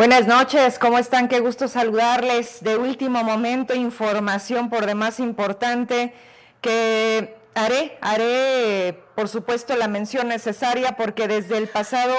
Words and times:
Buenas 0.00 0.26
noches, 0.26 0.78
¿cómo 0.78 0.98
están? 0.98 1.28
Qué 1.28 1.40
gusto 1.40 1.68
saludarles. 1.68 2.62
De 2.62 2.78
último 2.78 3.22
momento, 3.22 3.74
información 3.74 4.70
por 4.70 4.86
demás 4.86 5.20
importante 5.20 6.14
que 6.62 7.36
haré, 7.54 7.98
haré, 8.00 8.98
por 9.14 9.28
supuesto, 9.28 9.76
la 9.76 9.88
mención 9.88 10.28
necesaria 10.28 10.92
porque 10.96 11.28
desde 11.28 11.58
el 11.58 11.68
pasado, 11.68 12.16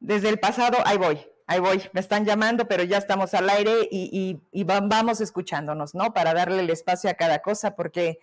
desde 0.00 0.30
el 0.30 0.40
pasado, 0.40 0.78
ahí 0.86 0.96
voy, 0.96 1.20
ahí 1.46 1.60
voy, 1.60 1.82
me 1.92 2.00
están 2.00 2.24
llamando, 2.24 2.66
pero 2.66 2.84
ya 2.84 2.96
estamos 2.96 3.34
al 3.34 3.50
aire 3.50 3.86
y, 3.90 4.40
y 4.50 4.64
vamos 4.64 5.20
escuchándonos, 5.20 5.94
¿no? 5.94 6.14
Para 6.14 6.32
darle 6.32 6.60
el 6.60 6.70
espacio 6.70 7.10
a 7.10 7.14
cada 7.14 7.40
cosa 7.40 7.76
porque 7.76 8.18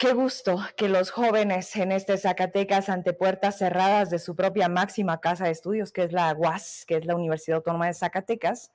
Qué 0.00 0.14
gusto 0.14 0.58
que 0.78 0.88
los 0.88 1.10
jóvenes 1.10 1.76
en 1.76 1.92
este 1.92 2.16
Zacatecas, 2.16 2.88
ante 2.88 3.12
puertas 3.12 3.58
cerradas 3.58 4.08
de 4.08 4.18
su 4.18 4.34
propia 4.34 4.66
máxima 4.70 5.20
casa 5.20 5.44
de 5.44 5.50
estudios, 5.50 5.92
que 5.92 6.04
es 6.04 6.12
la 6.12 6.32
UAS, 6.32 6.86
que 6.86 6.96
es 6.96 7.04
la 7.04 7.14
Universidad 7.14 7.56
Autónoma 7.58 7.86
de 7.86 7.92
Zacatecas, 7.92 8.72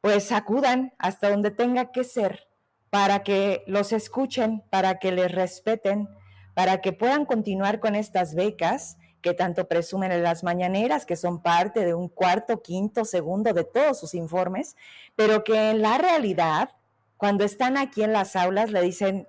pues 0.00 0.32
acudan 0.32 0.92
hasta 0.98 1.30
donde 1.30 1.52
tenga 1.52 1.92
que 1.92 2.02
ser 2.02 2.48
para 2.90 3.22
que 3.22 3.62
los 3.68 3.92
escuchen, 3.92 4.64
para 4.70 4.98
que 4.98 5.12
les 5.12 5.30
respeten, 5.30 6.08
para 6.54 6.80
que 6.80 6.92
puedan 6.92 7.26
continuar 7.26 7.78
con 7.78 7.94
estas 7.94 8.34
becas 8.34 8.98
que 9.22 9.34
tanto 9.34 9.68
presumen 9.68 10.10
en 10.10 10.24
las 10.24 10.42
mañaneras, 10.42 11.06
que 11.06 11.14
son 11.14 11.44
parte 11.44 11.84
de 11.84 11.94
un 11.94 12.08
cuarto, 12.08 12.60
quinto, 12.60 13.04
segundo 13.04 13.52
de 13.52 13.62
todos 13.62 14.00
sus 14.00 14.14
informes, 14.14 14.74
pero 15.14 15.44
que 15.44 15.70
en 15.70 15.80
la 15.80 15.96
realidad, 15.96 16.70
cuando 17.16 17.44
están 17.44 17.76
aquí 17.76 18.02
en 18.02 18.12
las 18.12 18.34
aulas, 18.34 18.72
le 18.72 18.82
dicen, 18.82 19.28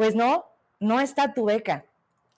pues 0.00 0.14
no, 0.14 0.46
no 0.78 0.98
está 0.98 1.34
tu 1.34 1.44
beca. 1.44 1.84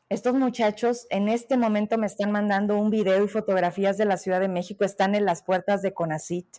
Estos 0.08 0.34
muchachos 0.34 1.06
en 1.10 1.28
este 1.28 1.56
momento 1.56 1.96
me 1.96 2.08
están 2.08 2.32
mandando 2.32 2.76
un 2.76 2.90
video 2.90 3.24
y 3.24 3.28
fotografías 3.28 3.96
de 3.96 4.04
la 4.04 4.16
Ciudad 4.16 4.40
de 4.40 4.48
México, 4.48 4.84
están 4.84 5.14
en 5.14 5.24
las 5.24 5.44
puertas 5.44 5.80
de 5.80 5.94
Conacit, 5.94 6.56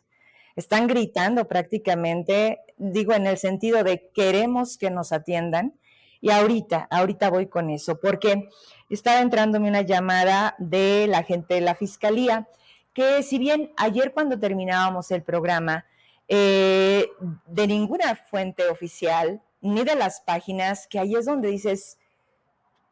están 0.56 0.88
gritando 0.88 1.45
prácticamente, 1.50 2.62
digo 2.78 3.12
en 3.12 3.28
el 3.28 3.38
sentido 3.38 3.84
de 3.84 4.12
queremos 4.16 4.78
que 4.78 4.92
nos 4.92 5.12
atiendan. 5.12 5.73
Y 6.22 6.32
ahorita, 6.32 6.88
ahorita 6.90 7.30
voy 7.30 7.48
con 7.48 7.70
eso, 7.70 8.00
porque 8.00 8.48
estaba 8.90 9.20
entrándome 9.20 9.67
una 9.67 9.82
llamada 9.82 10.56
de 10.58 11.08
la 11.10 11.23
gente 11.23 11.56
de 11.56 11.62
la 11.62 11.76
Fiscalía, 11.76 12.48
que 12.94 13.23
si 13.23 13.40
bien 13.40 13.73
ayer 13.76 14.14
cuando 14.14 14.40
terminábamos 14.40 15.12
el 15.12 15.22
programa, 15.22 15.86
eh, 16.30 17.10
de 17.45 17.67
ninguna 17.67 18.16
fuente 18.16 18.70
oficial 18.70 19.42
ni 19.64 19.83
de 19.83 19.95
las 19.95 20.22
páginas, 20.22 20.88
que 20.88 21.00
ahí 21.00 21.16
es 21.16 21.25
donde 21.25 21.47
dices, 21.47 21.98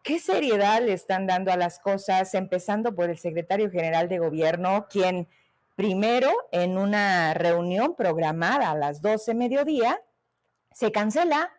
¿qué 0.03 0.19
seriedad 0.19 0.81
le 0.81 0.94
están 0.94 1.28
dando 1.28 1.51
a 1.51 1.57
las 1.57 1.79
cosas? 1.79 2.34
Empezando 2.34 2.96
por 2.96 3.09
el 3.09 3.18
secretario 3.18 3.69
general 3.69 4.07
de 4.07 4.19
gobierno, 4.19 4.88
quien 4.90 5.28
primero 5.75 6.31
en 6.51 6.78
una 6.78 7.34
reunión 7.34 7.96
programada 7.96 8.72
a 8.72 8.75
las 8.75 9.01
12 9.01 9.35
mediodía, 9.35 10.01
se 10.72 10.91
cancela. 10.91 11.51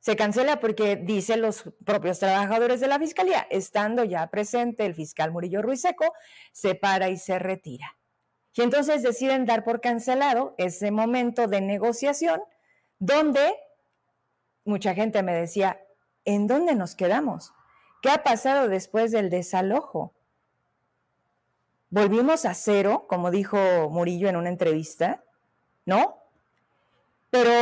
Se 0.00 0.16
cancela 0.16 0.58
porque 0.58 0.96
dicen 0.96 1.42
los 1.42 1.64
propios 1.84 2.18
trabajadores 2.18 2.80
de 2.80 2.86
la 2.86 2.98
fiscalía, 2.98 3.46
estando 3.50 4.04
ya 4.04 4.28
presente 4.28 4.86
el 4.86 4.94
fiscal 4.94 5.32
Murillo 5.32 5.62
Ruiseco, 5.62 6.12
se 6.52 6.76
para 6.76 7.10
y 7.10 7.18
se 7.18 7.38
retira. 7.38 7.98
Y 8.54 8.62
entonces 8.62 9.02
deciden 9.02 9.44
dar 9.44 9.64
por 9.64 9.82
cancelado 9.82 10.54
ese 10.56 10.90
momento 10.90 11.46
de 11.46 11.60
negociación 11.60 12.40
donde 12.98 13.54
mucha 14.66 14.94
gente 14.94 15.22
me 15.22 15.34
decía, 15.34 15.80
¿en 16.24 16.46
dónde 16.46 16.74
nos 16.74 16.94
quedamos? 16.94 17.52
¿Qué 18.02 18.10
ha 18.10 18.22
pasado 18.22 18.68
después 18.68 19.12
del 19.12 19.30
desalojo? 19.30 20.12
¿Volvimos 21.88 22.44
a 22.44 22.54
cero, 22.54 23.06
como 23.08 23.30
dijo 23.30 23.56
Murillo 23.90 24.28
en 24.28 24.36
una 24.36 24.48
entrevista? 24.48 25.24
¿No? 25.84 26.18
Pero 27.30 27.52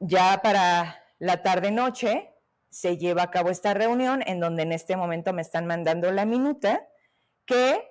ya 0.00 0.40
para 0.42 1.02
la 1.18 1.42
tarde-noche 1.42 2.34
se 2.70 2.98
lleva 2.98 3.22
a 3.22 3.30
cabo 3.30 3.50
esta 3.50 3.72
reunión 3.72 4.22
en 4.26 4.40
donde 4.40 4.62
en 4.62 4.72
este 4.72 4.96
momento 4.96 5.32
me 5.32 5.42
están 5.42 5.66
mandando 5.66 6.10
la 6.12 6.24
minuta, 6.24 6.86
que 7.46 7.88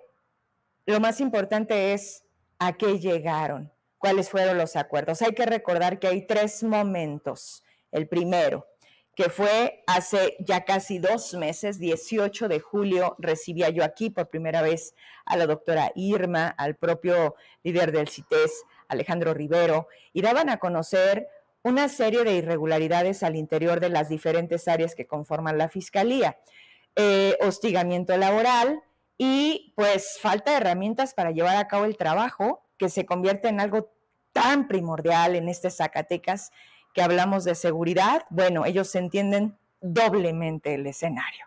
lo 0.85 0.99
más 0.99 1.21
importante 1.21 1.93
es 1.93 2.25
a 2.59 2.73
qué 2.73 2.99
llegaron, 2.99 3.71
cuáles 3.97 4.29
fueron 4.29 4.57
los 4.57 4.75
acuerdos. 4.75 5.21
Hay 5.21 5.33
que 5.33 5.45
recordar 5.45 5.99
que 5.99 6.07
hay 6.07 6.27
tres 6.27 6.63
momentos 6.63 7.63
el 7.93 8.07
primero, 8.07 8.67
que 9.15 9.29
fue 9.29 9.83
hace 9.87 10.35
ya 10.39 10.65
casi 10.65 10.97
dos 10.99 11.33
meses, 11.35 11.79
18 11.79 12.47
de 12.47 12.59
julio, 12.59 13.15
recibía 13.19 13.69
yo 13.69 13.83
aquí 13.83 14.09
por 14.09 14.29
primera 14.29 14.61
vez 14.61 14.95
a 15.25 15.37
la 15.37 15.45
doctora 15.45 15.91
Irma, 15.95 16.47
al 16.47 16.75
propio 16.75 17.35
líder 17.63 17.91
del 17.91 18.09
CITES, 18.09 18.63
Alejandro 18.87 19.33
Rivero, 19.33 19.87
y 20.13 20.21
daban 20.21 20.49
a 20.49 20.57
conocer 20.57 21.27
una 21.61 21.87
serie 21.87 22.23
de 22.23 22.33
irregularidades 22.33 23.23
al 23.23 23.35
interior 23.35 23.79
de 23.79 23.89
las 23.89 24.09
diferentes 24.09 24.67
áreas 24.67 24.95
que 24.95 25.07
conforman 25.07 25.57
la 25.57 25.69
Fiscalía. 25.69 26.37
Eh, 26.95 27.37
hostigamiento 27.39 28.15
laboral 28.17 28.83
y 29.17 29.73
pues 29.75 30.19
falta 30.19 30.51
de 30.51 30.57
herramientas 30.57 31.13
para 31.13 31.31
llevar 31.31 31.55
a 31.55 31.67
cabo 31.67 31.85
el 31.85 31.97
trabajo 31.97 32.63
que 32.77 32.89
se 32.89 33.05
convierte 33.05 33.47
en 33.47 33.59
algo 33.59 33.91
tan 34.31 34.67
primordial 34.67 35.35
en 35.35 35.47
este 35.47 35.69
Zacatecas 35.71 36.51
que 36.93 37.01
hablamos 37.01 37.43
de 37.43 37.55
seguridad, 37.55 38.25
bueno, 38.29 38.65
ellos 38.65 38.93
entienden 38.95 39.57
doblemente 39.81 40.75
el 40.75 40.87
escenario. 40.87 41.45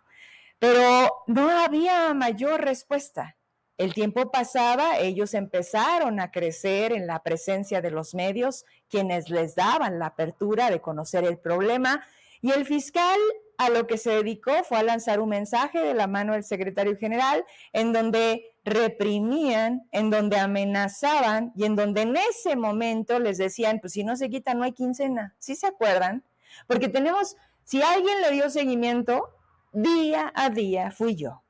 Pero 0.59 1.25
no 1.27 1.51
había 1.51 2.13
mayor 2.15 2.63
respuesta. 2.63 3.37
El 3.79 3.93
tiempo 3.93 4.31
pasaba, 4.31 4.99
ellos 4.99 5.35
empezaron 5.35 6.19
a 6.19 6.31
crecer 6.31 6.93
en 6.93 7.07
la 7.07 7.23
presencia 7.23 7.83
de 7.83 7.91
los 7.91 8.15
medios, 8.15 8.65
quienes 8.89 9.29
les 9.29 9.55
daban 9.55 9.99
la 9.99 10.07
apertura 10.07 10.71
de 10.71 10.81
conocer 10.81 11.25
el 11.25 11.39
problema, 11.39 12.03
y 12.41 12.53
el 12.53 12.65
fiscal 12.65 13.19
a 13.59 13.69
lo 13.69 13.87
que 13.87 13.99
se 13.99 14.11
dedicó 14.11 14.53
fue 14.65 14.79
a 14.79 14.83
lanzar 14.83 15.21
un 15.21 15.29
mensaje 15.31 15.79
de 15.81 15.95
la 15.95 16.07
mano 16.07 16.33
del 16.33 16.45
secretario 16.45 16.97
general 16.97 17.45
en 17.73 17.93
donde 17.93 18.56
reprimían, 18.67 19.89
en 19.93 20.11
donde 20.11 20.39
amenazaban 20.39 21.53
y 21.55 21.65
en 21.65 21.77
donde 21.77 22.03
en 22.03 22.17
ese 22.17 22.57
momento 22.57 23.21
les 23.21 23.39
decían, 23.39 23.79
pues 23.81 23.93
si 23.93 24.03
no 24.03 24.17
se 24.17 24.29
quita 24.29 24.55
no 24.55 24.65
hay 24.65 24.73
quincena. 24.73 25.37
¿Sí 25.39 25.55
se 25.55 25.69
acuerdan? 25.69 26.25
Porque 26.67 26.89
tenemos, 26.89 27.37
si 27.63 27.81
alguien 27.81 28.21
le 28.21 28.33
dio 28.33 28.51
seguimiento, 28.51 29.31
día 29.73 30.33
a 30.35 30.51
día 30.51 30.91
fui 30.91 31.15
yo. 31.15 31.45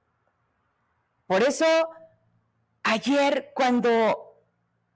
Por 1.26 1.42
eso, 1.42 1.64
ayer 2.82 3.50
cuando 3.54 4.42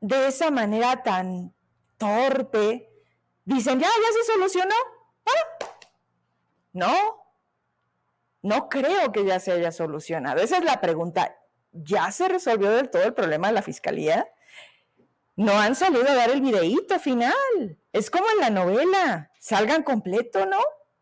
de 0.00 0.28
esa 0.28 0.50
manera 0.50 1.02
tan 1.02 1.54
torpe 1.96 2.90
dicen, 3.46 3.80
ya, 3.80 3.86
ya 3.86 4.24
se 4.24 4.32
solucionó, 4.32 4.74
no, 6.74 6.94
no 8.42 8.68
creo 8.68 9.10
que 9.10 9.24
ya 9.24 9.40
se 9.40 9.52
haya 9.52 9.72
solucionado. 9.72 10.42
Esa 10.42 10.58
es 10.58 10.64
la 10.64 10.82
pregunta. 10.82 11.39
¿Ya 11.72 12.10
se 12.10 12.28
resolvió 12.28 12.70
del 12.70 12.90
todo 12.90 13.04
el 13.04 13.14
problema 13.14 13.48
de 13.48 13.54
la 13.54 13.62
fiscalía? 13.62 14.26
No 15.36 15.58
han 15.58 15.74
salido 15.74 16.08
a 16.08 16.14
dar 16.14 16.30
el 16.30 16.40
videíto 16.40 16.98
final. 16.98 17.78
Es 17.92 18.10
como 18.10 18.26
en 18.30 18.40
la 18.40 18.50
novela. 18.50 19.30
Salgan 19.38 19.82
completo, 19.82 20.46
¿no? 20.46 20.60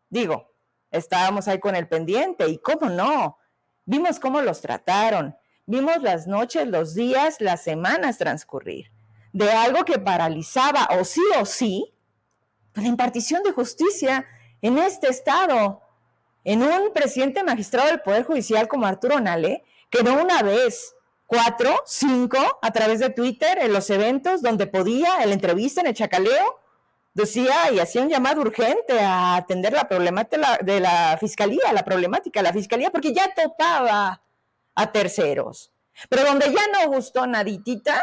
Digo, 0.09 0.53
estábamos 0.91 1.47
ahí 1.47 1.59
con 1.59 1.75
el 1.75 1.87
pendiente 1.87 2.47
y 2.47 2.59
cómo 2.59 2.89
no. 2.89 3.37
Vimos 3.85 4.19
cómo 4.19 4.41
los 4.41 4.61
trataron. 4.61 5.35
Vimos 5.65 6.01
las 6.01 6.27
noches, 6.27 6.67
los 6.67 6.95
días, 6.95 7.41
las 7.41 7.63
semanas 7.63 8.17
transcurrir. 8.17 8.91
De 9.33 9.51
algo 9.51 9.83
que 9.85 9.99
paralizaba 9.99 10.87
o 10.99 11.03
sí 11.03 11.21
o 11.39 11.45
sí 11.45 11.93
la 12.79 12.87
impartición 12.87 13.43
de 13.43 13.51
justicia 13.51 14.25
en 14.61 14.77
este 14.77 15.09
estado, 15.09 15.81
en 16.43 16.63
un 16.63 16.93
presidente 16.93 17.43
magistrado 17.43 17.89
del 17.89 18.01
Poder 18.01 18.23
Judicial 18.23 18.67
como 18.67 18.85
Arturo 18.85 19.19
Nale, 19.19 19.63
que 19.89 20.03
no 20.03 20.21
una 20.21 20.41
vez, 20.43 20.95
cuatro, 21.25 21.81
cinco, 21.85 22.37
a 22.61 22.71
través 22.71 22.99
de 22.99 23.09
Twitter, 23.09 23.59
en 23.61 23.73
los 23.73 23.89
eventos 23.89 24.41
donde 24.41 24.67
podía, 24.67 25.21
en 25.21 25.29
la 25.29 25.35
entrevista, 25.35 25.81
en 25.81 25.87
el 25.87 25.93
chacaleo, 25.93 26.59
decía 27.13 27.71
y 27.71 27.79
hacía 27.79 28.01
un 28.01 28.09
llamado 28.09 28.41
urgente 28.41 28.99
a 28.99 29.35
atender 29.35 29.73
la 29.73 29.87
problemática 29.87 30.59
de 30.61 30.79
la 30.79 31.17
fiscalía, 31.19 31.73
la 31.73 31.83
problemática 31.83 32.39
de 32.39 32.43
la 32.43 32.53
fiscalía, 32.53 32.91
porque 32.91 33.13
ya 33.13 33.33
topaba 33.33 34.21
a 34.75 34.91
terceros. 34.91 35.71
Pero 36.07 36.23
donde 36.23 36.53
ya 36.53 36.61
no 36.73 36.91
gustó 36.91 37.27
naditita, 37.27 38.01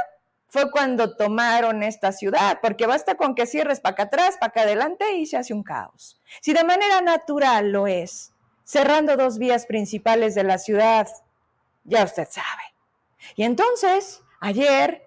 fue 0.49 0.71
cuando 0.71 1.17
tomaron 1.17 1.83
esta 1.83 2.13
ciudad, 2.13 2.61
porque 2.63 2.87
basta 2.87 3.17
con 3.17 3.35
que 3.35 3.47
cierres 3.47 3.81
para 3.81 3.95
acá 3.95 4.03
atrás, 4.05 4.37
para 4.39 4.51
acá 4.51 4.61
adelante 4.63 5.17
y 5.17 5.27
se 5.27 5.37
hace 5.37 5.53
un 5.53 5.63
caos. 5.63 6.21
Si 6.41 6.53
de 6.53 6.65
manera 6.65 7.01
natural 7.01 7.73
lo 7.73 7.87
es, 7.87 8.33
cerrando 8.65 9.17
dos 9.17 9.39
vías 9.39 9.67
principales 9.67 10.35
de 10.35 10.45
la 10.45 10.59
ciudad, 10.59 11.09
ya 11.87 12.05
usted 12.05 12.29
sabe. 12.31 12.63
Y 13.35 13.45
entonces, 13.45 14.23
ayer 14.41 15.07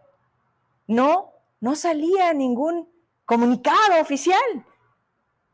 no, 0.88 1.34
no 1.60 1.76
salía 1.76 2.34
ningún 2.34 2.90
comunicado 3.26 4.02
oficial. 4.02 4.66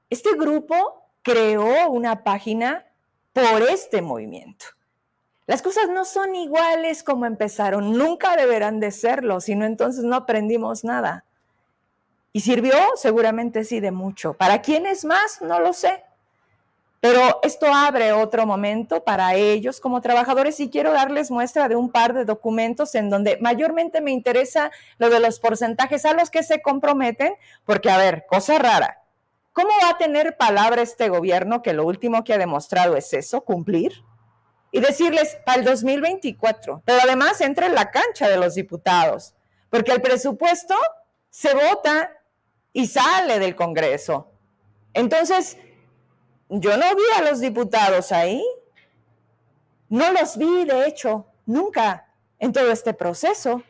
Este 0.09 0.31
grupo 0.33 1.09
creó 1.21 1.89
una 1.89 2.23
página 2.23 2.85
por 3.33 3.63
este 3.63 4.01
movimiento. 4.01 4.65
Las 5.45 5.61
cosas 5.61 5.89
no 5.89 6.05
son 6.05 6.35
iguales 6.35 7.03
como 7.03 7.25
empezaron, 7.25 7.91
nunca 7.97 8.37
deberán 8.37 8.79
de 8.79 8.91
serlo, 8.91 9.41
sino 9.41 9.65
entonces 9.65 10.05
no 10.05 10.15
aprendimos 10.15 10.85
nada. 10.85 11.25
¿Y 12.31 12.39
sirvió? 12.39 12.73
Seguramente 12.95 13.63
sí 13.63 13.79
de 13.79 13.91
mucho. 13.91 14.33
¿Para 14.33 14.61
quiénes 14.61 15.03
más? 15.05 15.41
No 15.41 15.59
lo 15.59 15.73
sé. 15.73 16.04
Pero 17.07 17.39
esto 17.43 17.67
abre 17.71 18.13
otro 18.13 18.47
momento 18.47 19.03
para 19.03 19.35
ellos 19.35 19.79
como 19.79 20.01
trabajadores 20.01 20.59
y 20.59 20.71
quiero 20.71 20.91
darles 20.91 21.29
muestra 21.29 21.69
de 21.69 21.75
un 21.75 21.91
par 21.91 22.15
de 22.15 22.25
documentos 22.25 22.95
en 22.95 23.11
donde 23.11 23.37
mayormente 23.39 24.01
me 24.01 24.09
interesa 24.09 24.71
lo 24.97 25.11
de 25.11 25.19
los 25.19 25.39
porcentajes 25.39 26.03
a 26.05 26.15
los 26.15 26.31
que 26.31 26.41
se 26.41 26.63
comprometen, 26.63 27.35
porque 27.63 27.91
a 27.91 27.99
ver, 27.99 28.25
cosa 28.27 28.57
rara, 28.57 29.03
¿cómo 29.53 29.69
va 29.83 29.89
a 29.89 29.97
tener 29.99 30.35
palabra 30.35 30.81
este 30.81 31.07
gobierno 31.09 31.61
que 31.61 31.73
lo 31.73 31.85
último 31.85 32.23
que 32.23 32.33
ha 32.33 32.39
demostrado 32.39 32.95
es 32.95 33.13
eso, 33.13 33.41
cumplir? 33.41 34.03
Y 34.71 34.79
decirles 34.79 35.37
para 35.45 35.59
el 35.59 35.63
2024, 35.63 36.81
pero 36.85 37.01
además 37.03 37.39
entra 37.39 37.67
en 37.67 37.75
la 37.75 37.91
cancha 37.91 38.27
de 38.27 38.37
los 38.37 38.55
diputados, 38.55 39.35
porque 39.69 39.91
el 39.91 40.01
presupuesto 40.01 40.73
se 41.29 41.53
vota 41.53 42.09
y 42.73 42.87
sale 42.87 43.37
del 43.37 43.55
Congreso. 43.55 44.31
Entonces, 44.95 45.57
yo 46.49 46.77
no 46.77 46.95
vi 46.95 47.03
a 47.17 47.21
los 47.21 47.39
diputados 47.39 48.11
ahí. 48.11 48.43
No 49.89 50.11
los 50.11 50.37
vi, 50.37 50.65
de 50.65 50.87
hecho, 50.87 51.25
nunca 51.45 52.07
en 52.39 52.53
todo 52.53 52.71
este 52.71 52.93
proceso. 52.93 53.63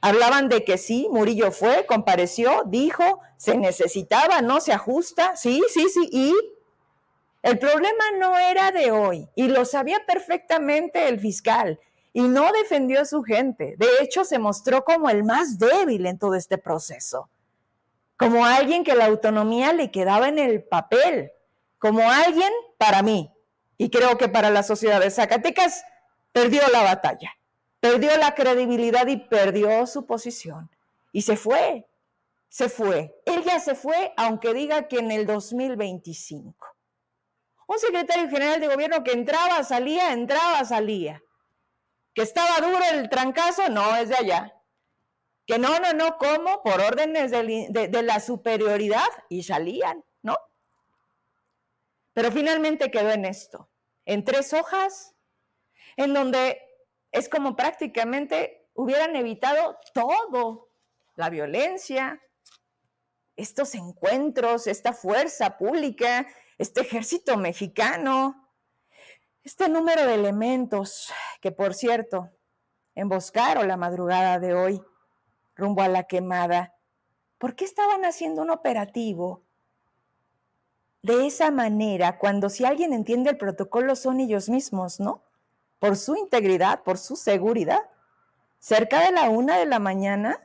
Hablaban 0.00 0.48
de 0.48 0.64
que 0.64 0.76
sí, 0.76 1.08
Murillo 1.10 1.50
fue, 1.50 1.86
compareció, 1.86 2.64
dijo, 2.66 3.20
se 3.36 3.56
necesitaba, 3.56 4.42
no 4.42 4.60
se 4.60 4.72
ajusta, 4.72 5.34
sí, 5.34 5.62
sí, 5.72 5.88
sí, 5.88 6.08
y 6.12 6.34
el 7.42 7.58
problema 7.58 8.04
no 8.18 8.38
era 8.38 8.70
de 8.70 8.90
hoy, 8.90 9.28
y 9.34 9.48
lo 9.48 9.64
sabía 9.64 10.04
perfectamente 10.06 11.08
el 11.08 11.20
fiscal, 11.20 11.80
y 12.12 12.22
no 12.22 12.52
defendió 12.52 13.00
a 13.00 13.06
su 13.06 13.22
gente. 13.22 13.76
De 13.78 13.88
hecho, 14.00 14.24
se 14.24 14.38
mostró 14.38 14.84
como 14.84 15.08
el 15.08 15.24
más 15.24 15.58
débil 15.58 16.04
en 16.04 16.18
todo 16.18 16.34
este 16.34 16.58
proceso, 16.58 17.30
como 18.18 18.44
alguien 18.44 18.84
que 18.84 18.94
la 18.94 19.06
autonomía 19.06 19.72
le 19.72 19.90
quedaba 19.90 20.28
en 20.28 20.38
el 20.38 20.62
papel, 20.64 21.32
como 21.84 22.10
alguien 22.10 22.50
para 22.78 23.02
mí, 23.02 23.30
y 23.76 23.90
creo 23.90 24.16
que 24.16 24.30
para 24.30 24.48
la 24.48 24.62
sociedad 24.62 25.00
de 25.00 25.10
Zacatecas, 25.10 25.84
perdió 26.32 26.62
la 26.72 26.82
batalla, 26.82 27.36
perdió 27.78 28.16
la 28.16 28.34
credibilidad 28.34 29.06
y 29.06 29.18
perdió 29.18 29.86
su 29.86 30.06
posición. 30.06 30.70
Y 31.12 31.20
se 31.20 31.36
fue, 31.36 31.86
se 32.48 32.70
fue. 32.70 33.14
Él 33.26 33.44
ya 33.44 33.60
se 33.60 33.74
fue, 33.74 34.14
aunque 34.16 34.54
diga 34.54 34.88
que 34.88 34.96
en 34.96 35.10
el 35.10 35.26
2025. 35.26 36.66
Un 37.66 37.78
secretario 37.78 38.30
general 38.30 38.60
de 38.62 38.68
gobierno 38.68 39.04
que 39.04 39.12
entraba, 39.12 39.62
salía, 39.62 40.14
entraba, 40.14 40.64
salía. 40.64 41.22
Que 42.14 42.22
estaba 42.22 42.66
duro 42.66 42.82
el 42.92 43.10
trancazo, 43.10 43.68
no 43.68 43.94
es 43.96 44.08
de 44.08 44.16
allá. 44.16 44.54
Que 45.44 45.58
no, 45.58 45.78
no, 45.80 45.92
no, 45.92 46.16
¿cómo? 46.16 46.62
Por 46.62 46.80
órdenes 46.80 47.30
de, 47.30 47.68
de 47.90 48.02
la 48.02 48.20
superioridad 48.20 49.10
y 49.28 49.42
salían. 49.42 50.02
Pero 52.14 52.32
finalmente 52.32 52.90
quedó 52.90 53.10
en 53.10 53.24
esto, 53.24 53.68
en 54.06 54.24
tres 54.24 54.52
hojas, 54.54 55.14
en 55.96 56.14
donde 56.14 56.60
es 57.12 57.28
como 57.28 57.54
prácticamente 57.56 58.68
hubieran 58.74 59.14
evitado 59.16 59.78
todo, 59.92 60.70
la 61.16 61.30
violencia, 61.30 62.20
estos 63.36 63.74
encuentros, 63.74 64.66
esta 64.66 64.92
fuerza 64.92 65.58
pública, 65.58 66.26
este 66.58 66.80
ejército 66.82 67.36
mexicano, 67.36 68.50
este 69.42 69.68
número 69.68 70.06
de 70.06 70.14
elementos 70.14 71.12
que, 71.40 71.52
por 71.52 71.74
cierto, 71.74 72.30
emboscaron 72.94 73.68
la 73.68 73.76
madrugada 73.76 74.38
de 74.38 74.54
hoy 74.54 74.82
rumbo 75.54 75.82
a 75.82 75.88
la 75.88 76.04
quemada. 76.04 76.74
¿Por 77.38 77.54
qué 77.54 77.64
estaban 77.64 78.04
haciendo 78.04 78.42
un 78.42 78.50
operativo 78.50 79.43
de 81.04 81.26
esa 81.26 81.50
manera 81.50 82.16
cuando 82.16 82.48
si 82.48 82.64
alguien 82.64 82.94
entiende 82.94 83.28
el 83.28 83.36
protocolo 83.36 83.94
son 83.94 84.20
ellos 84.20 84.48
mismos, 84.48 85.00
¿no? 85.00 85.20
Por 85.78 85.96
su 85.96 86.16
integridad, 86.16 86.82
por 86.82 86.96
su 86.96 87.14
seguridad. 87.14 87.82
Cerca 88.58 89.00
de 89.04 89.12
la 89.12 89.28
una 89.28 89.58
de 89.58 89.66
la 89.66 89.78
mañana 89.78 90.40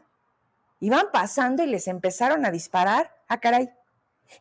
iban 0.82 1.06
pasando 1.14 1.64
y 1.64 1.68
les 1.68 1.88
empezaron 1.88 2.46
a 2.46 2.52
disparar. 2.52 3.16
Ah, 3.30 3.40
caray. 3.40 3.70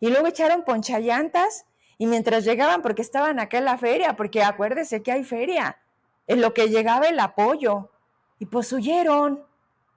Y 0.01 0.11
luego 0.11 0.27
echaron 0.27 0.65
ponchallantas 0.65 1.67
y 1.99 2.07
mientras 2.07 2.45
llegaban, 2.45 2.83
porque 2.83 3.03
estaban 3.03 3.39
acá 3.39 3.59
en 3.59 3.67
la 3.67 3.79
feria, 3.79 4.17
porque 4.17 4.43
acuérdese 4.43 5.05
que 5.05 5.13
hay 5.13 5.23
feria, 5.23 5.79
en 6.27 6.41
lo 6.41 6.53
que 6.53 6.69
llegaba 6.69 7.07
el 7.07 7.21
apoyo. 7.21 7.93
Y 8.41 8.47
pues 8.47 8.73
huyeron. 8.73 9.47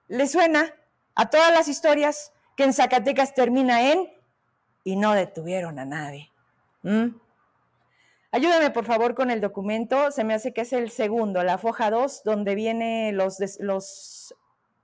¿Le 0.06 0.28
suena 0.28 0.72
a 1.16 1.30
todas 1.30 1.52
las 1.52 1.66
historias 1.66 2.32
que 2.56 2.62
en 2.62 2.74
Zacatecas 2.74 3.34
termina 3.34 3.90
en 3.90 4.08
y 4.84 4.96
no 4.96 5.12
detuvieron 5.12 5.78
a 5.78 5.84
nadie. 5.84 6.30
¿Mm? 6.82 7.08
Ayúdame 8.34 8.70
por 8.70 8.86
favor 8.86 9.14
con 9.14 9.30
el 9.30 9.40
documento, 9.40 10.10
se 10.10 10.24
me 10.24 10.32
hace 10.32 10.54
que 10.54 10.62
es 10.62 10.72
el 10.72 10.90
segundo, 10.90 11.42
la 11.42 11.58
foja 11.58 11.90
2, 11.90 12.22
donde 12.24 12.54
vienen 12.54 13.16
los, 13.16 13.38
los 13.60 14.34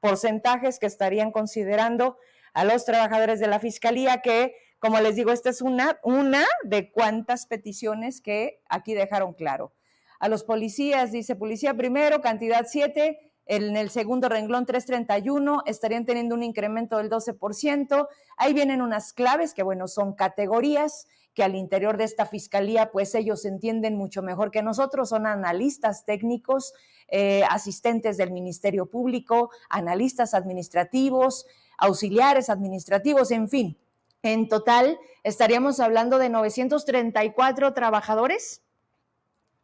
porcentajes 0.00 0.78
que 0.78 0.86
estarían 0.86 1.32
considerando 1.32 2.18
a 2.52 2.64
los 2.64 2.84
trabajadores 2.84 3.40
de 3.40 3.46
la 3.46 3.58
Fiscalía, 3.58 4.20
que, 4.20 4.54
como 4.78 5.00
les 5.00 5.16
digo, 5.16 5.32
esta 5.32 5.48
es 5.48 5.62
una, 5.62 5.98
una 6.02 6.44
de 6.62 6.90
cuantas 6.92 7.46
peticiones 7.46 8.20
que 8.20 8.60
aquí 8.68 8.94
dejaron 8.94 9.32
claro. 9.32 9.72
A 10.20 10.28
los 10.28 10.44
policías, 10.44 11.12
dice 11.12 11.36
policía 11.36 11.74
primero, 11.74 12.20
cantidad 12.20 12.66
7, 12.68 13.27
en 13.48 13.76
el 13.76 13.88
segundo 13.88 14.28
renglón 14.28 14.66
331 14.66 15.62
estarían 15.64 16.04
teniendo 16.04 16.34
un 16.34 16.42
incremento 16.42 16.98
del 16.98 17.10
12%. 17.10 18.06
Ahí 18.36 18.52
vienen 18.52 18.82
unas 18.82 19.14
claves 19.14 19.54
que, 19.54 19.62
bueno, 19.62 19.88
son 19.88 20.14
categorías 20.14 21.06
que 21.32 21.42
al 21.42 21.54
interior 21.54 21.96
de 21.96 22.04
esta 22.04 22.26
fiscalía, 22.26 22.90
pues 22.90 23.14
ellos 23.14 23.44
entienden 23.46 23.96
mucho 23.96 24.22
mejor 24.22 24.50
que 24.50 24.62
nosotros, 24.62 25.08
son 25.08 25.26
analistas 25.26 26.04
técnicos, 26.04 26.74
eh, 27.08 27.42
asistentes 27.48 28.18
del 28.18 28.32
Ministerio 28.32 28.86
Público, 28.86 29.50
analistas 29.70 30.34
administrativos, 30.34 31.46
auxiliares 31.78 32.50
administrativos, 32.50 33.30
en 33.30 33.48
fin. 33.48 33.78
En 34.22 34.48
total, 34.48 34.98
estaríamos 35.22 35.80
hablando 35.80 36.18
de 36.18 36.28
934 36.28 37.72
trabajadores 37.72 38.62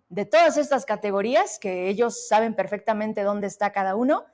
de 0.09 0.25
todas 0.25 0.57
estas 0.57 0.85
categorías, 0.85 1.59
que 1.59 1.89
ellos 1.89 2.29
saben 2.29 2.55
perfectamente 2.55 3.23
dónde 3.23 3.47
está 3.47 3.73
cada 3.73 3.97
uno, 3.97 4.25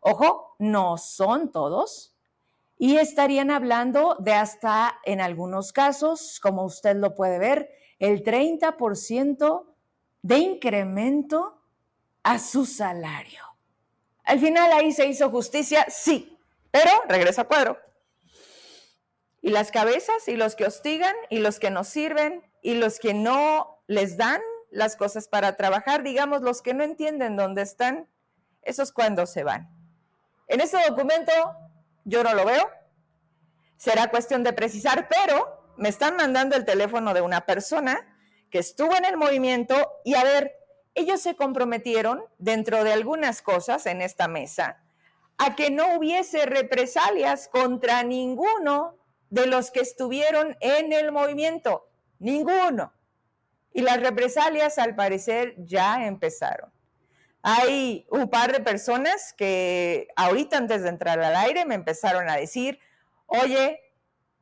ojo, 0.00 0.54
no 0.58 0.96
son 0.98 1.50
todos, 1.50 2.14
y 2.76 2.96
estarían 2.96 3.50
hablando 3.50 4.16
de 4.18 4.34
hasta, 4.34 5.00
en 5.04 5.20
algunos 5.20 5.72
casos, 5.72 6.40
como 6.40 6.64
usted 6.64 6.96
lo 6.96 7.14
puede 7.14 7.38
ver, 7.38 7.70
el 7.98 8.22
30% 8.22 9.64
de 10.22 10.38
incremento 10.38 11.60
a 12.22 12.38
su 12.38 12.66
salario. 12.66 13.42
Al 14.24 14.40
final 14.40 14.72
ahí 14.72 14.92
se 14.92 15.06
hizo 15.06 15.30
justicia, 15.30 15.86
sí, 15.88 16.38
pero 16.70 16.90
regresa 17.08 17.42
a 17.42 17.48
cuadro. 17.48 17.78
Y 19.40 19.50
las 19.50 19.70
cabezas 19.70 20.26
y 20.26 20.36
los 20.36 20.56
que 20.56 20.64
hostigan 20.64 21.14
y 21.28 21.38
los 21.38 21.60
que 21.60 21.70
nos 21.70 21.88
sirven 21.88 22.42
y 22.62 22.74
los 22.74 22.98
que 22.98 23.12
no 23.12 23.82
les 23.86 24.16
dan 24.16 24.40
las 24.74 24.96
cosas 24.96 25.28
para 25.28 25.56
trabajar, 25.56 26.02
digamos, 26.02 26.42
los 26.42 26.60
que 26.60 26.74
no 26.74 26.82
entienden 26.82 27.36
dónde 27.36 27.62
están, 27.62 28.08
esos 28.62 28.92
cuando 28.92 29.24
se 29.24 29.44
van. 29.44 29.70
En 30.48 30.60
este 30.60 30.78
documento 30.88 31.32
yo 32.04 32.24
no 32.24 32.34
lo 32.34 32.44
veo, 32.44 32.68
será 33.76 34.10
cuestión 34.10 34.42
de 34.42 34.52
precisar, 34.52 35.08
pero 35.08 35.72
me 35.76 35.88
están 35.88 36.16
mandando 36.16 36.56
el 36.56 36.64
teléfono 36.64 37.14
de 37.14 37.20
una 37.20 37.46
persona 37.46 38.18
que 38.50 38.58
estuvo 38.58 38.94
en 38.96 39.04
el 39.04 39.16
movimiento 39.16 39.74
y 40.04 40.14
a 40.14 40.24
ver, 40.24 40.52
ellos 40.94 41.20
se 41.20 41.36
comprometieron 41.36 42.24
dentro 42.38 42.82
de 42.82 42.92
algunas 42.92 43.42
cosas 43.42 43.86
en 43.86 44.00
esta 44.00 44.26
mesa 44.28 44.80
a 45.38 45.54
que 45.54 45.70
no 45.70 45.96
hubiese 45.96 46.46
represalias 46.46 47.48
contra 47.48 48.02
ninguno 48.02 48.96
de 49.30 49.46
los 49.46 49.70
que 49.70 49.80
estuvieron 49.80 50.56
en 50.60 50.92
el 50.92 51.12
movimiento, 51.12 51.88
ninguno. 52.18 52.92
Y 53.74 53.82
las 53.82 54.00
represalias 54.00 54.78
al 54.78 54.94
parecer 54.94 55.54
ya 55.58 56.06
empezaron. 56.06 56.72
Hay 57.42 58.06
un 58.08 58.30
par 58.30 58.52
de 58.52 58.60
personas 58.60 59.34
que 59.36 60.08
ahorita 60.16 60.56
antes 60.56 60.82
de 60.82 60.88
entrar 60.88 61.20
al 61.20 61.36
aire 61.36 61.66
me 61.66 61.74
empezaron 61.74 62.30
a 62.30 62.36
decir, 62.36 62.78
oye, 63.26 63.80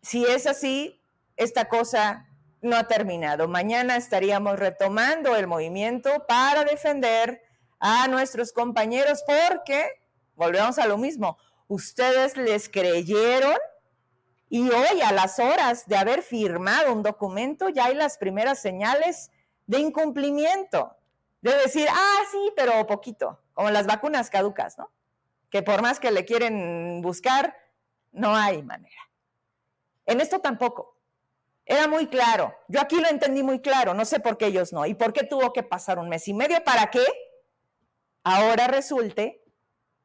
si 0.02 0.24
es 0.24 0.46
así, 0.46 1.02
esta 1.36 1.64
cosa 1.64 2.28
no 2.60 2.76
ha 2.76 2.86
terminado. 2.86 3.48
Mañana 3.48 3.96
estaríamos 3.96 4.58
retomando 4.58 5.34
el 5.34 5.46
movimiento 5.46 6.26
para 6.28 6.64
defender 6.64 7.42
a 7.80 8.06
nuestros 8.08 8.52
compañeros 8.52 9.24
porque, 9.26 9.88
volvemos 10.36 10.78
a 10.78 10.86
lo 10.86 10.98
mismo, 10.98 11.38
ustedes 11.68 12.36
les 12.36 12.68
creyeron 12.68 13.56
y 14.52 14.68
hoy, 14.68 15.00
a 15.00 15.12
las 15.12 15.38
horas 15.38 15.86
de 15.86 15.96
haber 15.96 16.22
firmado 16.22 16.92
un 16.92 17.02
documento, 17.02 17.70
ya 17.70 17.86
hay 17.86 17.94
las 17.94 18.18
primeras 18.18 18.60
señales 18.60 19.30
de 19.66 19.78
incumplimiento. 19.78 20.94
de 21.40 21.54
decir, 21.56 21.88
ah, 21.90 22.20
sí, 22.30 22.52
pero 22.54 22.86
poquito, 22.86 23.40
como 23.54 23.70
las 23.70 23.86
vacunas 23.86 24.28
caducas, 24.28 24.76
¿no? 24.76 24.92
Que 25.48 25.62
por 25.62 25.80
más 25.80 25.98
que 25.98 26.10
le 26.10 26.26
quieren 26.26 27.00
buscar, 27.00 27.56
no 28.12 28.36
hay 28.36 28.62
manera. 28.62 29.10
En 30.04 30.20
esto 30.20 30.40
tampoco. 30.40 30.98
Era 31.64 31.88
muy 31.88 32.08
claro. 32.08 32.54
Yo 32.68 32.80
aquí 32.80 33.00
lo 33.00 33.08
entendí 33.08 33.42
muy 33.42 33.60
claro. 33.60 33.94
No 33.94 34.04
sé 34.04 34.20
por 34.20 34.36
qué 34.36 34.48
ellos 34.48 34.74
no. 34.74 34.84
¿Y 34.84 34.92
por 34.92 35.14
qué 35.14 35.24
tuvo 35.24 35.54
que 35.54 35.62
pasar 35.62 35.98
un 35.98 36.10
mes 36.10 36.28
y 36.28 36.34
medio 36.34 36.62
para 36.62 36.90
qué? 36.90 37.04
ahora 38.24 38.68
resulte 38.68 39.42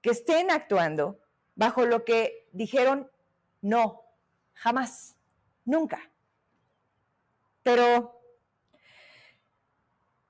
que 0.02 0.12
estén 0.12 0.52
actuando 0.52 1.20
bajo 1.56 1.86
lo 1.86 2.04
que 2.06 2.48
dijeron 2.52 3.12
no, 3.62 4.07
jamás, 4.58 5.16
nunca. 5.66 6.00
Pero 7.64 8.22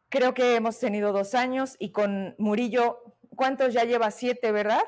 creo 0.09 0.33
que 0.33 0.55
hemos 0.55 0.79
tenido 0.79 1.11
dos 1.11 1.35
años 1.35 1.75
y 1.79 1.91
con 1.91 2.35
Murillo, 2.37 3.15
¿cuántos 3.35 3.73
ya 3.73 3.83
lleva? 3.83 4.11
Siete, 4.11 4.51
¿verdad? 4.51 4.83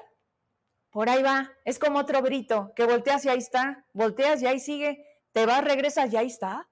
Por 0.91 1.10
ahí 1.10 1.22
va, 1.22 1.51
es 1.65 1.77
como 1.77 2.00
otro 2.00 2.22
brito, 2.22 2.74
que 2.75 2.86
volteas 2.86 3.24
y 3.25 3.29
ahí 3.29 3.38
está, 3.38 3.86
volteas 3.93 4.41
y 4.41 4.48
ahí 4.48 4.60
sigue, 4.60 5.05
te 5.31 5.46
vas, 5.46 5.63
regresas 5.63 6.12
y 6.12 6.17
ahí 6.17 6.27
está. 6.27 6.67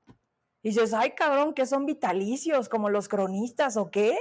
Y 0.64 0.70
dices, 0.70 0.94
ay 0.94 1.12
cabrón, 1.12 1.54
que 1.54 1.66
son 1.66 1.86
vitalicios, 1.86 2.68
como 2.68 2.90
los 2.90 3.08
cronistas 3.08 3.78
o 3.78 3.92
qué. 3.92 4.18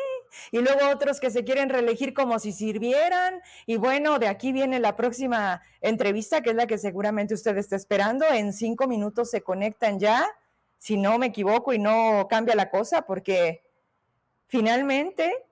Y 0.51 0.59
luego 0.59 0.89
otros 0.91 1.21
que 1.21 1.31
se 1.31 1.45
quieren 1.45 1.69
reelegir 1.69 2.15
como 2.15 2.39
si 2.39 2.53
sirvieran. 2.53 3.41
Y 3.67 3.77
bueno, 3.77 4.19
de 4.19 4.29
aquí 4.29 4.53
viene 4.53 4.81
la 4.81 4.97
próxima 4.97 5.63
entrevista, 5.81 6.43
que 6.43 6.51
es 6.51 6.57
la 6.57 6.67
que 6.67 6.79
seguramente 6.79 7.35
usted 7.35 7.57
está 7.57 7.77
esperando. 7.77 8.27
En 8.27 8.53
cinco 8.53 8.87
minutos 8.87 9.31
se 9.31 9.43
conectan 9.43 9.99
ya, 9.99 10.27
si 10.79 10.97
no 10.97 11.19
me 11.19 11.27
equivoco 11.27 11.73
y 11.73 11.79
no 11.79 12.27
cambia 12.29 12.55
la 12.55 12.71
cosa, 12.71 13.03
porque 13.03 13.65
finalmente 14.47 15.45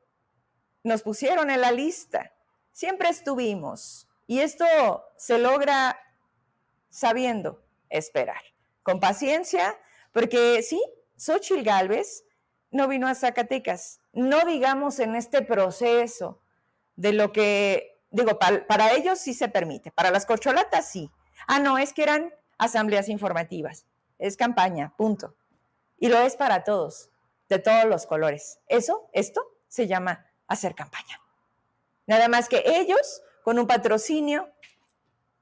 nos 0.83 1.03
pusieron 1.03 1.51
en 1.51 1.61
la 1.61 1.73
lista. 1.73 2.33
Siempre 2.73 3.09
estuvimos. 3.09 4.09
Y 4.27 4.41
esto 4.41 4.65
se 5.17 5.39
logra 5.39 5.99
sabiendo 6.89 7.63
esperar, 7.91 8.41
con 8.83 9.01
paciencia, 9.01 9.79
porque 10.13 10.63
sí, 10.63 10.83
Xochitl 11.17 11.63
Galvez 11.63 12.24
no 12.75 12.89
vino 12.89 13.07
a 13.07 13.15
Zacatecas, 13.15 14.01
no 14.13 14.45
digamos 14.45 14.99
en 14.99 15.15
este 15.15 15.43
proceso 15.43 16.41
de 16.97 17.13
lo 17.13 17.33
que, 17.33 18.01
digo, 18.11 18.37
para, 18.37 18.93
ellos 18.95 19.21
sí 19.21 19.33
se 19.33 19.49
permite, 19.49 19.93
para 19.93 20.11
las 20.11 20.27
corcholatas 20.27 20.91
sí. 20.91 21.09
Ah, 21.47 21.61
no, 21.61 21.79
es 21.79 21.93
que 21.93 22.03
eran 22.03 22.35
asambleas 22.59 23.09
informativas, 23.09 23.87
es 24.19 24.37
campaña, 24.37 24.93
punto. 24.97 25.37
Y 25.99 26.09
lo 26.09 26.19
es 26.21 26.35
para 26.35 26.65
todos, 26.65 27.11
de 27.49 27.61
todos 27.61 27.85
los 27.85 28.07
colores. 28.07 28.59
Eso, 28.67 29.09
esto 29.13 29.47
se 29.69 29.87
llama 29.87 30.27
hacer 30.49 30.75
campaña. 30.75 31.21
Nada 32.09 32.27
más 32.27 32.49
que 32.49 32.65
ellos, 32.67 33.23
con 33.45 33.61
un 33.61 33.69
patrocinio 33.69 34.51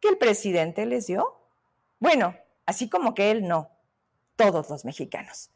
que 0.01 0.09
el 0.09 0.19
presidente 0.19 0.85
les 0.85 1.07
dio. 1.07 1.41
Bueno, 1.99 2.37
así 2.67 2.91
como 2.91 3.15
que 3.15 3.31
él 3.31 3.49
no, 3.49 3.71
todos 4.37 4.69
los 4.69 4.85
mexicanos. 4.85 5.51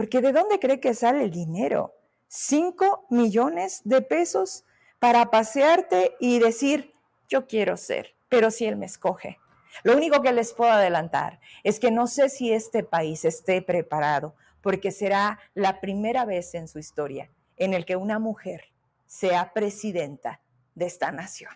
Porque 0.00 0.22
¿de 0.22 0.32
dónde 0.32 0.58
cree 0.58 0.80
que 0.80 0.94
sale 0.94 1.24
el 1.24 1.30
dinero? 1.30 1.94
¿Cinco 2.26 3.04
millones 3.10 3.82
de 3.84 4.00
pesos 4.00 4.64
para 4.98 5.30
pasearte 5.30 6.16
y 6.18 6.38
decir, 6.38 6.94
yo 7.28 7.46
quiero 7.46 7.76
ser, 7.76 8.16
pero 8.30 8.50
si 8.50 8.64
él 8.64 8.76
me 8.76 8.86
escoge. 8.86 9.38
Lo 9.82 9.94
único 9.94 10.22
que 10.22 10.32
les 10.32 10.54
puedo 10.54 10.70
adelantar 10.70 11.38
es 11.64 11.78
que 11.78 11.90
no 11.90 12.06
sé 12.06 12.30
si 12.30 12.50
este 12.50 12.82
país 12.82 13.26
esté 13.26 13.60
preparado, 13.60 14.34
porque 14.62 14.90
será 14.90 15.38
la 15.52 15.82
primera 15.82 16.24
vez 16.24 16.54
en 16.54 16.66
su 16.66 16.78
historia 16.78 17.30
en 17.58 17.74
el 17.74 17.84
que 17.84 17.96
una 17.96 18.18
mujer 18.18 18.72
sea 19.04 19.52
presidenta 19.52 20.40
de 20.76 20.86
esta 20.86 21.12
nación. 21.12 21.52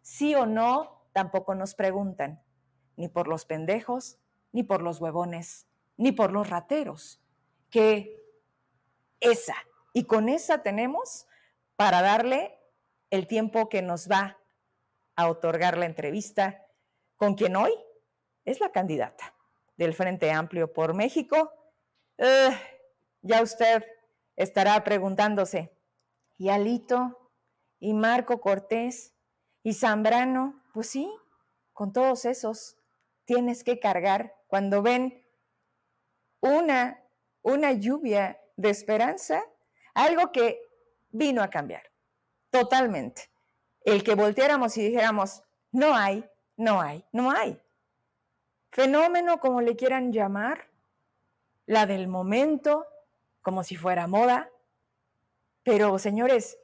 Sí 0.00 0.34
o 0.34 0.46
no, 0.46 1.02
tampoco 1.12 1.54
nos 1.54 1.74
preguntan, 1.74 2.42
ni 2.96 3.08
por 3.08 3.28
los 3.28 3.44
pendejos, 3.44 4.16
ni 4.50 4.62
por 4.62 4.80
los 4.80 4.98
huevones, 4.98 5.66
ni 5.98 6.10
por 6.12 6.32
los 6.32 6.48
rateros, 6.48 7.20
que 7.70 8.20
esa, 9.20 9.54
y 9.92 10.04
con 10.04 10.28
esa 10.28 10.62
tenemos 10.62 11.26
para 11.76 12.02
darle 12.02 12.58
el 13.10 13.26
tiempo 13.26 13.68
que 13.68 13.82
nos 13.82 14.10
va 14.10 14.38
a 15.16 15.28
otorgar 15.28 15.76
la 15.76 15.86
entrevista 15.86 16.66
con 17.16 17.34
quien 17.34 17.56
hoy 17.56 17.72
es 18.44 18.60
la 18.60 18.72
candidata 18.72 19.34
del 19.76 19.94
Frente 19.94 20.30
Amplio 20.30 20.72
por 20.72 20.94
México. 20.94 21.52
ya 23.22 23.42
usted 23.42 23.84
estará 24.36 24.82
preguntándose, 24.84 25.72
¿y 26.38 26.48
Alito? 26.48 27.30
¿Y 27.78 27.94
Marco 27.94 28.40
Cortés? 28.40 29.14
¿Y 29.62 29.74
Zambrano? 29.74 30.62
Pues 30.72 30.88
sí, 30.88 31.10
con 31.72 31.92
todos 31.92 32.24
esos 32.24 32.76
tienes 33.24 33.64
que 33.64 33.78
cargar 33.78 34.34
cuando 34.48 34.82
ven 34.82 35.24
una, 36.40 37.02
una 37.42 37.72
lluvia 37.72 38.40
de 38.56 38.70
esperanza, 38.70 39.42
algo 39.94 40.32
que 40.32 40.60
vino 41.10 41.42
a 41.42 41.50
cambiar 41.50 41.90
totalmente. 42.50 43.30
El 43.84 44.02
que 44.02 44.14
volteáramos 44.14 44.76
y 44.76 44.82
dijéramos, 44.82 45.42
no 45.72 45.94
hay, 45.94 46.28
no 46.56 46.80
hay, 46.80 47.04
no 47.12 47.30
hay. 47.30 47.58
Fenómeno, 48.70 49.40
como 49.40 49.60
le 49.62 49.76
quieran 49.76 50.12
llamar, 50.12 50.68
la 51.66 51.86
del 51.86 52.08
momento, 52.08 52.86
como 53.42 53.64
si 53.64 53.76
fuera 53.76 54.06
moda. 54.06 54.50
Pero, 55.62 55.98
señores, 55.98 56.58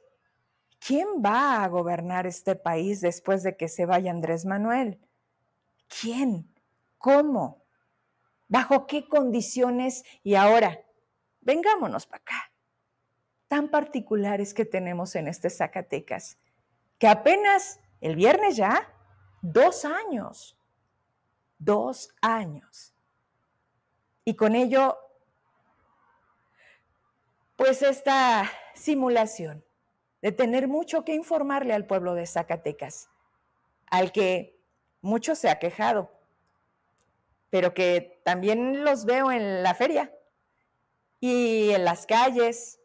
¿quién 0.79 1.07
va 1.25 1.63
a 1.63 1.67
gobernar 1.67 2.27
este 2.27 2.55
país 2.55 3.01
después 3.01 3.43
de 3.43 3.57
que 3.57 3.67
se 3.67 3.85
vaya 3.85 4.11
Andrés 4.11 4.45
Manuel? 4.45 4.99
¿Quién? 5.87 6.53
¿Cómo? 6.97 7.63
Bajo 8.47 8.87
qué 8.87 9.07
condiciones 9.07 10.03
y 10.23 10.35
ahora, 10.35 10.79
vengámonos 11.41 12.05
para 12.05 12.21
acá. 12.21 12.51
Tan 13.47 13.69
particulares 13.69 14.53
que 14.53 14.65
tenemos 14.65 15.15
en 15.15 15.27
este 15.27 15.49
Zacatecas, 15.49 16.37
que 16.97 17.07
apenas 17.07 17.79
el 18.01 18.15
viernes 18.15 18.57
ya, 18.57 18.93
dos 19.41 19.85
años, 19.85 20.57
dos 21.57 22.13
años. 22.21 22.93
Y 24.25 24.35
con 24.35 24.55
ello, 24.55 24.97
pues 27.55 27.81
esta 27.81 28.49
simulación 28.75 29.63
de 30.21 30.31
tener 30.31 30.67
mucho 30.67 31.05
que 31.05 31.13
informarle 31.13 31.73
al 31.73 31.85
pueblo 31.85 32.13
de 32.13 32.27
Zacatecas, 32.27 33.09
al 33.89 34.11
que 34.11 34.59
mucho 35.01 35.35
se 35.35 35.49
ha 35.49 35.59
quejado 35.59 36.16
pero 37.49 37.73
que 37.73 38.21
también 38.23 38.83
los 38.83 39.05
veo 39.05 39.31
en 39.31 39.63
la 39.63 39.73
feria 39.73 40.13
y 41.19 41.71
en 41.71 41.85
las 41.85 42.05
calles 42.05 42.79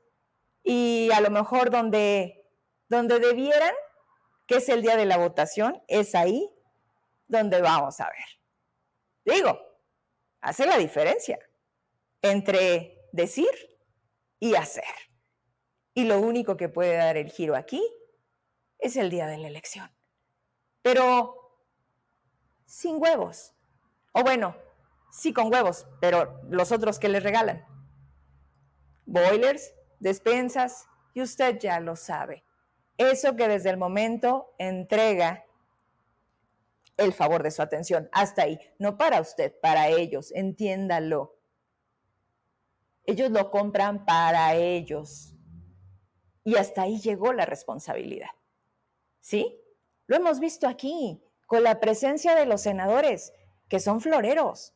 y 0.63 1.11
a 1.13 1.21
lo 1.21 1.31
mejor 1.31 1.71
donde, 1.71 2.47
donde 2.89 3.19
debieran, 3.19 3.75
que 4.47 4.57
es 4.57 4.69
el 4.69 4.83
día 4.83 4.97
de 4.97 5.07
la 5.07 5.19
votación, 5.19 5.83
es 5.89 6.15
ahí 6.15 6.51
donde 7.27 7.61
vamos 7.61 8.01
a 8.01 8.09
ver. 8.11 9.35
Digo, 9.37 9.59
hace 10.41 10.67
la 10.67 10.79
diferencia 10.79 11.39
entre 12.21 13.09
decir 13.13 13.51
y 14.39 14.55
hacer. 14.55 14.85
Y 15.95 16.05
lo 16.05 16.21
único 16.21 16.57
que 16.57 16.69
puede 16.69 16.97
dar 16.97 17.17
el 17.17 17.31
giro 17.31 17.55
aquí 17.55 17.83
es 18.79 18.97
el 18.97 19.11
día 19.11 19.27
de 19.27 19.39
la 19.39 19.49
elección. 19.49 19.91
Pero 20.83 21.43
sin 22.67 22.97
huevos. 22.97 23.55
O 24.13 24.23
bueno, 24.23 24.57
sí 25.11 25.33
con 25.33 25.53
huevos, 25.53 25.87
pero 26.01 26.41
los 26.49 26.73
otros 26.73 26.99
que 26.99 27.09
les 27.09 27.23
regalan. 27.23 27.67
Boilers, 29.05 29.75
despensas, 29.99 30.87
y 31.15 31.23
usted 31.23 31.59
ya 31.59 31.81
lo 31.81 31.97
sabe. 31.97 32.45
Eso 32.97 33.37
que 33.37 33.49
desde 33.49 33.71
el 33.71 33.77
momento 33.77 34.55
entrega 34.59 35.45
el 36.97 37.13
favor 37.13 37.43
de 37.43 37.51
su 37.51 37.63
atención. 37.63 38.09
Hasta 38.13 38.43
ahí. 38.43 38.59
No 38.79 38.97
para 38.97 39.21
usted, 39.21 39.53
para 39.61 39.89
ellos. 39.89 40.31
Entiéndalo. 40.33 41.37
Ellos 43.05 43.31
lo 43.31 43.51
compran 43.51 44.05
para 44.05 44.55
ellos. 44.55 45.35
Y 46.45 46.57
hasta 46.57 46.83
ahí 46.83 47.01
llegó 47.01 47.33
la 47.33 47.47
responsabilidad. 47.47 48.31
¿Sí? 49.21 49.59
Lo 50.07 50.17
hemos 50.17 50.41
visto 50.41 50.67
aquí, 50.67 51.23
con 51.47 51.63
la 51.63 51.81
presencia 51.81 52.35
de 52.35 52.47
los 52.47 52.63
senadores 52.63 53.33
que 53.73 53.81
son 53.81 54.03
floreros, 54.03 54.75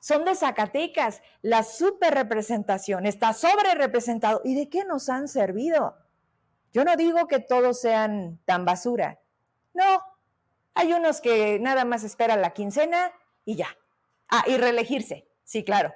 son 0.00 0.24
de 0.24 0.34
Zacatecas, 0.34 1.20
la 1.42 1.62
super 1.62 2.14
representación 2.14 3.04
está 3.04 3.34
sobre 3.34 3.74
representado. 3.74 4.40
¿Y 4.42 4.54
de 4.54 4.70
qué 4.70 4.86
nos 4.86 5.10
han 5.10 5.28
servido? 5.28 5.98
Yo 6.72 6.82
no 6.82 6.96
digo 6.96 7.28
que 7.28 7.40
todos 7.40 7.78
sean 7.78 8.40
tan 8.46 8.64
basura. 8.64 9.20
No, 9.74 10.02
hay 10.72 10.94
unos 10.94 11.20
que 11.20 11.58
nada 11.60 11.84
más 11.84 12.04
esperan 12.04 12.40
la 12.40 12.54
quincena 12.54 13.12
y 13.44 13.56
ya. 13.56 13.68
Ah, 14.30 14.44
y 14.46 14.56
reelegirse, 14.56 15.28
sí, 15.44 15.62
claro. 15.62 15.92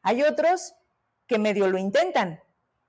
Hay 0.00 0.22
otros 0.22 0.74
que 1.26 1.38
medio 1.38 1.68
lo 1.68 1.76
intentan, 1.76 2.42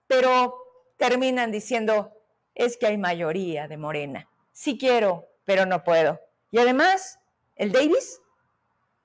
pero 0.08 0.56
terminan 0.96 1.52
diciendo, 1.52 2.14
es 2.56 2.78
que 2.78 2.88
hay 2.88 2.98
mayoría 2.98 3.68
de 3.68 3.76
Morena. 3.76 4.30
Sí 4.54 4.78
quiero, 4.78 5.28
pero 5.44 5.66
no 5.66 5.84
puedo. 5.84 6.22
Y 6.50 6.60
además, 6.60 7.20
el 7.58 7.74
Davis 7.74 8.22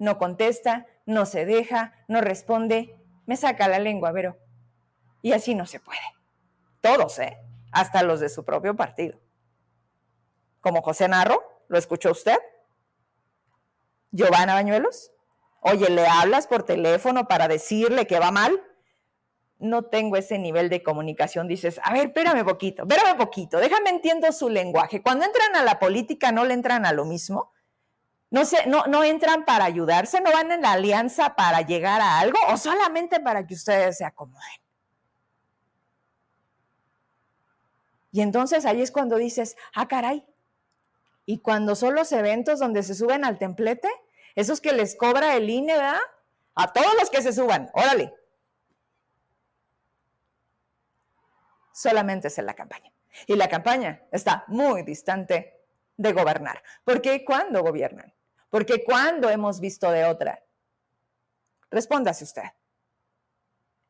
no 0.05 0.19
contesta, 0.19 0.87
no 1.07 1.27
se 1.27 1.45
deja, 1.45 1.93
no 2.07 2.21
responde, 2.21 2.97
me 3.27 3.37
saca 3.37 3.67
la 3.69 3.79
lengua, 3.79 4.13
pero 4.13 4.39
y 5.23 5.33
así 5.33 5.55
no 5.55 5.65
se 5.65 5.81
puede. 5.81 5.99
Todos, 6.83 7.19
¿eh? 7.19 7.39
Hasta 7.73 8.03
los 8.03 8.21
de 8.21 8.29
su 8.29 8.45
propio 8.45 8.77
partido. 8.77 9.19
Como 10.61 10.83
José 10.83 11.09
Narro, 11.09 11.43
¿lo 11.69 11.79
escuchó 11.79 12.11
usted? 12.11 12.37
Giovanna 14.11 14.53
Bañuelos. 14.53 15.11
Oye, 15.61 15.89
¿le 15.89 16.07
hablas 16.07 16.47
por 16.47 16.65
teléfono 16.65 17.27
para 17.27 17.49
decirle 17.49 18.07
que 18.07 18.21
va 18.21 18.31
mal? 18.31 18.63
No 19.59 19.87
tengo 19.87 20.19
ese 20.19 20.39
nivel 20.39 20.69
de 20.69 20.83
comunicación. 20.83 21.49
Dices, 21.49 21.81
a 21.83 21.95
ver, 21.95 22.09
espérame 22.09 22.45
poquito, 22.45 22.83
espérame 22.83 23.17
poquito, 23.17 23.57
déjame 23.59 23.89
entiendo 23.89 24.31
su 24.31 24.51
lenguaje. 24.51 25.01
Cuando 25.01 25.25
entran 25.25 25.57
a 25.57 25.63
la 25.63 25.79
política, 25.79 26.33
¿no 26.33 26.45
le 26.45 26.53
entran 26.53 26.85
a 26.85 26.93
lo 26.93 27.07
mismo? 27.07 27.54
No, 28.35 29.05
entran 29.05 29.45
para 29.45 29.65
ayudarse, 29.65 30.21
no 30.21 30.33
van 30.33 30.51
en 30.51 30.63
la 30.63 30.73
alianza 30.73 31.37
para 31.37 31.61
llegar 31.61 32.01
a 32.01 32.19
algo 32.19 32.37
o 32.49 32.57
solamente 32.57 33.21
para 33.21 33.47
que 33.47 33.55
ustedes 33.55 33.99
se 33.99 34.05
acomoden. 34.05 34.61
Y 38.11 38.23
entonces 38.23 38.67
ahí 38.67 38.83
es 38.83 38.91
cuando 38.91 39.19
dices, 39.19 39.57
ah, 39.73 39.87
caray. 39.87 40.27
Y 41.27 41.39
cuando 41.39 41.77
son 41.77 41.95
los 41.95 42.11
eventos 42.11 42.59
donde 42.59 42.83
se 42.83 42.97
suben 42.97 43.25
al 43.25 43.39
templete, 43.39 43.89
esos 44.35 44.61
que 44.61 44.73
les 44.73 44.97
cobra 44.97 45.37
el 45.37 45.49
INE, 45.49 45.75
¿verdad? 45.75 46.01
A 46.57 46.73
todos 46.73 46.93
los 46.99 47.11
que 47.11 47.23
se 47.23 47.33
suban, 47.33 47.71
órale. 47.73 48.13
Solamente 51.73 52.27
es 52.27 52.39
en 52.39 52.47
la 52.47 52.55
campaña. 52.55 52.93
Y 53.29 53.37
la 53.37 53.49
campaña 53.49 54.03
está 54.11 54.45
muy 54.49 54.83
distante 54.83 55.61
de 55.97 56.13
gobernar. 56.13 56.65
¿Por 56.83 57.01
qué 57.01 57.25
cuándo 57.25 57.63
gobiernan? 57.63 58.13
Porque 58.55 58.85
cuándo 58.85 59.31
hemos 59.31 59.59
visto 59.59 59.91
de 59.91 60.05
otra? 60.05 60.41
Respóndase 61.73 62.23
usted. 62.23 62.45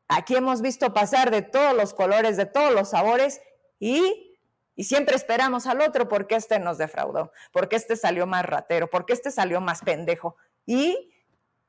Aquí 0.07 0.35
hemos 0.35 0.63
visto 0.63 0.91
pasar 0.91 1.29
de 1.29 1.43
todos 1.43 1.75
los 1.75 1.93
colores, 1.93 2.35
de 2.35 2.47
todos 2.47 2.73
los 2.73 2.89
sabores 2.89 3.41
y, 3.77 4.35
siempre 4.75 5.17
esperamos 5.17 5.67
al 5.67 5.81
otro 5.81 6.07
porque 6.09 6.33
este 6.33 6.57
nos 6.57 6.79
defraudó, 6.79 7.31
porque 7.53 7.75
este 7.75 7.95
salió 7.95 8.25
más 8.25 8.43
ratero, 8.43 8.89
porque 8.89 9.13
este 9.13 9.29
salió 9.29 9.61
más 9.61 9.83
pendejo. 9.83 10.35
¿Y, 10.65 11.13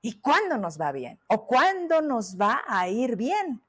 ¿Y 0.00 0.18
cuándo 0.22 0.56
nos 0.56 0.80
va 0.80 0.90
bien? 0.90 1.20
¿O 1.26 1.46
cuándo 1.46 2.00
nos 2.00 2.38
va 2.38 2.62
a 2.66 2.88
ir 2.88 3.16
bien? 3.16 3.62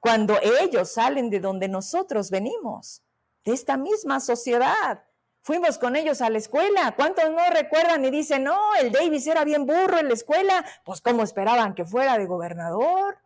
Cuando 0.00 0.36
ellos 0.60 0.90
salen 0.90 1.30
de 1.30 1.38
donde 1.38 1.68
nosotros 1.68 2.32
venimos, 2.32 3.04
de 3.44 3.52
esta 3.52 3.76
misma 3.76 4.18
sociedad. 4.18 5.04
Fuimos 5.42 5.78
con 5.78 5.96
ellos 5.96 6.20
a 6.20 6.28
la 6.28 6.38
escuela. 6.38 6.92
¿Cuántos 6.96 7.30
no 7.30 7.48
recuerdan 7.50 8.04
y 8.04 8.10
dicen, 8.10 8.44
no, 8.44 8.74
el 8.76 8.92
Davis 8.92 9.26
era 9.26 9.44
bien 9.44 9.64
burro 9.66 9.98
en 9.98 10.08
la 10.08 10.14
escuela? 10.14 10.64
Pues 10.84 11.00
¿cómo 11.00 11.22
esperaban 11.22 11.74
que 11.74 11.84
fuera 11.84 12.18
de 12.18 12.26
gobernador? 12.26 13.18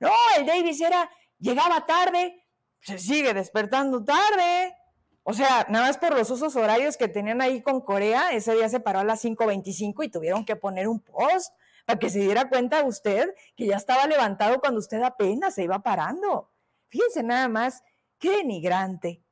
No, 0.00 0.12
el 0.36 0.46
Davis 0.46 0.80
era, 0.80 1.10
llegaba 1.38 1.86
tarde, 1.86 2.44
se 2.80 2.98
sigue 2.98 3.34
despertando 3.34 4.04
tarde. 4.04 4.74
O 5.22 5.34
sea, 5.34 5.66
nada 5.68 5.86
más 5.86 5.98
por 5.98 6.16
los 6.16 6.30
usos 6.30 6.56
horarios 6.56 6.96
que 6.96 7.06
tenían 7.06 7.40
ahí 7.40 7.62
con 7.62 7.80
Corea, 7.82 8.32
ese 8.32 8.54
día 8.54 8.68
se 8.68 8.80
paró 8.80 9.00
a 9.00 9.04
las 9.04 9.22
5.25 9.24 10.04
y 10.04 10.08
tuvieron 10.08 10.44
que 10.44 10.56
poner 10.56 10.88
un 10.88 11.00
post 11.00 11.52
para 11.84 11.98
que 11.98 12.10
se 12.10 12.18
diera 12.18 12.48
cuenta 12.48 12.82
usted 12.84 13.34
que 13.56 13.66
ya 13.66 13.76
estaba 13.76 14.06
levantado 14.06 14.58
cuando 14.60 14.78
usted 14.80 15.02
apenas 15.02 15.54
se 15.54 15.64
iba 15.64 15.78
parando. 15.80 16.50
Fíjense 16.88 17.22
nada 17.22 17.48
más, 17.48 17.82
qué 18.18 18.38
denigrante. 18.38 19.22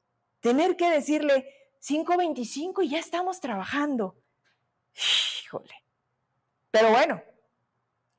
Tener 0.41 0.77
que 0.77 0.91
decirle 0.91 1.47
5.25 1.87 2.85
y 2.85 2.89
ya 2.89 2.99
estamos 2.99 3.41
trabajando. 3.41 4.17
Híjole. 5.45 5.85
Pero 6.71 6.91
bueno, 6.91 7.23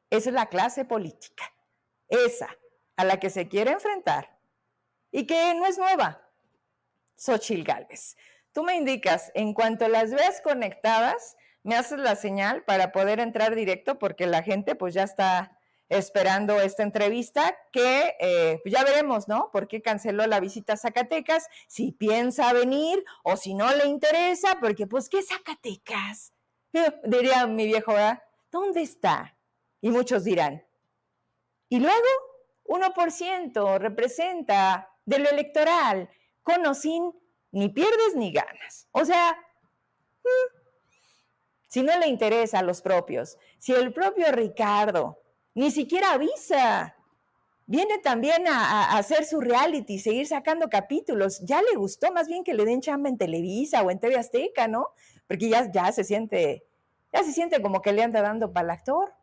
esa 0.10 0.30
es 0.30 0.34
la 0.34 0.48
clase 0.48 0.86
política, 0.86 1.54
esa 2.08 2.50
a 2.96 3.04
la 3.04 3.20
que 3.20 3.30
se 3.30 3.48
quiere 3.48 3.72
enfrentar 3.72 4.40
y 5.12 5.28
que 5.28 5.54
no 5.56 5.66
es 5.66 5.78
nueva. 5.78 6.22
Xochil 7.16 7.64
Gálvez. 7.64 8.16
Tú 8.54 8.64
me 8.64 8.76
indicas, 8.76 9.32
en 9.36 9.54
cuanto 9.54 9.88
las 9.88 10.12
ves 10.12 10.42
conectadas, 10.42 11.36
me 11.64 11.76
haces 11.76 12.00
la 12.00 12.16
señal 12.16 12.64
para 12.64 12.92
poder 12.92 13.20
entrar 13.20 13.54
directo 13.54 14.00
porque 14.00 14.26
la 14.26 14.44
gente 14.44 14.76
pues 14.76 14.94
ya 14.94 15.04
está 15.04 15.57
esperando 15.90 16.60
esta 16.60 16.84
entrevista 16.84 17.58
que 17.72 18.16
eh, 18.20 18.60
pues, 18.64 18.74
ya 18.74 18.84
veremos, 18.84 19.28
¿no? 19.28 19.50
¿Por 19.52 19.68
qué 19.68 19.82
canceló 19.82 20.26
la 20.28 20.40
visita 20.40 20.74
a 20.74 20.78
Zacatecas? 20.78 21.48
Si 21.68 21.92
piensa 21.92 22.52
venir 22.54 23.04
o 23.24 23.38
si 23.38 23.54
no 23.54 23.74
le 23.74 23.88
interesa, 23.88 24.60
porque 24.60 24.88
pues 24.88 25.10
¿qué 25.10 25.22
Zacatecas? 25.22 26.34
Diría 27.04 27.48
mi 27.48 27.66
viejo. 27.66 27.94
¿Dónde 28.52 28.82
está? 28.82 29.38
Y 29.82 29.90
muchos 29.90 30.24
dirán. 30.24 30.66
Y 31.70 31.80
luego, 31.80 32.08
1% 32.66 33.78
representa 33.80 34.90
de 35.06 35.20
lo 35.20 35.30
electoral, 35.30 36.10
con 36.44 36.66
o 36.66 36.74
sin, 36.74 37.14
ni 37.52 37.70
pierdes 37.70 38.16
ni 38.16 38.32
ganas. 38.32 38.88
O 38.92 39.06
sea, 39.06 39.38
mm, 40.24 40.58
si 41.68 41.84
no 41.84 41.98
le 42.00 42.08
interesa 42.08 42.60
a 42.60 42.64
los 42.64 42.82
propios, 42.82 43.38
si 43.58 43.74
el 43.74 43.94
propio 43.94 44.32
Ricardo 44.32 45.20
ni 45.58 45.72
siquiera 45.72 46.12
avisa, 46.12 46.96
viene 47.66 47.98
también 47.98 48.48
a, 48.48 48.96
hacer 48.96 49.26
su 49.26 49.42
reality, 49.42 49.98
seguir 49.98 50.28
sacando 50.28 50.70
capítulos, 50.70 51.40
ya 51.42 51.64
le 51.64 51.76
gustó 51.76 52.12
más 52.12 52.28
bien 52.28 52.44
que 52.44 52.54
le 52.54 52.64
den 52.64 52.80
chamba 52.80 53.10
en 53.10 53.18
Televisa 53.18 53.82
o 53.82 53.90
en 53.90 54.00
TV 54.00 54.18
Azteca, 54.18 54.68
¿no? 54.68 54.90
Porque 55.26 55.50
ya, 55.50 55.72
ya 55.72 55.92
se 55.92 56.04
siente, 56.04 56.64
ya 57.12 57.24
se 57.24 57.34
siente 57.34 57.60
como 57.60 57.82
que 57.82 57.92
le 57.92 58.04
anda 58.04 58.22
dando 58.22 58.54
para 58.54 58.66
el 58.66 58.70
actor. 58.70 59.16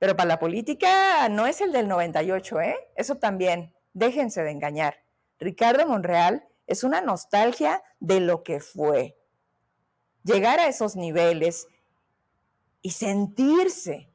Pero 0.00 0.16
para 0.16 0.26
la 0.26 0.40
política 0.40 1.28
no 1.28 1.46
es 1.46 1.60
el 1.60 1.70
del 1.70 1.86
98, 1.86 2.60
¿eh? 2.62 2.76
Eso 2.96 3.14
también. 3.14 3.72
Déjense 3.92 4.42
de 4.42 4.50
engañar. 4.50 5.04
Ricardo 5.38 5.86
Monreal 5.86 6.44
es 6.66 6.82
una 6.82 7.02
nostalgia 7.02 7.84
de 8.00 8.18
lo 8.18 8.42
que 8.42 8.58
fue. 8.58 9.16
Llegar 10.24 10.58
a 10.58 10.66
esos 10.66 10.96
niveles 10.96 11.68
y 12.82 12.90
sentirse 12.90 14.10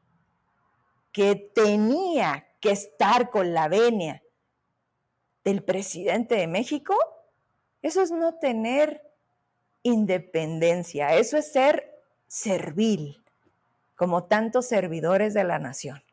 que 1.12 1.36
tenía 1.36 2.48
que 2.60 2.72
estar 2.72 3.30
con 3.30 3.54
la 3.54 3.68
venia 3.68 4.24
del 5.44 5.64
presidente 5.64 6.36
de 6.36 6.48
México, 6.48 6.96
eso 7.82 8.02
es 8.02 8.12
no 8.12 8.36
tener 8.36 9.02
independencia, 9.84 11.16
eso 11.16 11.38
es 11.38 11.52
ser 11.52 12.04
servil, 12.28 13.24
como 13.96 14.26
tantos 14.26 14.68
servidores 14.68 15.34
de 15.34 15.44
la 15.44 15.60
nación. 15.60 16.04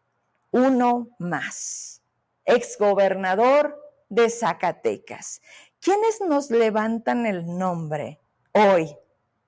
Uno 0.51 1.09
más 1.19 2.03
exgobernador 2.45 3.79
de 4.09 4.31
Zacatecas. 4.31 5.43
¿Quiénes 5.81 6.21
nos 6.27 6.51
levantan 6.51 7.27
el 7.27 7.59
nombre 7.59 8.19
hoy? 8.53 8.97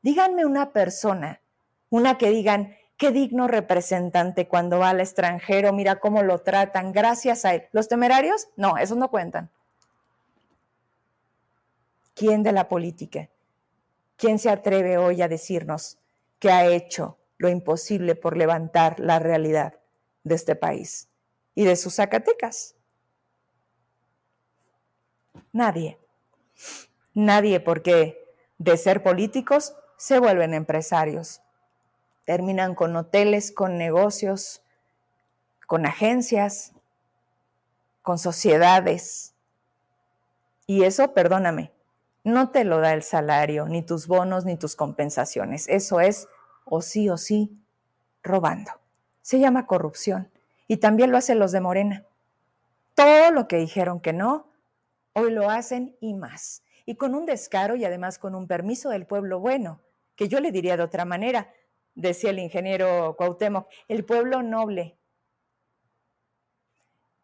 Díganme 0.02 0.44
una 0.44 0.72
persona, 0.72 1.40
una 1.88 2.18
que 2.18 2.30
digan, 2.30 2.76
qué 3.00 3.12
digno 3.12 3.48
representante 3.48 4.46
cuando 4.46 4.78
va 4.78 4.90
al 4.90 5.00
extranjero, 5.00 5.72
mira 5.72 6.00
cómo 6.00 6.22
lo 6.22 6.42
tratan, 6.42 6.92
gracias 6.92 7.46
a 7.46 7.54
él. 7.54 7.62
¿Los 7.72 7.88
temerarios? 7.88 8.48
No, 8.56 8.76
esos 8.76 8.98
no 8.98 9.08
cuentan. 9.08 9.48
¿Quién 12.14 12.42
de 12.42 12.52
la 12.52 12.68
política? 12.68 13.30
¿Quién 14.18 14.38
se 14.38 14.50
atreve 14.50 14.98
hoy 14.98 15.22
a 15.22 15.28
decirnos 15.28 15.96
que 16.38 16.50
ha 16.50 16.66
hecho 16.66 17.16
lo 17.38 17.48
imposible 17.48 18.16
por 18.16 18.36
levantar 18.36 19.00
la 19.00 19.18
realidad 19.18 19.78
de 20.22 20.34
este 20.34 20.54
país 20.54 21.08
y 21.54 21.64
de 21.64 21.76
sus 21.76 21.94
Zacatecas? 21.94 22.74
Nadie. 25.52 25.98
Nadie 27.14 27.60
porque 27.60 28.22
de 28.58 28.76
ser 28.76 29.02
políticos 29.02 29.74
se 29.96 30.18
vuelven 30.18 30.52
empresarios. 30.52 31.40
Terminan 32.30 32.76
con 32.76 32.94
hoteles, 32.94 33.50
con 33.50 33.76
negocios, 33.76 34.62
con 35.66 35.84
agencias, 35.84 36.70
con 38.02 38.20
sociedades. 38.20 39.34
Y 40.64 40.84
eso, 40.84 41.12
perdóname, 41.12 41.72
no 42.22 42.50
te 42.50 42.62
lo 42.62 42.78
da 42.78 42.92
el 42.92 43.02
salario, 43.02 43.66
ni 43.66 43.82
tus 43.82 44.06
bonos, 44.06 44.44
ni 44.44 44.56
tus 44.56 44.76
compensaciones. 44.76 45.68
Eso 45.68 45.98
es, 45.98 46.28
o 46.64 46.82
sí 46.82 47.10
o 47.10 47.16
sí, 47.16 47.50
robando. 48.22 48.70
Se 49.22 49.40
llama 49.40 49.66
corrupción. 49.66 50.30
Y 50.68 50.76
también 50.76 51.10
lo 51.10 51.18
hacen 51.18 51.40
los 51.40 51.50
de 51.50 51.60
Morena. 51.60 52.04
Todo 52.94 53.32
lo 53.32 53.48
que 53.48 53.56
dijeron 53.56 53.98
que 53.98 54.12
no, 54.12 54.46
Hoy 55.14 55.32
lo 55.32 55.50
hacen 55.50 55.96
y 56.00 56.14
más. 56.14 56.62
Y 56.86 56.94
con 56.94 57.16
un 57.16 57.26
descaro 57.26 57.74
y 57.74 57.84
además 57.84 58.20
con 58.20 58.36
un 58.36 58.46
permiso 58.46 58.88
del 58.90 59.04
pueblo 59.04 59.40
bueno, 59.40 59.80
que 60.14 60.28
yo 60.28 60.38
le 60.38 60.52
diría 60.52 60.76
de 60.76 60.84
otra 60.84 61.04
manera, 61.04 61.52
decía 61.94 62.30
el 62.30 62.38
ingeniero 62.38 63.16
Cuauhtémoc, 63.16 63.68
el 63.88 64.04
pueblo 64.04 64.42
noble. 64.42 64.96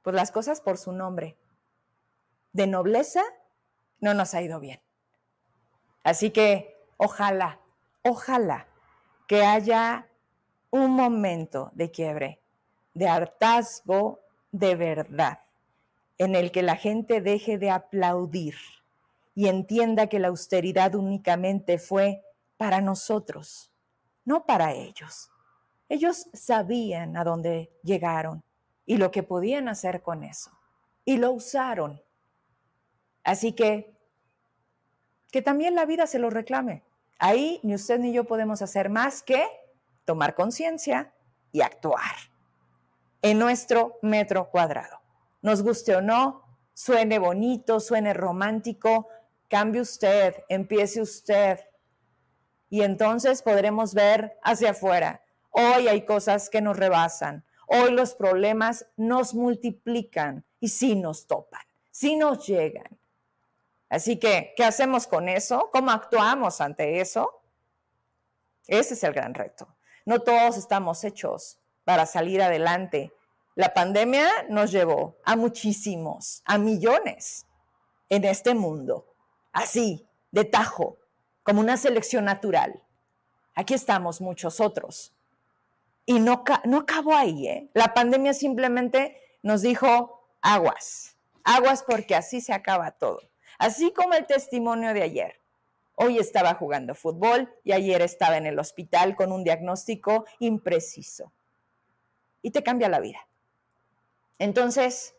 Pues 0.03 0.15
las 0.15 0.31
cosas 0.31 0.61
por 0.61 0.79
su 0.79 0.93
nombre. 0.93 1.37
de 2.53 2.67
nobleza, 2.67 3.23
no 4.01 4.15
nos 4.15 4.33
ha 4.33 4.41
ido 4.41 4.61
bien. 4.61 4.81
Así 6.05 6.31
que 6.31 6.75
ojalá, 6.97 7.61
ojalá 8.03 8.67
que 9.27 9.45
haya 9.45 10.09
un 10.71 10.93
momento 10.93 11.71
de 11.75 11.91
quiebre, 11.91 12.41
de 12.95 13.09
hartazgo 13.09 14.21
de 14.53 14.75
verdad, 14.75 15.41
en 16.17 16.35
el 16.35 16.51
que 16.51 16.63
la 16.63 16.77
gente 16.77 17.21
deje 17.21 17.59
de 17.59 17.71
aplaudir 17.71 18.55
y 19.35 19.49
entienda 19.49 20.07
que 20.07 20.19
la 20.19 20.29
austeridad 20.29 20.95
únicamente 20.95 21.79
fue 21.79 22.23
para 22.57 22.81
nosotros, 22.81 23.71
no 24.27 24.45
para 24.45 24.73
ellos. 24.73 25.31
Ellos 25.89 26.29
sabían 26.35 27.17
a 27.17 27.25
dónde 27.25 27.73
llegaron 27.83 28.45
y 28.85 28.99
lo 28.99 29.11
que 29.11 29.23
podían 29.23 29.69
hacer 29.69 30.03
con 30.03 30.23
eso, 30.23 30.51
y 31.05 31.17
lo 31.17 31.33
usaron. 31.33 32.03
Así 33.25 33.53
que, 33.53 33.97
que 35.31 35.43
también 35.43 35.75
la 35.75 35.87
vida 35.87 36.07
se 36.07 36.19
lo 36.19 36.29
reclame. 36.29 36.85
Ahí 37.19 37.61
ni 37.63 37.75
usted 37.75 37.99
ni 37.99 38.13
yo 38.13 38.25
podemos 38.25 38.61
hacer 38.63 38.91
más 38.91 39.23
que 39.23 39.45
tomar 40.05 40.35
conciencia 40.35 41.13
y 41.51 41.63
actuar 41.63 42.15
en 43.23 43.39
nuestro 43.39 43.99
metro 44.03 44.51
cuadrado. 44.51 45.01
Nos 45.43 45.63
guste 45.63 45.97
o 45.97 46.03
no, 46.03 46.43
suene 46.75 47.19
bonito, 47.19 47.81
suene 47.81 48.13
romántico, 48.13 49.09
cambie 49.49 49.81
usted, 49.81 50.35
empiece 50.49 51.01
usted. 51.01 51.61
Y 52.69 52.83
entonces 52.83 53.43
podremos 53.43 53.95
ver 53.95 54.39
hacia 54.43 54.71
afuera. 54.71 55.23
Hoy 55.51 55.89
hay 55.89 56.05
cosas 56.05 56.51
que 56.51 56.61
nos 56.61 56.77
rebasan. 56.77 57.45
Hoy 57.67 57.93
los 57.93 58.15
problemas 58.15 58.87
nos 58.97 59.35
multiplican 59.35 60.45
y 60.61 60.69
sí 60.69 60.95
nos 60.95 61.27
topan, 61.27 61.63
sí 61.91 62.17
nos 62.17 62.47
llegan. 62.47 62.99
Así 63.89 64.19
que, 64.19 64.53
¿qué 64.57 64.65
hacemos 64.65 65.07
con 65.07 65.29
eso? 65.29 65.71
¿Cómo 65.73 65.91
actuamos 65.91 66.61
ante 66.61 67.01
eso? 67.01 67.43
Ese 68.67 68.95
es 68.95 69.05
el 69.05 69.13
gran 69.13 69.35
reto. 69.35 69.69
No 70.05 70.21
todos 70.21 70.57
estamos 70.57 71.03
hechos 71.05 71.59
para 71.85 72.07
salir 72.07 72.43
adelante. 72.43 73.13
La 73.55 73.75
pandemia 73.75 74.29
nos 74.49 74.71
llevó 74.71 75.17
a 75.25 75.37
muchísimos, 75.37 76.43
a 76.45 76.59
millones 76.59 77.47
en 78.09 78.25
este 78.25 78.55
mundo, 78.55 79.15
así, 79.53 80.07
de 80.31 80.45
tajo, 80.45 80.99
como 81.47 81.61
una 81.61 81.77
selección 81.77 82.25
natural. 82.25 82.83
Aquí 83.55 83.73
estamos 83.73 84.21
muchos 84.21 84.61
otros. 84.61 85.15
Y 86.05 86.19
no, 86.19 86.43
no 86.65 86.79
acabó 86.79 87.15
ahí, 87.15 87.47
¿eh? 87.47 87.71
La 87.73 87.95
pandemia 87.95 88.35
simplemente 88.35 89.17
nos 89.45 89.63
dijo 89.63 90.29
aguas, 90.43 91.17
aguas 91.45 91.85
porque 91.85 92.17
así 92.17 92.41
se 92.41 92.53
acaba 92.53 92.91
todo. 92.91 93.21
Así 93.59 93.93
como 93.93 94.15
el 94.15 94.27
testimonio 94.27 94.93
de 94.93 95.05
ayer. 95.05 95.41
Hoy 95.95 96.19
estaba 96.19 96.55
jugando 96.55 96.97
fútbol 96.97 97.55
y 97.63 97.71
ayer 97.71 98.03
estaba 98.03 98.37
en 98.37 98.47
el 98.47 98.59
hospital 98.59 99.15
con 99.15 99.31
un 99.31 99.45
diagnóstico 99.45 100.27
impreciso. 100.41 101.33
Y 102.43 102.51
te 102.51 102.65
cambia 102.65 102.89
la 102.89 102.99
vida. 102.99 103.25
Entonces, 104.41 105.15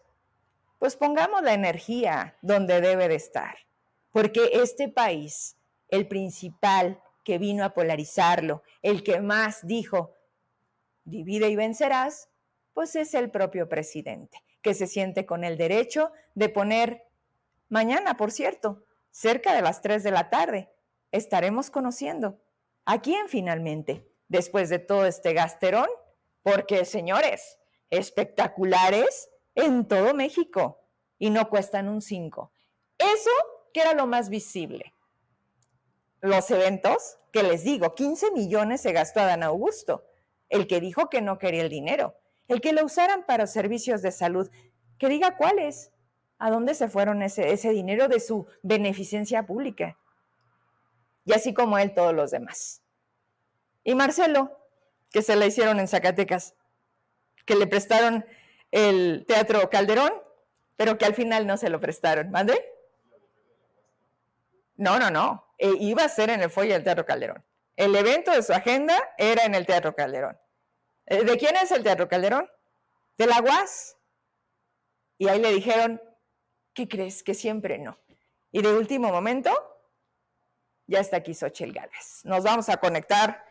pues 0.77 0.97
pongamos 0.97 1.41
la 1.41 1.53
energía 1.53 2.35
donde 2.41 2.81
debe 2.81 3.07
de 3.07 3.15
estar, 3.15 3.59
porque 4.11 4.49
este 4.53 4.89
país, 4.89 5.56
el 5.89 6.07
principal 6.07 7.01
que 7.23 7.37
vino 7.37 7.63
a 7.63 7.73
polarizarlo, 7.73 8.63
el 8.81 9.03
que 9.03 9.19
más 9.19 9.65
dijo, 9.65 10.13
divide 11.03 11.49
y 11.49 11.55
vencerás, 11.55 12.29
pues 12.73 12.95
es 12.95 13.13
el 13.13 13.31
propio 13.31 13.67
presidente, 13.67 14.43
que 14.61 14.73
se 14.73 14.87
siente 14.87 15.25
con 15.25 15.43
el 15.43 15.57
derecho 15.57 16.11
de 16.35 16.49
poner, 16.49 17.03
mañana, 17.69 18.17
por 18.17 18.31
cierto, 18.31 18.83
cerca 19.11 19.53
de 19.53 19.61
las 19.61 19.81
3 19.81 20.03
de 20.03 20.11
la 20.11 20.29
tarde, 20.29 20.69
estaremos 21.11 21.69
conociendo 21.69 22.39
a 22.85 23.01
quién 23.01 23.27
finalmente, 23.27 24.07
después 24.27 24.69
de 24.69 24.79
todo 24.79 25.05
este 25.05 25.33
gasterón, 25.33 25.89
porque 26.43 26.85
señores, 26.85 27.59
espectaculares 27.89 29.29
en 29.55 29.87
todo 29.87 30.13
México 30.13 30.81
y 31.17 31.29
no 31.29 31.49
cuestan 31.49 31.89
un 31.89 32.01
5. 32.01 32.51
Eso 32.97 33.31
que 33.73 33.81
era 33.81 33.93
lo 33.93 34.07
más 34.07 34.29
visible. 34.29 34.93
Los 36.21 36.49
eventos, 36.51 37.19
que 37.31 37.43
les 37.43 37.63
digo, 37.63 37.95
15 37.95 38.31
millones 38.31 38.81
se 38.81 38.91
gastó 38.91 39.19
Dan 39.21 39.43
Augusto, 39.43 40.05
el 40.49 40.67
que 40.67 40.79
dijo 40.79 41.09
que 41.09 41.21
no 41.21 41.37
quería 41.37 41.61
el 41.61 41.69
dinero, 41.69 42.15
el 42.47 42.61
que 42.61 42.73
lo 42.73 42.83
usaran 42.85 43.25
para 43.25 43.47
servicios 43.47 44.01
de 44.01 44.11
salud, 44.11 44.49
que 44.97 45.09
diga 45.09 45.37
cuáles, 45.37 45.91
a 46.39 46.49
dónde 46.49 46.73
se 46.75 46.87
fueron 46.87 47.21
ese, 47.21 47.51
ese 47.51 47.71
dinero 47.71 48.07
de 48.07 48.19
su 48.19 48.47
beneficencia 48.61 49.45
pública. 49.45 49.97
Y 51.25 51.33
así 51.33 51.53
como 51.53 51.77
él, 51.77 51.93
todos 51.93 52.13
los 52.13 52.31
demás. 52.31 52.81
Y 53.83 53.95
Marcelo, 53.95 54.57
que 55.11 55.21
se 55.21 55.35
la 55.35 55.45
hicieron 55.45 55.79
en 55.79 55.87
Zacatecas, 55.87 56.55
que 57.45 57.55
le 57.55 57.67
prestaron 57.67 58.25
el 58.71 59.25
Teatro 59.27 59.69
Calderón, 59.69 60.11
pero 60.75 60.97
que 60.97 61.05
al 61.05 61.15
final 61.15 61.47
no 61.47 61.57
se 61.57 61.69
lo 61.69 61.79
prestaron. 61.79 62.29
¿Mande? 62.31 62.63
No, 64.75 64.99
no, 64.99 65.09
no. 65.09 65.46
E 65.57 65.71
iba 65.79 66.03
a 66.03 66.09
ser 66.09 66.29
en 66.29 66.41
el 66.41 66.49
folle 66.49 66.73
del 66.73 66.83
Teatro 66.83 67.05
Calderón. 67.05 67.43
El 67.75 67.95
evento 67.95 68.31
de 68.31 68.43
su 68.43 68.53
agenda 68.53 68.97
era 69.17 69.43
en 69.45 69.55
el 69.55 69.65
Teatro 69.65 69.95
Calderón. 69.95 70.37
Eh, 71.05 71.23
¿De 71.23 71.37
quién 71.37 71.55
es 71.55 71.71
el 71.71 71.83
Teatro 71.83 72.07
Calderón? 72.07 72.49
De 73.17 73.27
la 73.27 73.41
UAS. 73.41 73.97
Y 75.17 75.27
ahí 75.27 75.39
le 75.39 75.51
dijeron, 75.51 76.01
¿qué 76.73 76.87
crees? 76.87 77.23
Que 77.23 77.33
siempre 77.33 77.77
no. 77.79 77.97
Y 78.51 78.61
de 78.61 78.73
último 78.73 79.09
momento, 79.09 79.51
ya 80.85 80.99
está 80.99 81.17
aquí 81.17 81.33
Xochitl 81.33 81.73
Gálvez. 81.73 82.21
Nos 82.23 82.43
vamos 82.43 82.69
a 82.69 82.77
conectar 82.77 83.45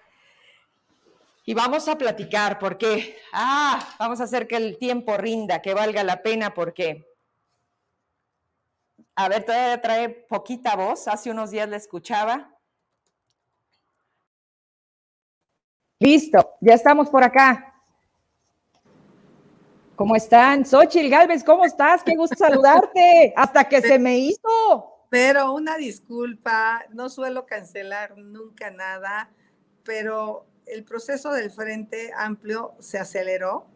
y 1.45 1.55
vamos 1.55 1.87
a 1.87 1.97
platicar 1.97 2.59
porque, 2.59 3.19
ah, 3.33 3.95
vamos 3.99 4.21
a 4.21 4.25
hacer 4.25 4.49
que 4.49 4.57
el 4.57 4.79
tiempo 4.79 5.17
rinda, 5.17 5.63
que 5.63 5.75
valga 5.75 6.03
la 6.03 6.23
pena 6.23 6.55
porque, 6.55 7.16
a 9.17 9.29
ver, 9.31 9.45
todavía 9.45 9.81
trae 9.81 10.11
poquita 10.11 10.77
voz, 10.77 11.09
hace 11.09 11.31
unos 11.31 11.51
días 11.51 11.69
la 11.69 11.77
escuchaba. 11.77 12.53
Listo, 15.99 16.57
ya 16.61 16.75
estamos 16.75 17.09
por 17.09 17.25
acá. 17.25 17.75
¿Cómo 19.97 20.15
están? 20.15 20.67
Xochitl 20.67 21.09
Galvez, 21.09 21.43
¿cómo 21.43 21.65
estás? 21.65 22.03
Qué 22.03 22.15
gusto 22.15 22.37
saludarte. 22.37 23.33
Hasta 23.35 23.67
que 23.67 23.81
se 23.81 23.99
me 23.99 24.19
hizo. 24.19 24.93
Pero 25.09 25.55
una 25.55 25.79
disculpa, 25.79 26.85
no 26.91 27.09
suelo 27.09 27.47
cancelar 27.47 28.19
nunca 28.19 28.71
nada, 28.71 29.31
pero 29.83 30.45
el 30.67 30.85
proceso 30.85 31.33
del 31.33 31.51
Frente 31.51 32.13
Amplio 32.15 32.75
se 32.81 32.99
aceleró. 32.99 33.67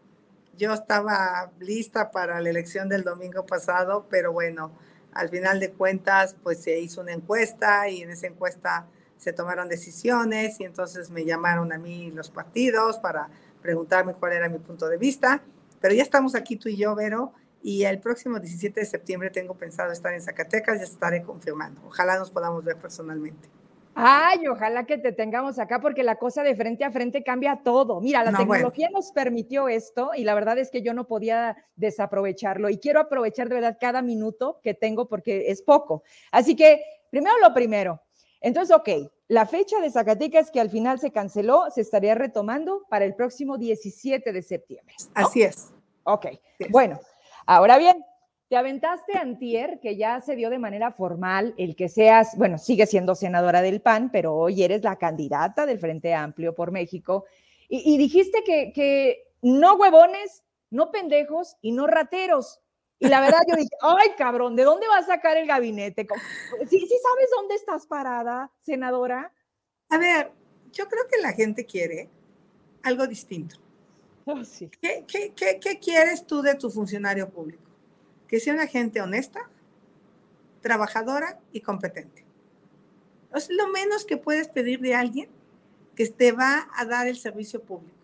Yo 0.58 0.74
estaba 0.74 1.50
lista 1.58 2.10
para 2.10 2.38
la 2.42 2.50
elección 2.50 2.90
del 2.90 3.04
domingo 3.04 3.46
pasado, 3.46 4.06
pero 4.10 4.32
bueno, 4.32 4.72
al 5.12 5.28
final 5.28 5.60
de 5.60 5.70
cuentas, 5.72 6.36
pues 6.42 6.62
se 6.62 6.78
hizo 6.80 7.00
una 7.00 7.12
encuesta 7.12 7.88
y 7.88 8.02
en 8.02 8.10
esa 8.10 8.26
encuesta 8.26 8.86
se 9.18 9.32
tomaron 9.32 9.68
decisiones 9.68 10.58
y 10.60 10.64
entonces 10.64 11.10
me 11.10 11.24
llamaron 11.24 11.72
a 11.72 11.78
mí 11.78 12.10
los 12.10 12.30
partidos 12.30 12.98
para 12.98 13.28
preguntarme 13.60 14.14
cuál 14.14 14.32
era 14.32 14.48
mi 14.48 14.58
punto 14.58 14.88
de 14.88 14.96
vista. 14.96 15.42
Pero 15.80 15.94
ya 15.94 16.02
estamos 16.02 16.34
aquí 16.34 16.56
tú 16.56 16.68
y 16.68 16.76
yo, 16.76 16.94
Vero, 16.94 17.32
y 17.62 17.84
el 17.84 18.00
próximo 18.00 18.38
17 18.38 18.80
de 18.80 18.86
septiembre 18.86 19.30
tengo 19.30 19.54
pensado 19.54 19.92
estar 19.92 20.12
en 20.14 20.22
Zacatecas 20.22 20.80
y 20.80 20.84
estaré 20.84 21.22
confirmando. 21.22 21.82
Ojalá 21.86 22.18
nos 22.18 22.30
podamos 22.30 22.64
ver 22.64 22.76
personalmente. 22.76 23.48
Ay, 24.02 24.46
ojalá 24.48 24.86
que 24.86 24.98
te 24.98 25.12
tengamos 25.12 25.58
acá 25.58 25.80
porque 25.80 26.02
la 26.02 26.16
cosa 26.16 26.42
de 26.42 26.56
frente 26.56 26.84
a 26.84 26.90
frente 26.90 27.22
cambia 27.22 27.60
todo. 27.62 28.00
Mira, 28.00 28.24
la 28.24 28.36
tecnología 28.36 28.88
nos 28.90 29.12
permitió 29.12 29.68
esto 29.68 30.12
y 30.16 30.24
la 30.24 30.34
verdad 30.34 30.58
es 30.58 30.70
que 30.70 30.82
yo 30.82 30.94
no 30.94 31.06
podía 31.06 31.56
desaprovecharlo 31.76 32.70
y 32.70 32.78
quiero 32.78 33.00
aprovechar 33.00 33.48
de 33.48 33.56
verdad 33.56 33.78
cada 33.80 34.02
minuto 34.02 34.60
que 34.62 34.74
tengo 34.74 35.08
porque 35.08 35.50
es 35.50 35.62
poco. 35.62 36.02
Así 36.30 36.56
que, 36.56 36.82
primero 37.10 37.36
lo 37.42 37.52
primero. 37.52 38.00
Entonces, 38.40 38.74
ok, 38.74 38.88
la 39.28 39.46
fecha 39.46 39.78
de 39.80 39.90
Zacatecas 39.90 40.50
que 40.50 40.60
al 40.60 40.70
final 40.70 40.98
se 40.98 41.12
canceló 41.12 41.70
se 41.70 41.82
estaría 41.82 42.14
retomando 42.14 42.86
para 42.88 43.04
el 43.04 43.14
próximo 43.14 43.58
17 43.58 44.32
de 44.32 44.42
septiembre. 44.42 44.94
Así 45.14 45.42
es. 45.42 45.72
Ok, 46.04 46.26
bueno, 46.70 46.98
ahora 47.46 47.76
bien, 47.76 48.02
te 48.50 48.56
aventaste 48.56 49.16
antier, 49.16 49.78
que 49.78 49.96
ya 49.96 50.20
se 50.20 50.34
dio 50.34 50.50
de 50.50 50.58
manera 50.58 50.90
formal 50.90 51.54
el 51.56 51.76
que 51.76 51.88
seas, 51.88 52.36
bueno, 52.36 52.58
sigue 52.58 52.84
siendo 52.84 53.14
senadora 53.14 53.62
del 53.62 53.80
PAN, 53.80 54.10
pero 54.10 54.34
hoy 54.34 54.64
eres 54.64 54.82
la 54.82 54.96
candidata 54.96 55.66
del 55.66 55.78
Frente 55.78 56.12
Amplio 56.14 56.52
por 56.52 56.72
México. 56.72 57.26
Y, 57.68 57.96
dijiste 57.96 58.42
que, 58.44 58.72
que 58.74 59.28
no 59.40 59.76
huevones, 59.76 60.42
no 60.68 60.90
pendejos 60.90 61.58
y 61.62 61.70
no 61.70 61.86
rateros. 61.86 62.58
Y 62.98 63.06
la 63.06 63.20
verdad 63.20 63.38
yo 63.48 63.54
dije, 63.54 63.70
ay 63.82 64.08
cabrón, 64.18 64.56
¿de 64.56 64.64
dónde 64.64 64.88
va 64.88 64.98
a 64.98 65.04
sacar 65.04 65.36
el 65.36 65.46
gabinete? 65.46 66.04
¿Sí, 66.68 66.80
¿Sí, 66.80 66.88
sabes 66.88 67.30
dónde 67.36 67.54
estás 67.54 67.86
parada, 67.86 68.50
senadora? 68.62 69.32
A 69.90 69.96
ver, 69.98 70.32
yo 70.72 70.88
creo 70.88 71.04
que 71.08 71.22
la 71.22 71.32
gente 71.34 71.64
quiere 71.64 72.08
algo 72.82 73.06
distinto. 73.06 73.54
Oh, 74.26 74.44
sí. 74.44 74.68
¿Qué, 74.80 75.04
qué, 75.08 75.32
qué, 75.34 75.58
qué 75.58 75.78
quieres 75.78 76.24
tú 76.24 76.42
de 76.42 76.54
tu 76.54 76.70
funcionario 76.70 77.28
público? 77.30 77.69
Que 78.30 78.38
sea 78.38 78.54
una 78.54 78.68
gente 78.68 79.00
honesta, 79.00 79.40
trabajadora 80.62 81.40
y 81.50 81.62
competente. 81.62 82.24
Es 83.34 83.50
lo 83.50 83.66
menos 83.68 84.04
que 84.04 84.18
puedes 84.18 84.46
pedir 84.46 84.78
de 84.78 84.94
alguien 84.94 85.28
que 85.96 86.06
te 86.06 86.30
va 86.30 86.68
a 86.76 86.84
dar 86.84 87.08
el 87.08 87.16
servicio 87.16 87.60
público, 87.60 87.98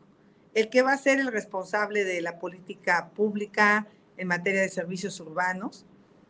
el 0.53 0.69
que 0.69 0.83
va 0.83 0.95
a 0.95 0.99
ser 0.99 1.21
el 1.21 1.29
responsable 1.29 2.03
de 2.03 2.21
la 2.23 2.41
política 2.41 3.11
pública 3.15 3.87
en 4.17 4.27
materia 4.27 4.63
de 4.63 4.69
servicios 4.69 5.21
urbanos, 5.21 5.87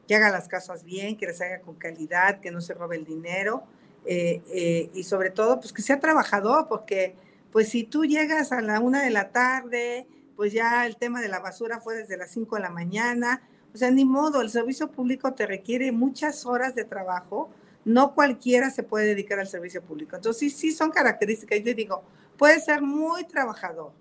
que 0.07 0.15
haga 0.15 0.29
las 0.29 0.47
cosas 0.47 0.85
bien, 0.85 1.17
que 1.17 1.29
las 1.29 1.41
haga 1.41 1.61
con 1.61 1.77
calidad, 1.77 2.41
que 2.41 2.51
no 2.51 2.61
se 2.61 2.75
robe 2.75 2.97
el 2.97 3.07
dinero 3.07 3.65
eh, 4.05 4.43
eh, 4.53 4.91
y 4.93 5.05
sobre 5.05 5.31
todo, 5.31 5.59
pues 5.59 5.73
que 5.73 5.81
sea 5.81 6.01
trabajador, 6.01 6.69
porque 6.69 7.15
pues 7.51 7.71
si 7.71 7.85
tú 7.85 8.05
llegas 8.05 8.53
a 8.53 8.61
la 8.61 8.79
una 8.79 9.03
de 9.03 9.11
la 9.11 9.31
tarde, 9.31 10.07
pues 10.37 10.53
ya 10.53 10.85
el 10.85 10.99
tema 10.99 11.23
de 11.23 11.29
la 11.29 11.39
basura 11.39 11.81
fue 11.81 11.97
desde 11.97 12.19
las 12.19 12.31
cinco 12.31 12.57
de 12.57 12.63
la 12.63 12.71
mañana, 12.71 13.41
o 13.77 13.79
sea, 13.79 13.91
ni 13.91 14.07
modo, 14.07 14.41
el 14.41 14.49
servicio 14.49 14.91
público 14.91 15.35
te 15.35 15.45
requiere 15.45 15.93
muchas 15.93 16.47
horas 16.47 16.75
de 16.75 16.85
trabajo, 16.85 17.51
no 17.85 18.15
cualquiera 18.15 18.71
se 18.71 18.83
puede 18.83 19.05
dedicar 19.05 19.39
al 19.39 19.49
servicio 19.49 19.83
público. 19.83 20.17
Entonces, 20.17 20.41
sí, 20.41 20.49
sí 20.49 20.73
son 20.73 20.91
características. 20.91 21.61
Yo 21.62 21.75
digo, 21.75 22.03
puede 22.39 22.59
ser 22.59 22.81
muy 22.81 23.25
trabajador, 23.25 23.93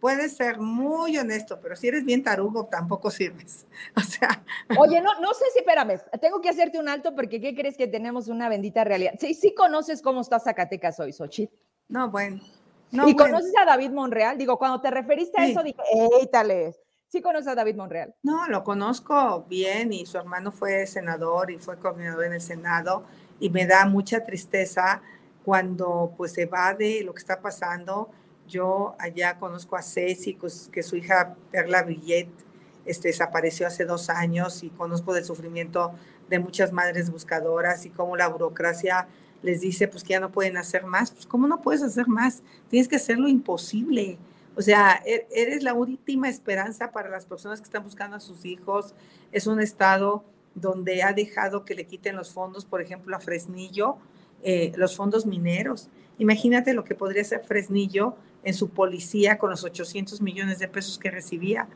puede 0.00 0.28
ser 0.28 0.58
muy 0.58 1.16
honesto, 1.16 1.58
pero 1.62 1.76
si 1.76 1.88
eres 1.88 2.04
bien 2.04 2.22
tarugo, 2.22 2.66
tampoco 2.66 3.10
sirves. 3.10 3.66
O 3.96 4.00
sea. 4.00 4.44
Oye, 4.78 5.00
no, 5.00 5.18
no 5.18 5.32
sé 5.32 5.46
si, 5.54 5.60
espérame, 5.60 5.98
tengo 6.20 6.42
que 6.42 6.50
hacerte 6.50 6.78
un 6.78 6.90
alto 6.90 7.14
porque 7.14 7.40
¿qué 7.40 7.54
crees 7.54 7.78
que 7.78 7.86
tenemos 7.86 8.28
una 8.28 8.50
bendita 8.50 8.84
realidad? 8.84 9.14
Sí, 9.18 9.32
sí 9.32 9.54
conoces 9.54 10.02
cómo 10.02 10.20
está 10.20 10.38
Zacatecas 10.40 11.00
hoy, 11.00 11.14
Xochitl. 11.14 11.54
No, 11.88 12.10
bueno. 12.10 12.42
¿Y 12.90 13.16
conoces 13.16 13.54
a 13.58 13.64
David 13.64 13.92
Monreal? 13.92 14.36
Digo, 14.36 14.58
cuando 14.58 14.82
te 14.82 14.90
referiste 14.90 15.40
a 15.40 15.46
eso, 15.46 15.62
dije, 15.62 15.80
¡éitale! 16.20 16.85
¿Sí 17.16 17.22
conoces 17.22 17.48
a 17.48 17.54
David 17.54 17.76
Monreal? 17.76 18.14
No, 18.24 18.46
lo 18.46 18.62
conozco 18.62 19.46
bien 19.48 19.90
y 19.90 20.04
su 20.04 20.18
hermano 20.18 20.52
fue 20.52 20.86
senador 20.86 21.50
y 21.50 21.56
fue 21.56 21.78
coordinador 21.78 22.26
en 22.26 22.34
el 22.34 22.42
Senado 22.42 23.04
y 23.40 23.48
me 23.48 23.66
da 23.66 23.86
mucha 23.86 24.22
tristeza 24.22 25.00
cuando 25.42 26.12
pues 26.18 26.32
se 26.32 26.44
va 26.44 26.74
de 26.74 27.02
lo 27.04 27.14
que 27.14 27.20
está 27.20 27.40
pasando. 27.40 28.10
Yo 28.46 28.96
allá 28.98 29.38
conozco 29.38 29.76
a 29.76 29.82
Ceci, 29.82 30.36
que 30.70 30.82
su 30.82 30.96
hija 30.96 31.36
Perla 31.50 31.84
Billet 31.84 32.28
este, 32.84 33.08
desapareció 33.08 33.66
hace 33.66 33.86
dos 33.86 34.10
años 34.10 34.62
y 34.62 34.68
conozco 34.68 35.14
del 35.14 35.24
sufrimiento 35.24 35.94
de 36.28 36.38
muchas 36.38 36.70
madres 36.70 37.10
buscadoras 37.10 37.86
y 37.86 37.88
cómo 37.88 38.18
la 38.18 38.28
burocracia 38.28 39.08
les 39.40 39.62
dice 39.62 39.88
pues 39.88 40.04
que 40.04 40.10
ya 40.10 40.20
no 40.20 40.32
pueden 40.32 40.58
hacer 40.58 40.84
más. 40.84 41.12
Pues 41.12 41.24
¿cómo 41.24 41.46
no 41.46 41.62
puedes 41.62 41.82
hacer 41.82 42.08
más? 42.08 42.42
Tienes 42.68 42.88
que 42.88 42.96
hacer 42.96 43.16
lo 43.16 43.26
imposible. 43.26 44.18
O 44.56 44.62
sea, 44.62 45.02
e-, 45.04 45.26
eres 45.30 45.62
la 45.62 45.74
última 45.74 46.28
esperanza 46.28 46.90
para 46.90 47.08
las 47.08 47.26
personas 47.26 47.60
que 47.60 47.64
están 47.64 47.84
buscando 47.84 48.16
a 48.16 48.20
sus 48.20 48.44
hijos. 48.44 48.94
Es 49.32 49.46
un 49.46 49.60
estado 49.60 50.24
donde 50.54 51.02
ha 51.02 51.12
dejado 51.12 51.64
que 51.64 51.74
le 51.74 51.86
quiten 51.86 52.16
los 52.16 52.32
fondos, 52.32 52.64
por 52.64 52.80
ejemplo, 52.80 53.14
a 53.14 53.20
Fresnillo, 53.20 53.96
eh, 54.42 54.72
los 54.76 54.96
fondos 54.96 55.26
mineros. 55.26 55.88
Imagínate 56.18 56.72
lo 56.72 56.84
que 56.84 56.94
podría 56.94 57.22
hacer 57.22 57.44
Fresnillo 57.44 58.16
en 58.42 58.54
su 58.54 58.70
policía 58.70 59.38
con 59.38 59.50
los 59.50 59.64
800 59.64 60.22
millones 60.22 60.58
de 60.58 60.68
pesos 60.68 60.98
que 60.98 61.10
recibía. 61.10 61.68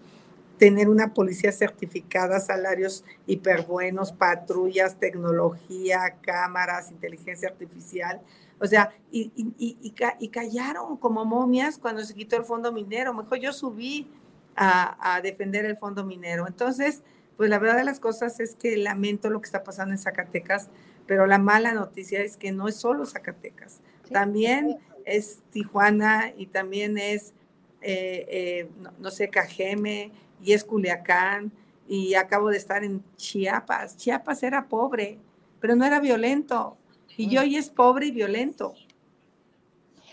Tener 0.60 0.88
una 0.88 1.14
policía 1.14 1.50
certificada, 1.50 2.38
salarios 2.38 3.04
hiperbuenos, 3.26 4.12
patrullas, 4.12 5.00
tecnología, 5.00 6.18
cámaras, 6.20 6.92
inteligencia 6.92 7.48
artificial. 7.48 8.20
O 8.60 8.66
sea, 8.66 8.92
y, 9.10 9.32
y, 9.36 10.28
callaron 10.28 10.98
como 10.98 11.24
momias 11.24 11.78
cuando 11.78 12.04
se 12.04 12.14
quitó 12.14 12.36
el 12.36 12.44
fondo 12.44 12.72
minero. 12.72 13.14
Mejor 13.14 13.38
yo 13.38 13.52
subí 13.54 14.06
a, 14.54 15.16
a, 15.16 15.22
defender 15.22 15.64
el 15.64 15.78
fondo 15.78 16.04
minero. 16.04 16.46
Entonces, 16.46 17.02
pues 17.38 17.48
la 17.48 17.58
verdad 17.58 17.78
de 17.78 17.84
las 17.84 18.00
cosas 18.00 18.38
es 18.38 18.54
que 18.54 18.76
lamento 18.76 19.30
lo 19.30 19.40
que 19.40 19.46
está 19.46 19.64
pasando 19.64 19.94
en 19.94 19.98
Zacatecas, 19.98 20.68
pero 21.06 21.26
la 21.26 21.38
mala 21.38 21.72
noticia 21.72 22.20
es 22.20 22.36
que 22.36 22.52
no 22.52 22.68
es 22.68 22.76
solo 22.76 23.06
Zacatecas, 23.06 23.80
también 24.12 24.76
es 25.06 25.40
Tijuana 25.50 26.32
y 26.36 26.46
también 26.46 26.98
es, 26.98 27.32
eh, 27.80 28.26
eh, 28.28 28.68
no, 28.78 28.92
no, 28.98 29.10
sé, 29.10 29.30
Cajeme 29.30 30.12
y 30.42 30.52
es 30.52 30.64
Culiacán 30.64 31.52
y 31.88 32.14
acabo 32.14 32.50
de 32.50 32.56
estar 32.56 32.84
en 32.84 33.02
Chiapas. 33.16 33.96
Chiapas 33.96 34.42
era 34.42 34.68
pobre, 34.68 35.18
pero 35.60 35.76
no 35.76 35.84
era 35.84 36.00
violento 36.00 36.76
y 37.16 37.36
hoy 37.36 37.56
es 37.56 37.68
pobre 37.68 38.06
y 38.06 38.10
violento. 38.10 38.74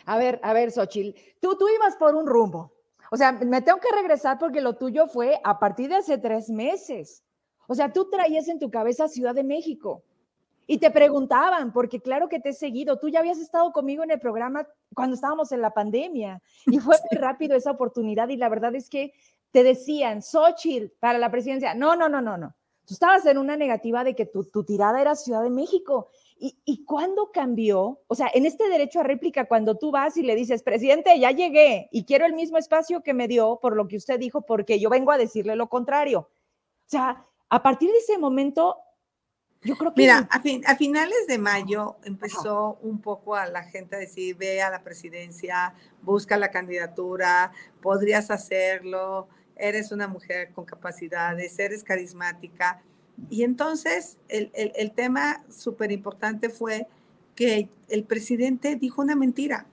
A 0.06 0.18
ver, 0.18 0.40
a 0.44 0.54
ver, 0.54 0.72
Xochitl, 0.72 1.18
tú, 1.40 1.56
tú 1.58 1.68
ibas 1.70 1.96
por 1.96 2.16
un 2.16 2.26
rumbo. 2.26 2.72
O 3.12 3.18
sea, 3.18 3.32
me 3.32 3.62
tengo 3.62 3.80
que 3.80 3.96
regresar 3.96 4.38
porque 4.38 4.62
lo 4.62 4.76
tuyo 4.76 5.08
fue 5.08 5.40
a 5.44 5.60
partir 5.60 5.90
de 5.90 5.98
hace 5.98 6.18
tres 6.18 6.50
meses. 6.50 7.24
O 7.68 7.76
sea, 7.76 7.92
tú 7.92 8.10
traías 8.10 8.48
en 8.48 8.60
tu 8.60 8.70
cabeza 8.70 9.08
Ciudad 9.08 9.36
de 9.36 9.44
México 9.44 10.04
y 10.66 10.80
te 10.80 10.92
preguntaban, 10.92 11.72
porque 11.72 12.02
claro 12.02 12.28
que 12.28 12.40
te 12.40 12.50
he 12.50 12.54
seguido, 12.54 13.00
tú 13.00 13.08
ya 13.08 13.20
habías 13.20 13.40
estado 13.40 13.72
conmigo 13.72 14.04
en 14.04 14.12
el 14.12 14.20
programa 14.20 14.68
cuando 14.94 15.16
estábamos 15.16 15.52
en 15.54 15.62
la 15.62 15.72
pandemia 15.72 16.42
y 16.66 16.80
fue 16.80 16.96
muy 17.12 17.18
rápido 17.18 17.56
esa 17.56 17.72
oportunidad 17.72 18.28
y 18.30 18.36
la 18.36 18.50
verdad 18.50 18.76
es 18.76 18.90
que 18.90 19.13
te 19.52 19.64
decían, 19.64 20.22
Xochitl, 20.22 20.94
para 21.00 21.18
la 21.18 21.32
presidencia, 21.32 21.74
no, 21.74 21.96
no, 21.96 22.10
no, 22.10 22.22
no, 22.22 22.38
no. 22.38 22.56
Tú 22.86 22.94
estabas 22.94 23.26
en 23.26 23.38
una 23.38 23.58
negativa 23.58 24.04
de 24.04 24.16
que 24.16 24.26
tu, 24.26 24.46
tu 24.46 24.64
tirada 24.64 25.02
era 25.02 25.16
Ciudad 25.16 25.44
de 25.44 25.50
México 25.50 26.10
¿Y, 26.40 26.86
cuándo 26.86 27.32
cambió? 27.32 28.02
O 28.08 28.16
sea, 28.16 28.30
en 28.34 28.46
este 28.46 28.70
derecho 28.70 29.00
a 29.00 29.04
réplica, 29.04 29.46
cuando 29.46 29.76
tú 29.76 29.90
vas 29.90 30.18
y 30.18 30.24
le 30.24 30.36
dices, 30.36 30.62
presidente, 30.62 31.20
ya 31.20 31.32
llegué 31.32 31.90
y 31.92 32.06
quiero 32.06 32.26
el 32.26 32.34
mismo 32.34 32.58
espacio 32.58 33.02
que 33.02 33.16
me 33.16 33.28
dio 33.28 33.60
por 33.60 33.76
lo 33.76 33.88
que 33.88 33.98
usted 33.98 34.20
dijo, 34.20 34.42
porque 34.42 34.80
yo 34.80 34.90
vengo 34.90 35.12
a 35.12 35.18
decirle 35.18 35.56
lo 35.56 35.68
contrario. 35.68 36.20
O 36.20 36.90
sea, 36.90 37.26
a 37.50 37.64
partir 37.64 37.90
de 37.90 37.98
ese 37.98 38.20
momento, 38.20 38.78
yo 39.63 39.76
creo 39.76 39.93
que... 39.93 40.02
Mira, 40.02 40.28
a, 40.32 40.76
finales 40.76 41.28
de 41.28 41.38
mayo 41.38 41.98
empezó 42.04 42.78
un 42.82 43.00
poco 43.02 43.36
a 43.36 43.48
la 43.48 43.63
gente 43.63 43.96
a 43.96 44.00
decir, 44.00 44.36
ve 44.36 44.62
a 44.62 44.70
la 44.70 44.84
presidencia, 44.84 45.74
busca 46.02 46.38
la 46.38 46.52
candidatura, 46.52 47.52
podrías 47.82 48.32
hacerlo, 48.32 49.28
eres 49.56 49.91
una 49.91 50.08
mujer 50.08 50.52
con 50.54 50.65
capacidades, 50.65 51.58
eres 51.60 51.84
carismática 51.84 52.82
y 53.30 53.43
entonces 53.43 54.17
el, 54.30 54.52
el, 54.54 54.91
tema 54.91 55.43
súper 55.50 55.91
importante 55.91 56.50
fue 56.50 56.88
que 57.36 57.67
el 57.89 58.04
presidente 58.04 58.76
dijo 58.76 59.02
una 59.02 59.15
mentira. 59.15 59.65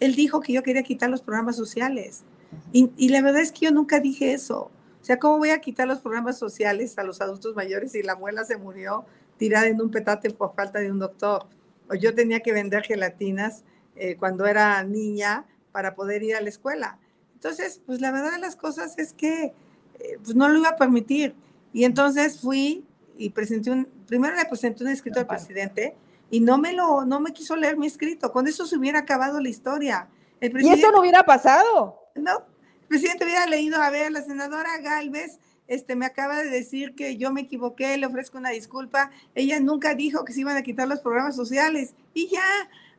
Él 0.00 0.14
dijo 0.14 0.40
que 0.40 0.52
yo 0.52 0.62
quería 0.62 0.82
quitar 0.82 1.08
los 1.08 1.22
programas 1.22 1.56
sociales. 1.56 2.24
Y, 2.72 2.90
y, 2.96 3.10
la 3.10 3.22
verdad 3.22 3.42
es 3.42 3.52
que 3.52 3.66
yo 3.66 3.70
nunca 3.70 4.00
dije 4.00 4.32
eso. 4.32 4.70
O 5.00 5.04
sea, 5.04 5.18
¿cómo 5.18 5.38
voy 5.38 5.50
a 5.50 5.60
quitar 5.60 5.86
los 5.86 6.00
programas 6.00 6.38
sociales 6.38 6.98
a 6.98 7.04
los 7.04 7.20
adultos 7.20 7.54
mayores 7.54 7.92
si 7.92 8.02
la 8.02 8.12
abuela 8.12 8.44
se 8.44 8.56
murió 8.56 9.04
tirada 9.38 9.66
en 9.66 9.80
un 9.80 9.90
petate 9.90 10.30
por 10.30 10.54
falta 10.54 10.78
de 10.80 10.90
un 10.90 10.98
doctor? 10.98 11.46
O 11.88 11.94
yo 11.94 12.14
tenía 12.14 12.40
que 12.40 12.52
vender 12.52 12.82
gelatinas 12.82 13.64
eh, 13.96 14.16
cuando 14.16 14.46
era 14.46 14.82
niña 14.84 15.46
para 15.72 15.94
poder 15.94 16.22
ir 16.22 16.36
a 16.36 16.40
la 16.40 16.48
escuela. 16.48 16.98
Entonces, 17.34 17.80
pues 17.86 18.00
la 18.00 18.10
verdad 18.10 18.32
de 18.32 18.38
las 18.38 18.56
cosas 18.56 18.98
es 18.98 19.12
que 19.12 19.54
eh, 19.98 20.18
pues 20.22 20.34
no 20.34 20.48
lo 20.48 20.58
iba 20.58 20.70
a 20.70 20.76
permitir. 20.76 21.34
Y 21.72 21.84
entonces 21.84 22.40
fui 22.40 22.84
y 23.16 23.30
presenté 23.30 23.70
un, 23.70 23.88
primero 24.06 24.36
le 24.36 24.44
presenté 24.44 24.84
un 24.84 24.90
escrito 24.90 25.20
al 25.20 25.26
presidente 25.26 25.96
y 26.30 26.40
no 26.40 26.58
me 26.58 26.72
lo, 26.72 27.04
no 27.04 27.20
me 27.20 27.32
quiso 27.32 27.56
leer 27.56 27.76
mi 27.76 27.86
escrito. 27.86 28.32
Con 28.32 28.46
eso 28.46 28.66
se 28.66 28.76
hubiera 28.76 29.00
acabado 29.00 29.40
la 29.40 29.48
historia. 29.48 30.08
¿Y 30.40 30.68
eso 30.68 30.90
no 30.92 31.00
hubiera 31.00 31.24
pasado? 31.24 31.98
No, 32.14 32.38
el 32.38 32.86
presidente 32.88 33.24
hubiera 33.24 33.46
leído, 33.46 33.80
a 33.80 33.90
ver, 33.90 34.12
la 34.12 34.22
senadora 34.22 34.78
Galvez 34.78 35.38
este, 35.68 35.94
me 35.94 36.06
acaba 36.06 36.42
de 36.42 36.50
decir 36.50 36.94
que 36.94 37.16
yo 37.16 37.32
me 37.32 37.42
equivoqué, 37.42 37.96
le 37.96 38.06
ofrezco 38.06 38.38
una 38.38 38.50
disculpa. 38.50 39.10
Ella 39.34 39.60
nunca 39.60 39.94
dijo 39.94 40.24
que 40.24 40.32
se 40.32 40.40
iban 40.40 40.56
a 40.56 40.62
quitar 40.62 40.88
los 40.88 41.00
programas 41.00 41.36
sociales. 41.36 41.94
Y 42.14 42.28
ya, 42.28 42.42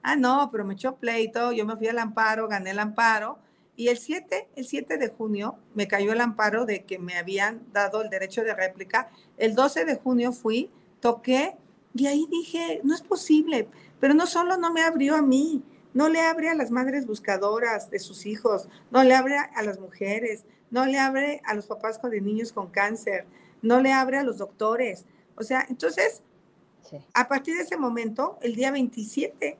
ah, 0.01 0.15
no, 0.15 0.49
pero 0.51 0.63
me 0.63 0.75
echó 0.75 0.95
pleito, 0.95 1.51
yo 1.51 1.65
me 1.65 1.75
fui 1.75 1.88
al 1.88 1.99
amparo, 1.99 2.47
gané 2.47 2.71
el 2.71 2.79
amparo 2.79 3.39
y 3.79 3.88
el 3.88 3.97
7, 3.97 4.49
el 4.58 4.65
7 4.65 4.97
de 4.97 5.08
junio 5.08 5.55
me 5.73 5.88
cayó 5.88 6.12
el 6.12 6.19
amparo 6.19 6.65
de 6.65 6.84
que 6.84 6.99
me 6.99 7.15
habían 7.15 7.63
dado 7.71 8.01
el 8.01 8.10
derecho 8.10 8.43
de 8.43 8.53
réplica. 8.53 9.10
El 9.38 9.55
12 9.55 9.86
de 9.86 9.95
junio 9.95 10.34
fui, 10.34 10.69
toqué 10.99 11.55
y 11.95 12.08
ahí 12.08 12.27
dije, 12.29 12.82
no 12.84 12.93
es 12.93 13.01
posible, 13.01 13.69
pero 14.01 14.13
no 14.13 14.27
solo 14.27 14.58
no 14.58 14.73
me 14.73 14.84
abrió 14.84 15.15
a 15.15 15.21
mí, 15.21 15.63
no 15.93 16.10
le 16.10 16.19
abre 16.19 16.49
a 16.49 16.55
las 16.55 16.71
madres 16.71 17.08
buscadoras 17.08 17.89
de 17.89 17.99
sus 17.99 18.25
hijos, 18.25 18.67
no 18.91 19.01
le 19.05 19.15
abre 19.15 19.38
a 19.38 19.62
las 19.62 19.79
mujeres, 19.79 20.43
no 20.71 20.86
le 20.86 20.99
abre 20.99 21.41
a 21.45 21.53
los 21.53 21.67
papás 21.67 21.97
con 21.99 22.12
niños 22.12 22.53
con 22.53 22.69
cáncer, 22.69 23.25
no 23.62 23.82
le 23.82 23.91
abre 23.91 24.17
a 24.17 24.23
los 24.23 24.38
doctores. 24.38 25.05
O 25.36 25.43
sea, 25.43 25.65
entonces, 25.69 26.21
a 27.13 27.27
partir 27.27 27.55
de 27.55 27.63
ese 27.63 27.77
momento, 27.77 28.38
el 28.41 28.55
día 28.55 28.71
27 28.71 29.58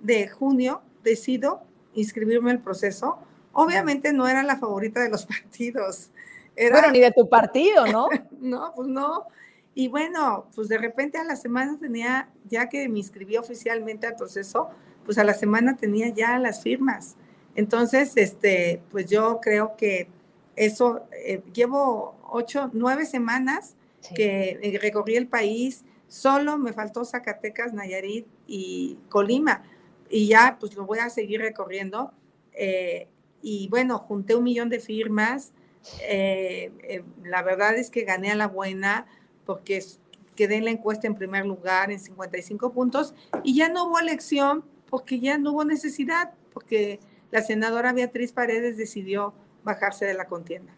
de 0.00 0.28
junio, 0.28 0.82
decido 1.02 1.62
inscribirme 1.94 2.50
al 2.50 2.60
proceso 2.60 3.18
Obviamente 3.52 4.12
no 4.12 4.28
era 4.28 4.42
la 4.42 4.56
favorita 4.56 5.00
de 5.00 5.10
los 5.10 5.26
partidos. 5.26 6.10
Era... 6.56 6.78
Bueno, 6.78 6.92
ni 6.92 7.00
de 7.00 7.12
tu 7.12 7.28
partido, 7.28 7.86
¿no? 7.86 8.08
no, 8.40 8.72
pues 8.74 8.88
no. 8.88 9.26
Y 9.74 9.88
bueno, 9.88 10.46
pues 10.54 10.68
de 10.68 10.78
repente 10.78 11.18
a 11.18 11.24
la 11.24 11.36
semana 11.36 11.76
tenía, 11.78 12.28
ya 12.48 12.68
que 12.68 12.88
me 12.88 12.98
inscribí 12.98 13.36
oficialmente 13.36 14.06
al 14.06 14.16
proceso, 14.16 14.68
pues 15.04 15.16
a 15.18 15.24
la 15.24 15.34
semana 15.34 15.76
tenía 15.76 16.08
ya 16.08 16.38
las 16.38 16.62
firmas. 16.62 17.16
Entonces, 17.54 18.16
este, 18.16 18.82
pues 18.90 19.08
yo 19.08 19.40
creo 19.40 19.76
que 19.76 20.08
eso, 20.56 21.02
eh, 21.12 21.42
llevo 21.52 22.16
ocho, 22.30 22.70
nueve 22.72 23.06
semanas 23.06 23.76
que 24.14 24.58
eh, 24.62 24.78
recorrí 24.80 25.16
el 25.16 25.26
país, 25.26 25.84
Solo 26.10 26.58
me 26.58 26.72
faltó 26.72 27.04
Zacatecas, 27.04 27.72
Nayarit 27.72 28.26
y 28.48 28.98
Colima. 29.08 29.62
Y 30.10 30.26
ya, 30.26 30.56
pues 30.58 30.74
lo 30.74 30.84
voy 30.84 30.98
a 30.98 31.08
seguir 31.08 31.40
recorriendo. 31.40 32.12
Eh, 32.52 33.06
y 33.42 33.68
bueno, 33.68 33.96
junté 33.98 34.34
un 34.34 34.42
millón 34.42 34.70
de 34.70 34.80
firmas. 34.80 35.52
Eh, 36.02 37.04
la 37.22 37.42
verdad 37.42 37.76
es 37.76 37.90
que 37.90 38.02
gané 38.02 38.32
a 38.32 38.34
la 38.34 38.48
buena 38.48 39.06
porque 39.46 39.84
quedé 40.34 40.56
en 40.56 40.64
la 40.64 40.72
encuesta 40.72 41.06
en 41.06 41.14
primer 41.14 41.46
lugar 41.46 41.92
en 41.92 42.00
55 42.00 42.72
puntos 42.72 43.14
y 43.44 43.54
ya 43.54 43.68
no 43.68 43.86
hubo 43.86 43.98
elección 43.98 44.64
porque 44.90 45.20
ya 45.20 45.38
no 45.38 45.52
hubo 45.52 45.64
necesidad, 45.64 46.34
porque 46.52 46.98
la 47.30 47.40
senadora 47.42 47.92
Beatriz 47.92 48.32
Paredes 48.32 48.76
decidió 48.76 49.32
bajarse 49.62 50.06
de 50.06 50.14
la 50.14 50.26
contienda. 50.26 50.74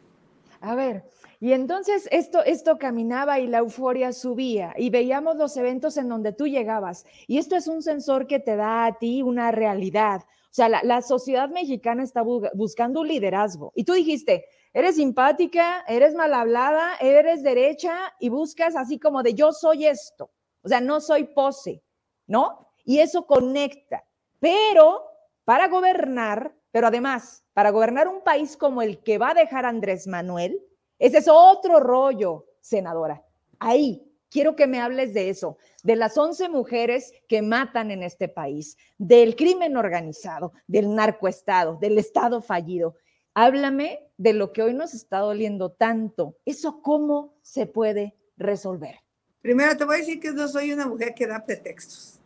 A 0.61 0.75
ver, 0.75 1.05
y 1.41 1.53
entonces 1.55 2.09
esto, 2.13 2.45
esto 2.45 2.79
caminaba 2.79 3.41
y 3.41 3.49
la 3.49 3.59
euforia 3.59 4.13
subía 4.13 4.75
y 4.77 4.91
veíamos 4.91 5.35
los 5.37 5.57
eventos 5.57 5.97
en 5.97 6.09
donde 6.09 6.33
tú 6.33 6.47
llegabas. 6.47 7.05
Y 7.27 7.39
esto 7.39 7.57
es 7.57 7.67
un 7.67 7.83
sensor 7.83 8.29
que 8.29 8.39
te 8.39 8.55
da 8.55 8.87
a 8.87 8.97
ti 8.99 9.23
una 9.23 9.51
realidad. 9.51 10.23
O 10.53 10.55
sea, 10.55 10.69
la, 10.69 11.03
sociedad 11.03 11.49
mexicana 11.49 12.05
está 12.05 12.23
buscando 12.23 13.01
un 13.01 13.09
liderazgo. 13.09 13.73
Y 13.75 13.83
tú 13.83 13.95
dijiste, 13.95 14.45
eres 14.73 14.97
simpática, 14.97 15.83
eres 15.89 16.15
mal 16.15 16.33
hablada, 16.33 16.95
eres 17.01 17.43
derecha 17.43 18.13
y 18.21 18.29
buscas 18.29 18.77
así 18.77 19.01
como 19.01 19.25
de 19.25 19.35
yo 19.35 19.51
soy 19.53 19.87
esto. 19.87 20.31
O 20.63 20.69
sea, 20.69 20.81
no 20.81 21.01
soy 21.01 21.25
pose, 21.25 21.83
¿no? 22.29 22.69
Y 22.85 23.01
eso 23.01 23.27
conecta. 23.27 24.05
Pero 24.39 25.07
para 25.45 25.69
gobernar, 25.69 26.55
pero 26.71 26.87
además, 26.87 27.42
para 27.55 27.71
gobernar 27.71 28.09
un 28.09 28.23
país 28.23 28.57
como 28.57 28.83
el 28.83 29.03
que 29.03 29.19
va 29.19 29.31
a 29.31 29.35
dejar 29.35 29.67
Andrés 29.67 30.07
Manuel, 30.07 30.61
ese 30.99 31.19
es 31.19 31.29
otro 31.29 31.81
rollo, 31.81 32.47
senadora. 32.61 33.25
Ahí, 33.59 34.03
quiero 34.31 34.57
que 34.57 34.67
me 34.67 34.81
hables 34.81 35.13
de 35.15 35.29
eso, 35.29 35.59
de 35.83 35.97
las 35.97 36.17
11 36.17 36.49
mujeres 36.49 37.13
que 37.29 37.43
matan 37.43 37.91
en 37.91 38.03
este 38.03 38.29
país, 38.29 38.77
del 38.99 39.37
crimen 39.37 39.77
organizado, 39.77 40.53
del 40.67 40.95
narcoestado, 40.95 41.77
del 41.77 41.99
Estado 41.99 42.41
fallido. 42.41 42.97
Háblame 43.35 44.01
de 44.17 44.33
lo 44.33 44.53
que 44.53 44.63
hoy 44.63 44.75
nos 44.75 44.95
está 44.95 45.19
doliendo 45.19 45.73
tanto. 45.73 46.37
¿Eso 46.45 46.81
cómo 46.83 47.35
se 47.43 47.67
puede 47.67 48.15
resolver? 48.37 48.97
Primero 49.41 49.77
te 49.77 49.85
voy 49.85 49.97
a 49.97 49.99
decir 49.99 50.21
que 50.21 50.33
no 50.33 50.47
soy 50.49 50.73
una 50.73 50.87
mujer 50.87 51.15
que 51.15 51.27
da 51.27 51.43
pretextos. 51.43 52.21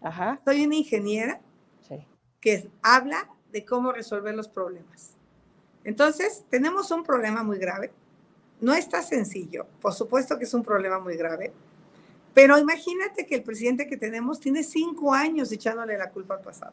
Ajá. 0.00 0.40
Soy 0.44 0.64
una 0.64 0.76
ingeniera 0.76 1.40
que 2.40 2.68
habla 2.82 3.28
de 3.52 3.64
cómo 3.64 3.92
resolver 3.92 4.34
los 4.34 4.48
problemas. 4.48 5.10
Entonces, 5.84 6.44
tenemos 6.48 6.90
un 6.90 7.04
problema 7.04 7.42
muy 7.42 7.58
grave. 7.58 7.92
No 8.60 8.74
está 8.74 9.02
sencillo, 9.02 9.66
por 9.80 9.92
supuesto 9.92 10.38
que 10.38 10.44
es 10.44 10.54
un 10.54 10.62
problema 10.62 10.98
muy 10.98 11.16
grave, 11.16 11.52
pero 12.34 12.58
imagínate 12.58 13.26
que 13.26 13.34
el 13.34 13.42
presidente 13.42 13.86
que 13.86 13.96
tenemos 13.96 14.40
tiene 14.40 14.62
cinco 14.62 15.12
años 15.12 15.52
echándole 15.52 15.98
la 15.98 16.10
culpa 16.10 16.34
al 16.34 16.40
pasado. 16.40 16.72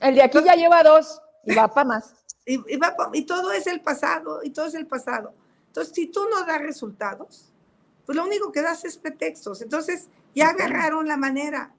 El 0.00 0.16
de 0.16 0.22
aquí 0.22 0.38
ya 0.44 0.54
lleva 0.54 0.82
dos 0.82 1.20
y 1.44 1.54
va 1.54 1.68
para 1.68 1.88
más. 1.88 2.14
Y, 2.44 2.60
y, 3.12 3.22
todo 3.24 3.52
es 3.52 3.68
el 3.68 3.82
pasado, 3.82 4.40
y 4.42 4.50
todo 4.50 4.66
es 4.66 4.74
el 4.74 4.88
pasado. 4.88 5.32
Entonces, 5.68 5.94
si 5.94 6.08
tú 6.08 6.26
no 6.28 6.44
das 6.44 6.60
resultados, 6.60 7.52
pues 8.04 8.16
lo 8.16 8.24
único 8.24 8.50
que 8.50 8.60
das 8.62 8.84
es 8.84 8.96
pretextos. 8.96 9.62
Entonces, 9.62 10.08
ya 10.34 10.48
agarraron 10.48 11.06
la 11.06 11.16
manera. 11.16 11.72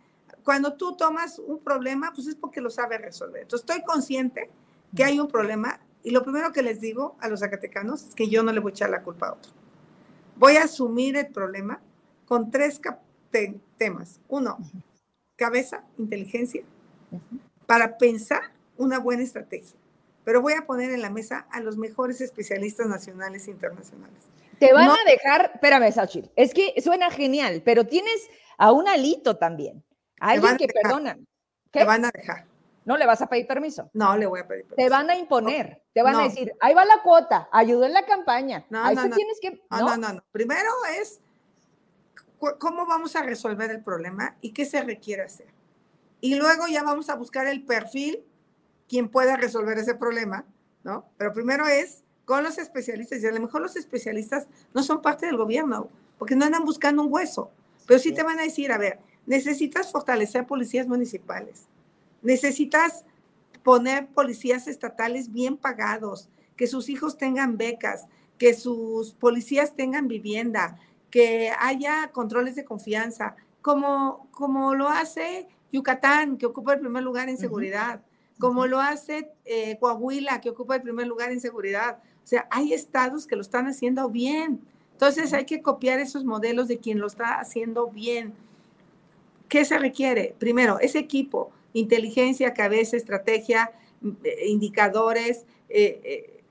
Cuando 0.44 0.74
tú 0.74 0.96
tomas 0.98 1.40
un 1.40 1.60
problema, 1.60 2.12
pues 2.14 2.28
es 2.28 2.36
porque 2.36 2.62
lo 2.62 2.70
sabes 2.70 3.02
resolver. 3.02 3.44
Entonces, 3.44 3.68
estoy 3.68 3.84
consciente 3.84 4.50
que 4.96 5.04
hay 5.04 5.20
un 5.20 5.28
problema 5.28 5.80
y 6.04 6.12
lo 6.12 6.22
primero 6.22 6.52
que 6.52 6.62
les 6.62 6.82
digo 6.82 7.16
a 7.20 7.30
los 7.30 7.40
zacatecanos 7.40 8.10
es 8.10 8.16
que 8.16 8.28
yo 8.28 8.44
no 8.44 8.52
le 8.52 8.60
voy 8.60 8.72
a 8.72 8.74
echar 8.74 8.90
la 8.90 9.04
culpa 9.04 9.28
a 9.28 9.34
otro. 9.34 9.52
Voy 10.36 10.58
a 10.58 10.64
asumir 10.64 11.16
el 11.16 11.28
problema 11.28 11.80
con 12.26 12.52
tres 12.52 12.82
temas. 13.78 14.20
Uno, 14.28 14.58
cabeza, 15.36 15.84
inteligencia, 15.98 16.64
para 17.66 17.98
pensar 17.98 18.52
una 18.78 19.00
buena 19.00 19.24
estrategia. 19.24 19.78
Pero 20.26 20.42
voy 20.42 20.54
a 20.54 20.66
poner 20.66 20.92
en 20.92 21.02
la 21.02 21.10
mesa 21.10 21.48
a 21.52 21.60
los 21.60 21.78
mejores 21.78 22.22
especialistas 22.22 22.88
nacionales 22.88 23.48
e 23.48 23.52
internacionales. 23.52 24.24
Te 24.60 24.72
van 24.74 24.90
a 24.90 24.98
dejar, 25.06 25.52
espérame, 25.54 25.92
Sachil, 25.92 26.32
es 26.36 26.54
que 26.54 26.74
suena 26.82 27.12
genial, 27.12 27.62
pero 27.66 27.86
tienes 27.86 28.30
a 28.58 28.72
un 28.72 28.88
alito 28.88 29.36
también, 29.38 29.84
alguien 30.32 30.58
que 30.58 30.68
perdona. 30.68 31.18
Te 31.72 31.84
van 31.84 32.06
a 32.06 32.12
dejar. 32.12 32.46
No 32.86 32.98
le 32.98 33.06
vas 33.06 33.22
a 33.22 33.28
pedir 33.28 33.48
permiso. 33.48 33.90
No 33.94 34.18
le 34.18 34.26
voy 34.26 34.42
a 34.42 34.48
pedir 34.48 34.66
permiso. 34.66 34.76
Te 34.76 34.90
van 34.90 35.10
a 35.10 35.16
imponer, 35.16 35.82
te 35.94 36.02
van 36.02 36.16
a 36.16 36.24
decir, 36.24 36.54
ahí 36.60 36.74
va 36.74 36.86
la 36.86 37.02
cuota, 37.02 37.48
ayuda 37.52 37.88
en 37.88 37.94
la 37.94 38.06
campaña. 38.06 38.66
No, 38.70 38.84
no, 38.94 39.08
no. 39.08 39.16
Tienes 39.16 39.40
que, 39.42 39.62
no, 39.70 39.98
no, 39.98 40.14
no, 40.14 40.24
Primero 40.32 40.70
es 41.00 41.22
cómo 42.60 42.86
vamos 42.86 43.16
a 43.16 43.24
resolver 43.24 43.72
el 43.72 43.82
problema 43.82 44.36
y 44.42 44.52
qué 44.52 44.66
se 44.66 44.82
requiere 44.82 45.24
hacer. 45.24 45.48
Y 46.20 46.36
luego 46.36 46.68
ya 46.68 46.84
vamos 46.84 47.10
a 47.10 47.16
buscar 47.16 47.48
el 47.48 47.64
perfil, 47.64 48.24
quien 48.88 49.10
pueda 49.10 49.38
resolver 49.38 49.78
ese 49.78 49.96
problema, 49.96 50.46
¿no? 50.84 51.06
Pero 51.18 51.34
primero 51.34 51.68
es 51.68 52.04
con 52.26 52.44
los 52.44 52.58
especialistas, 52.58 53.22
y 53.22 53.28
a 53.28 53.32
lo 53.32 53.40
mejor 53.42 53.62
los 53.62 53.76
especialistas 53.76 54.48
no 54.74 54.84
son 54.84 55.02
parte 55.02 55.26
del 55.26 55.38
gobierno, 55.38 55.90
porque 56.18 56.36
no 56.36 56.46
andan 56.46 56.64
buscando 56.64 57.04
un 57.04 57.12
hueso, 57.12 57.52
pero 57.86 58.00
sí 58.00 58.14
te 58.14 58.24
van 58.24 58.40
a 58.40 58.44
decir, 58.44 58.72
a 58.72 58.78
ver, 58.78 59.00
necesitas 59.26 59.92
fortalecer 59.92 60.46
policías 60.46 60.88
municipales, 60.88 61.68
Necesitas 62.24 63.04
poner 63.64 64.08
policías 64.08 64.68
estatales 64.68 65.32
bien 65.32 65.58
pagados, 65.58 66.30
que 66.56 66.68
sus 66.68 66.90
hijos 66.90 67.18
tengan 67.18 67.58
becas, 67.58 68.08
que 68.38 68.54
sus 68.54 69.14
policías 69.14 69.76
tengan 69.76 70.08
vivienda, 70.08 70.80
que 71.12 71.52
haya 71.60 72.12
controles 72.14 72.56
de 72.56 72.66
confianza, 72.66 73.36
como, 73.62 74.28
como 74.32 74.74
lo 74.74 74.88
hace 74.90 75.48
Yucatán, 75.72 76.38
que 76.38 76.46
ocupa 76.46 76.74
el 76.74 76.80
primer 76.80 77.04
lugar 77.04 77.30
en 77.30 77.38
seguridad, 77.38 78.02
como 78.40 78.68
lo 78.68 78.80
hace 78.80 79.32
eh, 79.46 79.78
Coahuila, 79.80 80.42
que 80.42 80.50
ocupa 80.50 80.76
el 80.76 80.82
primer 80.82 81.08
lugar 81.08 81.32
en 81.32 81.42
seguridad. 81.42 82.00
O 82.24 82.28
sea, 82.28 82.48
hay 82.52 82.74
estados 82.74 83.28
que 83.28 83.36
lo 83.36 83.42
están 83.42 83.68
haciendo 83.68 84.10
bien. 84.10 84.62
Entonces 84.94 85.34
hay 85.34 85.46
que 85.46 85.62
copiar 85.62 86.00
esos 86.00 86.24
modelos 86.24 86.68
de 86.68 86.78
quien 86.78 87.00
lo 87.00 87.08
está 87.08 87.40
haciendo 87.40 87.88
bien. 87.90 88.34
¿Qué 89.54 89.66
se 89.66 89.78
requiere? 89.78 90.36
Primero, 90.40 90.80
ese 90.80 90.98
equipo 90.98 91.52
inteligencia, 91.74 92.56
cabeza, 92.56 92.98
estrategia, 92.98 93.72
eh, 94.24 94.48
indicadores, 94.48 95.46
eh, 95.70 96.02
eh, 96.04 96.42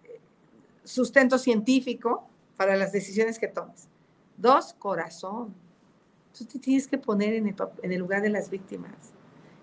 sustento 0.85 1.37
científico 1.37 2.29
para 2.57 2.77
las 2.77 2.93
decisiones 2.93 3.41
que 3.41 3.49
tomes. 3.49 3.89
Dos, 4.37 4.75
corazón. 4.75 5.53
Tú 6.39 6.45
te 6.45 6.61
tienes 6.61 6.87
que 6.87 6.97
poner 6.97 7.35
en 7.35 7.49
el, 7.49 7.57
en 7.83 7.93
el 7.93 7.99
lugar 7.99 8.23
de 8.23 8.29
las 8.29 8.51
víctimas. 8.51 8.95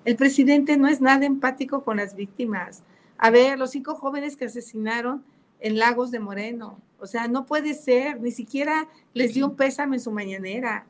El 0.04 0.18
presidente 0.18 0.76
no 0.76 0.90
es 0.90 1.00
nada 1.00 1.26
empático 1.26 1.86
con 1.86 1.96
las 1.96 2.16
víctimas. 2.16 2.84
A 3.18 3.30
ver, 3.30 3.58
los 3.58 3.72
cinco 3.72 3.96
jóvenes 3.96 4.36
que 4.36 4.44
asesinaron 4.44 5.24
en 5.62 5.80
Lagos 5.80 6.12
de 6.12 6.20
Moreno. 6.20 6.78
O 7.00 7.08
sea, 7.08 7.30
no 7.30 7.46
puede 7.46 7.74
ser, 7.74 8.20
ni 8.20 8.32
siquiera 8.32 8.90
les 9.14 9.34
dio 9.34 9.46
un 9.46 9.56
pésame 9.56 9.96
en 9.96 10.02
su 10.02 10.12
mañanera. 10.12 10.88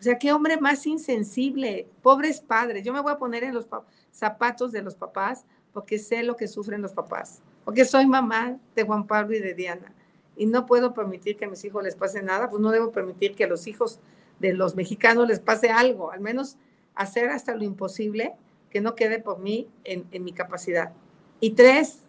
O 0.00 0.02
sea, 0.02 0.18
qué 0.18 0.32
hombre 0.32 0.58
más 0.58 0.86
insensible, 0.86 1.86
pobres 2.00 2.40
padres. 2.40 2.84
Yo 2.84 2.92
me 2.92 3.00
voy 3.00 3.12
a 3.12 3.18
poner 3.18 3.44
en 3.44 3.54
los 3.54 3.68
zapatos 4.10 4.72
de 4.72 4.80
los 4.80 4.94
papás 4.94 5.44
porque 5.74 5.98
sé 5.98 6.22
lo 6.22 6.36
que 6.36 6.48
sufren 6.48 6.80
los 6.80 6.92
papás, 6.92 7.42
porque 7.66 7.84
soy 7.84 8.06
mamá 8.06 8.56
de 8.74 8.82
Juan 8.82 9.06
Pablo 9.06 9.36
y 9.36 9.40
de 9.40 9.54
Diana 9.54 9.94
y 10.36 10.46
no 10.46 10.64
puedo 10.64 10.94
permitir 10.94 11.36
que 11.36 11.44
a 11.44 11.48
mis 11.48 11.62
hijos 11.66 11.84
les 11.84 11.96
pase 11.96 12.22
nada, 12.22 12.48
pues 12.48 12.62
no 12.62 12.70
debo 12.70 12.92
permitir 12.92 13.34
que 13.34 13.44
a 13.44 13.46
los 13.46 13.66
hijos 13.66 14.00
de 14.38 14.54
los 14.54 14.74
mexicanos 14.74 15.28
les 15.28 15.38
pase 15.38 15.68
algo, 15.68 16.12
al 16.12 16.20
menos 16.20 16.56
hacer 16.94 17.28
hasta 17.28 17.54
lo 17.54 17.62
imposible 17.62 18.32
que 18.70 18.80
no 18.80 18.94
quede 18.94 19.18
por 19.18 19.38
mí 19.38 19.68
en, 19.84 20.06
en 20.12 20.24
mi 20.24 20.32
capacidad. 20.32 20.94
Y 21.40 21.50
tres, 21.50 22.04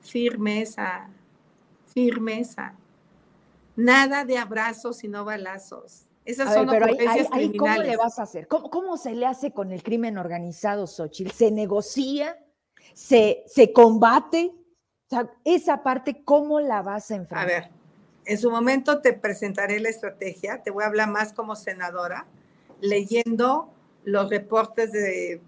firmeza, 0.00 1.08
firmeza. 1.92 2.74
Nada 3.74 4.24
de 4.24 4.38
abrazos 4.38 4.98
sino 4.98 5.24
balazos. 5.24 6.04
Esas 6.24 6.54
son 6.54 6.68
pero 6.68 6.86
ahí, 6.86 7.56
¿Cómo 7.56 7.76
le 7.78 7.96
vas 7.96 8.18
a 8.18 8.22
hacer? 8.22 8.46
¿Cómo, 8.46 8.96
se 8.96 9.14
le 9.14 9.26
hace 9.26 9.52
con 9.52 9.72
el 9.72 9.82
crimen 9.82 10.18
organizado, 10.18 10.86
Xochitl? 10.86 11.32
¿Se 11.32 11.50
negocia? 11.50 12.38
¿Se, 12.94 13.42
se 13.46 13.72
combate? 13.72 14.52
O 15.06 15.08
sea, 15.08 15.30
esa 15.44 15.82
parte, 15.82 16.22
¿cómo 16.24 16.60
la 16.60 16.82
vas 16.82 17.10
a 17.10 17.16
enfrentar? 17.16 17.38
A 17.38 17.46
ver, 17.46 17.70
en 18.24 18.38
su 18.38 18.50
momento 18.50 19.00
te 19.00 19.12
presentaré 19.12 19.80
la 19.80 19.88
estrategia, 19.88 20.62
te 20.62 20.70
voy 20.70 20.84
a 20.84 20.86
hablar 20.86 21.10
más 21.10 21.32
como 21.32 21.56
senadora, 21.56 22.26
leyendo 22.80 23.72
los 24.04 24.30
reportes 24.30 24.92
de 24.92 25.40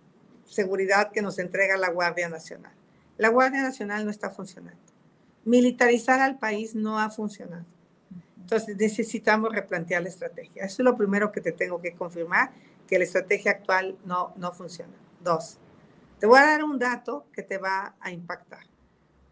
seguridad 0.45 1.13
que 1.13 1.23
nos 1.23 1.39
entrega 1.39 1.77
la 1.77 1.91
Guardia 1.91 2.29
Nacional. 2.29 2.73
La 3.17 3.29
Guardia 3.29 3.63
Nacional 3.63 4.05
no 4.05 4.11
está 4.11 4.31
funcionando. 4.31 4.81
Militarizar 5.45 6.21
al 6.21 6.39
país 6.39 6.75
no 6.75 6.99
ha 6.99 7.11
funcionado. 7.11 7.65
Entonces 8.45 8.77
necesitamos 8.77 9.55
replantear 9.55 10.03
la 10.03 10.11
estrategia. 10.11 10.65
Eso 10.65 10.83
es 10.83 10.85
lo 10.85 10.95
primero 10.95 11.33
que 11.33 11.41
te 11.41 11.51
tengo 11.51 11.81
que 11.81 11.95
confirmar, 11.95 12.53
que 12.87 12.99
la 12.99 13.05
estrategia 13.05 13.53
actual 13.53 13.97
no, 14.05 14.35
no 14.37 14.53
funciona. 14.53 14.93
Dos, 15.23 15.57
te 16.19 16.27
voy 16.27 16.39
a 16.41 16.45
dar 16.45 16.63
un 16.63 16.79
dato 16.79 17.25
que 17.33 17.43
te 17.43 17.57
va 17.57 17.95
a 18.01 18.13
impactar. 18.13 18.67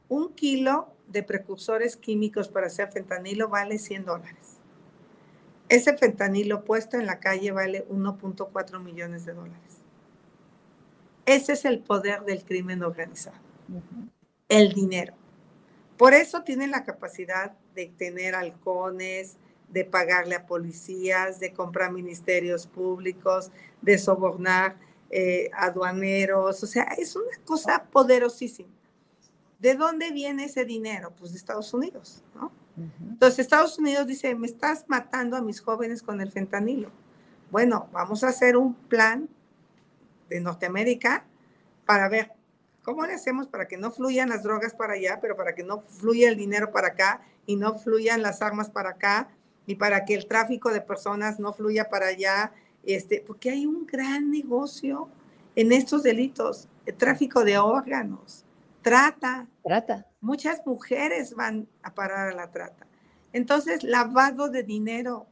Un 0.09 0.33
kilo 0.33 0.95
de 1.09 1.23
precursores 1.23 1.99
químicos 1.99 2.49
para 2.49 2.69
hacer 2.69 2.91
fentanilo 2.91 3.51
vale 3.51 3.79
100 3.79 4.07
dólares. 4.07 4.57
Ese 5.69 5.95
fentanilo 5.99 6.65
puesto 6.65 6.97
en 6.97 7.05
la 7.05 7.21
calle 7.21 7.53
vale 7.53 7.87
1.4 7.89 8.83
millones 8.83 9.27
de 9.27 9.35
dólares. 9.35 9.77
Ese 11.27 11.53
es 11.53 11.67
el 11.67 11.81
poder 11.81 12.23
del 12.23 12.45
crimen 12.45 12.83
organizado. 12.83 13.37
El 14.49 14.73
dinero. 14.73 15.13
Por 15.97 16.14
eso 16.14 16.43
tienen 16.43 16.70
la 16.70 16.84
capacidad 16.84 17.53
de 17.74 17.86
tener 17.86 18.34
halcones, 18.34 19.36
de 19.68 19.84
pagarle 19.84 20.34
a 20.34 20.47
policías, 20.47 21.40
de 21.40 21.53
comprar 21.53 21.93
ministerios 21.93 22.66
públicos, 22.66 23.51
de 23.80 23.99
sobornar 23.99 24.76
eh, 25.11 25.51
aduaneros. 25.55 26.62
O 26.62 26.66
sea, 26.66 26.84
es 26.99 27.16
una 27.16 27.36
cosa 27.45 27.84
poderosísima. 27.84 28.70
¿De 29.59 29.74
dónde 29.74 30.11
viene 30.11 30.45
ese 30.45 30.64
dinero? 30.64 31.12
Pues 31.18 31.32
de 31.32 31.38
Estados 31.38 31.72
Unidos, 31.72 32.22
¿no? 32.34 32.53
Entonces 33.01 33.40
Estados 33.40 33.78
Unidos 33.78 34.07
dice, 34.07 34.34
me 34.34 34.47
estás 34.47 34.86
matando 34.88 35.36
a 35.36 35.43
mis 35.43 35.61
jóvenes 35.61 36.03
con 36.03 36.20
el 36.20 36.30
fentanilo. 36.30 36.90
Bueno, 37.51 37.88
vamos 37.93 38.24
a 38.24 38.28
hacer 38.28 38.57
un 38.57 38.74
plan 38.74 39.28
de 40.28 40.40
Norteamérica 40.40 41.24
para 41.84 42.09
ver 42.09 42.32
cómo 42.83 43.07
le 43.07 43.14
hacemos 43.14 43.47
para 43.47 43.68
que 43.68 43.76
no 43.76 43.91
fluyan 43.91 44.28
las 44.28 44.43
drogas 44.43 44.74
para 44.74 44.95
allá, 44.95 45.18
pero 45.20 45.37
para 45.37 45.55
que 45.55 45.62
no 45.62 45.80
fluya 45.80 46.28
el 46.28 46.37
dinero 46.37 46.70
para 46.72 46.89
acá 46.89 47.22
y 47.47 47.57
no 47.57 47.74
fluyan 47.78 48.22
las 48.22 48.43
armas 48.43 48.70
para 48.70 48.91
acá 48.91 49.28
y 49.66 49.76
para 49.76 50.05
que 50.05 50.14
el 50.14 50.26
tráfico 50.26 50.70
de 50.70 50.80
personas 50.80 51.39
no 51.39 51.53
fluya 51.53 51.89
para 51.89 52.07
allá, 52.07 52.53
este, 52.85 53.22
porque 53.26 53.51
hay 53.51 53.66
un 53.66 53.87
gran 53.87 54.30
negocio 54.30 55.09
en 55.55 55.72
estos 55.72 56.03
delitos, 56.03 56.68
el 56.87 56.97
tráfico 56.97 57.45
de 57.45 57.59
órganos, 57.59 58.45
trata. 58.80 59.47
Trata. 59.62 60.07
Muchas 60.20 60.66
mujeres 60.66 61.35
van 61.35 61.68
a 61.83 61.95
parar 61.95 62.28
a 62.28 62.35
la 62.35 62.51
trata. 62.51 62.87
Entonces, 63.33 63.83
lavado 63.83 64.49
de 64.49 64.62
dinero, 64.62 65.26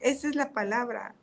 esa 0.00 0.28
es 0.28 0.34
la 0.34 0.52
palabra. 0.52 1.14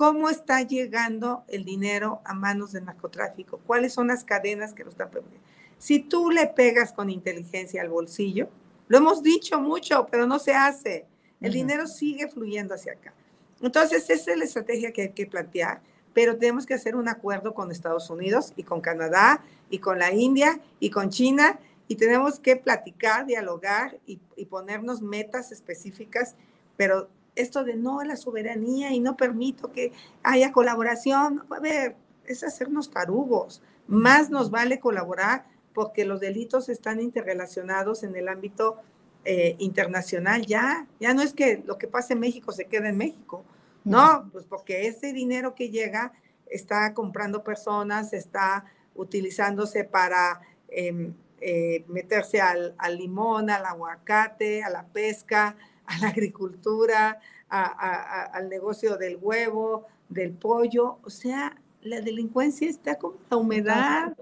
¿Cómo 0.00 0.30
está 0.30 0.62
llegando 0.62 1.44
el 1.46 1.66
dinero 1.66 2.22
a 2.24 2.32
manos 2.32 2.72
del 2.72 2.86
narcotráfico? 2.86 3.60
¿Cuáles 3.66 3.92
son 3.92 4.08
las 4.08 4.24
cadenas 4.24 4.72
que 4.72 4.82
lo 4.82 4.88
están 4.88 5.10
permitiendo? 5.10 5.46
Si 5.76 5.98
tú 5.98 6.30
le 6.30 6.46
pegas 6.46 6.94
con 6.94 7.10
inteligencia 7.10 7.82
al 7.82 7.90
bolsillo, 7.90 8.48
lo 8.88 8.96
hemos 8.96 9.22
dicho 9.22 9.60
mucho, 9.60 10.06
pero 10.10 10.26
no 10.26 10.38
se 10.38 10.54
hace. 10.54 11.04
El 11.42 11.52
dinero 11.52 11.86
sigue 11.86 12.28
fluyendo 12.28 12.72
hacia 12.76 12.94
acá. 12.94 13.12
Entonces, 13.60 14.08
esa 14.08 14.32
es 14.32 14.38
la 14.38 14.44
estrategia 14.44 14.90
que 14.90 15.02
hay 15.02 15.10
que 15.10 15.26
plantear, 15.26 15.82
pero 16.14 16.38
tenemos 16.38 16.64
que 16.64 16.72
hacer 16.72 16.96
un 16.96 17.06
acuerdo 17.06 17.52
con 17.52 17.70
Estados 17.70 18.08
Unidos 18.08 18.54
y 18.56 18.62
con 18.62 18.80
Canadá 18.80 19.44
y 19.68 19.80
con 19.80 19.98
la 19.98 20.14
India 20.14 20.60
y 20.80 20.88
con 20.88 21.10
China 21.10 21.60
y 21.88 21.96
tenemos 21.96 22.38
que 22.38 22.56
platicar, 22.56 23.26
dialogar 23.26 23.98
y, 24.06 24.18
ponernos 24.46 25.02
metas 25.02 25.52
específicas, 25.52 26.36
pero 26.78 27.10
esto 27.34 27.64
de 27.64 27.76
no 27.76 28.00
a 28.00 28.04
la 28.04 28.16
soberanía 28.16 28.92
y 28.92 29.00
no 29.00 29.16
permito 29.16 29.72
que 29.72 29.92
haya 30.22 30.52
colaboración, 30.52 31.44
a 31.50 31.60
ver, 31.60 31.96
es 32.26 32.44
hacernos 32.44 32.90
tarugos. 32.90 33.62
Más 33.86 34.30
nos 34.30 34.50
vale 34.50 34.80
colaborar 34.80 35.46
porque 35.74 36.04
los 36.04 36.20
delitos 36.20 36.68
están 36.68 37.00
interrelacionados 37.00 38.02
en 38.02 38.14
el 38.16 38.28
ámbito 38.28 38.76
eh, 39.24 39.56
internacional 39.58 40.46
ya. 40.46 40.86
Ya 40.98 41.14
no 41.14 41.22
es 41.22 41.32
que 41.32 41.62
lo 41.66 41.78
que 41.78 41.88
pasa 41.88 42.14
en 42.14 42.20
México 42.20 42.52
se 42.52 42.66
quede 42.66 42.88
en 42.88 42.96
México. 42.96 43.44
No, 43.84 44.28
pues 44.32 44.44
porque 44.44 44.86
ese 44.86 45.12
dinero 45.12 45.54
que 45.54 45.70
llega 45.70 46.12
está 46.46 46.92
comprando 46.94 47.42
personas, 47.42 48.12
está 48.12 48.64
utilizándose 48.94 49.84
para 49.84 50.40
em, 50.68 51.14
eh, 51.40 51.84
meterse 51.88 52.40
al, 52.40 52.74
limón, 52.96 53.48
al 53.48 53.64
aguacate, 53.64 54.62
a 54.62 54.68
la 54.68 54.86
pesca, 54.86 55.56
a 55.90 55.98
la 55.98 56.08
agricultura, 56.08 57.20
al 57.48 58.48
negocio 58.48 58.96
del 58.96 59.18
huevo, 59.20 59.86
del 60.08 60.32
pollo. 60.32 60.98
O 61.02 61.10
sea, 61.10 61.60
la 61.82 62.00
delincuencia 62.00 62.68
está 62.68 62.96
como 62.96 63.16
la 63.30 63.36
humedad. 63.36 64.16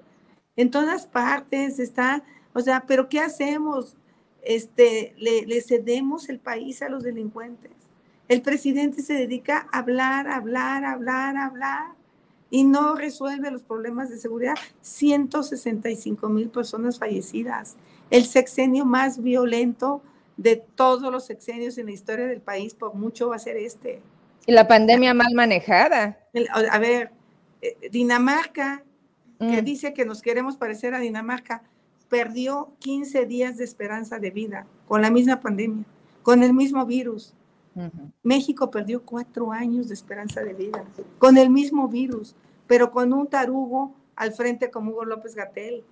En 0.56 0.70
todas 0.70 1.06
partes 1.06 1.78
está, 1.78 2.24
o 2.52 2.60
sea, 2.60 2.84
pero 2.86 3.08
¿qué 3.08 3.20
hacemos? 3.20 3.96
este, 4.42 5.14
le, 5.18 5.60
cedemos 5.60 6.28
el 6.28 6.38
país 6.38 6.82
a 6.82 6.88
los 6.88 7.02
delincuentes. 7.02 7.72
El 8.28 8.42
presidente 8.42 9.02
se 9.02 9.14
dedica 9.14 9.68
a 9.72 9.78
hablar, 9.78 10.28
hablar, 10.28 10.84
hablar, 10.84 11.36
hablar 11.36 11.92
y 12.50 12.64
no 12.64 12.94
resuelve 12.94 13.50
los 13.50 13.62
problemas 13.62 14.10
de 14.10 14.18
seguridad. 14.18 14.54
165 14.80 16.28
mil 16.28 16.48
personas 16.48 16.98
fallecidas. 16.98 17.76
El 18.10 18.24
sexenio 18.24 18.84
más 18.84 19.22
violento 19.22 20.02
de 20.38 20.56
todos 20.56 21.12
los 21.12 21.26
sexenios 21.26 21.76
en 21.76 21.86
la 21.86 21.92
historia 21.92 22.26
del 22.26 22.40
país, 22.40 22.72
por 22.72 22.94
mucho 22.94 23.28
va 23.28 23.36
a 23.36 23.40
ser 23.40 23.56
este. 23.58 24.00
Y 24.46 24.52
la 24.52 24.66
pandemia 24.66 25.12
mal 25.12 25.34
manejada. 25.34 26.18
A 26.70 26.78
ver, 26.78 27.10
eh, 27.60 27.76
Dinamarca, 27.90 28.82
que 29.38 29.60
mm. 29.60 29.64
dice 29.64 29.92
que 29.92 30.06
nos 30.06 30.22
queremos 30.22 30.56
parecer 30.56 30.94
a 30.94 31.00
Dinamarca, 31.00 31.62
perdió 32.08 32.72
15 32.78 33.26
días 33.26 33.58
de 33.58 33.64
esperanza 33.64 34.18
de 34.18 34.30
vida 34.30 34.66
con 34.86 35.02
la 35.02 35.10
misma 35.10 35.40
pandemia, 35.40 35.84
con 36.22 36.42
el 36.42 36.54
mismo 36.54 36.86
virus. 36.86 37.34
México 38.24 38.72
perdió 38.72 39.04
cuatro 39.04 39.52
años 39.52 39.86
de 39.86 39.94
esperanza 39.94 40.42
de 40.42 40.52
vida 40.52 40.84
con 41.18 41.38
el 41.38 41.48
mismo 41.48 41.86
virus, 41.86 42.34
pero 42.66 42.90
con 42.90 43.12
un 43.12 43.28
tarugo 43.28 43.94
al 44.16 44.32
frente 44.32 44.68
como 44.68 44.90
Hugo 44.90 45.04
López 45.04 45.36
Gatel. 45.36 45.84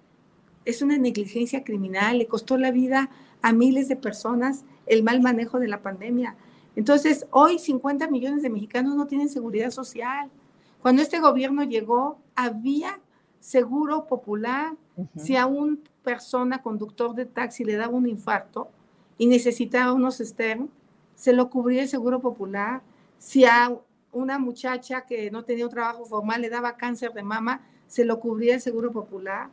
Es 0.67 0.83
una 0.83 0.99
negligencia 0.99 1.65
criminal, 1.65 2.19
le 2.19 2.27
costó 2.27 2.59
la 2.59 2.71
vida 2.71 3.09
a 3.41 3.53
miles 3.55 3.89
de 3.89 3.97
personas 3.97 4.67
el 4.85 5.03
mal 5.03 5.23
manejo 5.23 5.59
de 5.59 5.69
la 5.69 5.81
pandemia. 5.81 6.37
Entonces, 6.75 7.27
hoy 7.31 7.59
50 7.59 8.09
millones 8.11 8.43
de 8.43 8.51
mexicanos 8.51 8.95
no 8.95 9.07
tienen 9.07 9.31
seguridad 9.31 9.71
social. 9.71 10.31
Cuando 10.83 11.01
este 11.01 11.21
gobierno 11.21 11.63
llegó, 11.63 12.19
había 12.35 13.01
seguro 13.41 14.07
popular. 14.07 14.75
Si 15.17 15.37
a 15.37 15.47
un 15.47 15.83
persona, 16.03 16.63
conductor 16.63 17.15
de 17.15 17.27
taxi, 17.27 17.65
le 17.65 17.77
daba 17.77 17.95
un 17.95 18.07
infarto 18.07 18.69
y 19.19 19.27
necesitaba 19.27 19.93
unos 19.93 20.21
externos, 20.21 20.69
se 21.15 21.33
lo 21.33 21.49
cubría 21.51 21.83
el 21.83 21.89
Seguro 21.89 22.21
Popular. 22.21 22.83
Si 23.19 23.45
a 23.45 23.75
una 24.13 24.39
muchacha 24.39 25.03
que 25.07 25.31
no 25.31 25.45
tenía 25.45 25.65
un 25.65 25.71
trabajo 25.71 26.05
formal 26.05 26.43
le 26.43 26.51
daba 26.51 26.77
cáncer 26.77 27.13
de 27.13 27.23
mama, 27.23 27.63
se 27.87 28.05
lo 28.05 28.21
cubría 28.21 28.55
el 28.55 28.61
Seguro 28.61 28.93
Popular. 28.93 29.49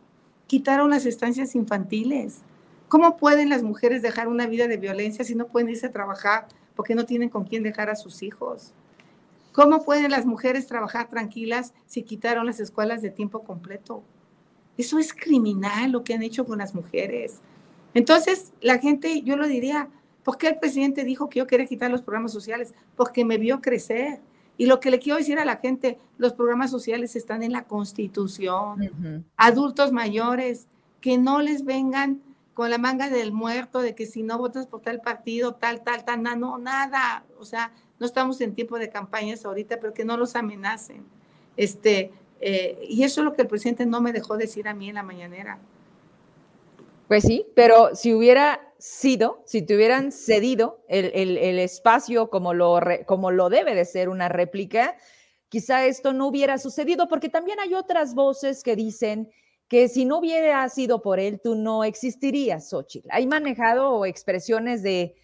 Quitaron 0.53 0.91
las 0.91 1.07
estancias 1.07 1.55
infantiles. 1.55 2.41
¿Cómo 2.87 3.17
pueden 3.17 3.49
las 3.49 3.63
mujeres 3.63 4.03
dejar 4.03 4.27
una 4.27 4.45
vida 4.45 4.67
de 4.67 4.77
violencia 4.77 5.25
si 5.25 5.33
no 5.33 5.47
pueden 5.47 5.71
irse 5.71 5.87
a 5.87 5.91
trabajar 5.91 6.45
porque 6.75 6.93
no 6.93 7.07
tienen 7.07 7.29
con 7.29 7.45
quién 7.45 7.63
dejar 7.63 7.89
a 7.89 7.95
sus 7.95 8.21
hijos? 8.21 8.71
¿Cómo 9.51 9.83
pueden 9.83 10.11
las 10.11 10.27
mujeres 10.27 10.67
trabajar 10.67 11.09
tranquilas 11.09 11.73
si 11.87 12.03
quitaron 12.03 12.45
las 12.45 12.59
escuelas 12.59 13.01
de 13.01 13.09
tiempo 13.09 13.43
completo? 13.43 14.03
Eso 14.77 14.99
es 14.99 15.11
criminal 15.11 15.91
lo 15.91 16.03
que 16.03 16.13
han 16.13 16.21
hecho 16.21 16.45
con 16.45 16.59
las 16.59 16.75
mujeres. 16.75 17.39
Entonces, 17.95 18.53
la 18.61 18.77
gente, 18.77 19.23
yo 19.23 19.37
lo 19.37 19.47
diría, 19.47 19.89
¿por 20.23 20.37
qué 20.37 20.49
el 20.49 20.59
presidente 20.59 21.03
dijo 21.03 21.29
que 21.29 21.39
yo 21.39 21.47
quería 21.47 21.65
quitar 21.65 21.89
los 21.89 22.03
programas 22.03 22.31
sociales? 22.31 22.75
Porque 22.95 23.25
me 23.25 23.39
vio 23.39 23.59
crecer. 23.59 24.21
Y 24.57 24.67
lo 24.67 24.79
que 24.79 24.91
le 24.91 24.99
quiero 24.99 25.17
decir 25.17 25.39
a 25.39 25.45
la 25.45 25.57
gente, 25.57 25.97
los 26.17 26.33
programas 26.33 26.69
sociales 26.69 27.15
están 27.15 27.43
en 27.43 27.51
la 27.51 27.65
Constitución. 27.65 29.25
Adultos 29.35 29.91
mayores, 29.91 30.67
que 31.01 31.17
no 31.17 31.41
les 31.41 31.65
vengan 31.65 32.21
con 32.53 32.69
la 32.69 32.77
manga 32.77 33.09
del 33.09 33.31
muerto 33.31 33.81
de 33.81 33.95
que 33.95 34.05
si 34.05 34.21
no 34.21 34.37
votas 34.37 34.67
por 34.67 34.81
tal 34.81 35.01
partido, 35.01 35.55
tal, 35.55 35.81
tal, 35.83 36.05
tal, 36.05 36.21
no, 36.39 36.57
nada. 36.59 37.25
O 37.39 37.45
sea, 37.45 37.71
no 37.99 38.05
estamos 38.05 38.39
en 38.41 38.53
tiempo 38.53 38.77
de 38.77 38.89
campañas 38.89 39.43
ahorita, 39.43 39.79
pero 39.79 39.93
que 39.93 40.05
no 40.05 40.17
los 40.17 40.35
amenacen. 40.35 41.03
Este, 41.57 42.11
eh, 42.41 42.79
y 42.87 43.03
eso 43.03 43.21
es 43.21 43.25
lo 43.25 43.33
que 43.33 43.41
el 43.41 43.47
presidente 43.47 43.85
no 43.85 44.01
me 44.01 44.13
dejó 44.13 44.37
decir 44.37 44.67
a 44.67 44.73
mí 44.73 44.89
en 44.89 44.95
la 44.95 45.03
mañanera. 45.03 45.59
Pues 47.07 47.23
sí, 47.23 47.45
pero 47.55 47.95
si 47.95 48.13
hubiera 48.13 48.72
sido, 48.83 49.41
si 49.45 49.61
te 49.61 49.77
hubieran 49.77 50.11
cedido 50.11 50.83
el, 50.89 51.57
espacio 51.57 52.29
como 52.29 52.53
lo, 52.53 52.81
como 53.05 53.31
lo 53.31 53.47
debe 53.47 53.75
de 53.75 53.85
ser 53.85 54.09
una 54.09 54.27
réplica, 54.27 54.97
quizá 55.47 55.85
esto 55.85 56.11
no 56.11 56.27
hubiera 56.27 56.57
sucedido, 56.57 57.07
porque 57.07 57.29
también 57.29 57.61
hay 57.61 57.75
otras 57.75 58.13
voces 58.13 58.61
que 58.61 58.75
dicen 58.75 59.31
que 59.69 59.87
si 59.87 60.03
no 60.03 60.17
hubiera 60.17 60.67
sido 60.67 61.01
por 61.01 61.21
él, 61.21 61.39
tú 61.41 61.55
no 61.55 61.85
existirías, 61.85 62.67
Xochitl. 62.69 63.07
Hay 63.11 63.25
manejado 63.25 64.03
expresiones 64.05 64.83
de, 64.83 65.15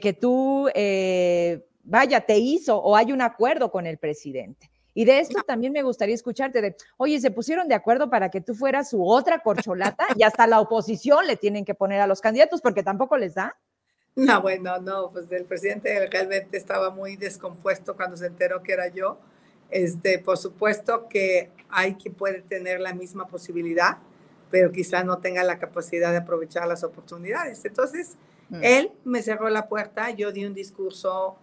que 0.00 0.12
tú, 0.12 0.68
eh, 0.76 1.66
vaya, 1.82 2.20
te 2.20 2.38
hizo 2.38 2.76
o 2.76 2.94
hay 2.94 3.10
un 3.10 3.22
acuerdo 3.22 3.72
con 3.72 3.88
el 3.88 3.98
presidente. 3.98 4.69
Y 4.94 5.04
de 5.04 5.20
esto 5.20 5.42
también 5.42 5.72
me 5.72 5.82
gustaría 5.82 6.14
escucharte 6.14 6.60
de, 6.60 6.76
oye, 6.96 7.20
se 7.20 7.30
pusieron 7.30 7.68
de 7.68 7.74
acuerdo 7.74 8.10
para 8.10 8.30
que 8.30 8.40
tú 8.40 8.54
fueras 8.54 8.90
su 8.90 9.06
otra 9.06 9.40
corcholata 9.40 10.06
y 10.16 10.22
hasta 10.22 10.46
la 10.46 10.60
oposición 10.60 11.26
le 11.26 11.36
tienen 11.36 11.64
que 11.64 11.74
poner 11.74 12.00
a 12.00 12.06
los 12.06 12.20
candidatos 12.20 12.60
porque 12.60 12.82
tampoco 12.82 13.16
les 13.16 13.34
da. 13.34 13.56
No, 14.16 14.42
bueno, 14.42 14.78
no, 14.78 15.08
pues 15.10 15.30
el 15.30 15.44
presidente 15.44 16.06
realmente 16.08 16.56
estaba 16.56 16.90
muy 16.90 17.16
descompuesto 17.16 17.94
cuando 17.94 18.16
se 18.16 18.26
enteró 18.26 18.62
que 18.62 18.72
era 18.72 18.88
yo. 18.88 19.18
Este, 19.70 20.18
por 20.18 20.36
supuesto 20.36 21.08
que 21.08 21.50
hay 21.68 21.94
quien 21.94 22.14
puede 22.14 22.42
tener 22.42 22.80
la 22.80 22.92
misma 22.92 23.28
posibilidad, 23.28 23.98
pero 24.50 24.72
quizá 24.72 25.04
no 25.04 25.18
tenga 25.18 25.44
la 25.44 25.60
capacidad 25.60 26.10
de 26.10 26.18
aprovechar 26.18 26.66
las 26.66 26.82
oportunidades. 26.82 27.64
Entonces, 27.64 28.16
mm. 28.48 28.60
él 28.62 28.92
me 29.04 29.22
cerró 29.22 29.48
la 29.48 29.68
puerta, 29.68 30.10
yo 30.10 30.32
di 30.32 30.44
un 30.44 30.54
discurso 30.54 31.36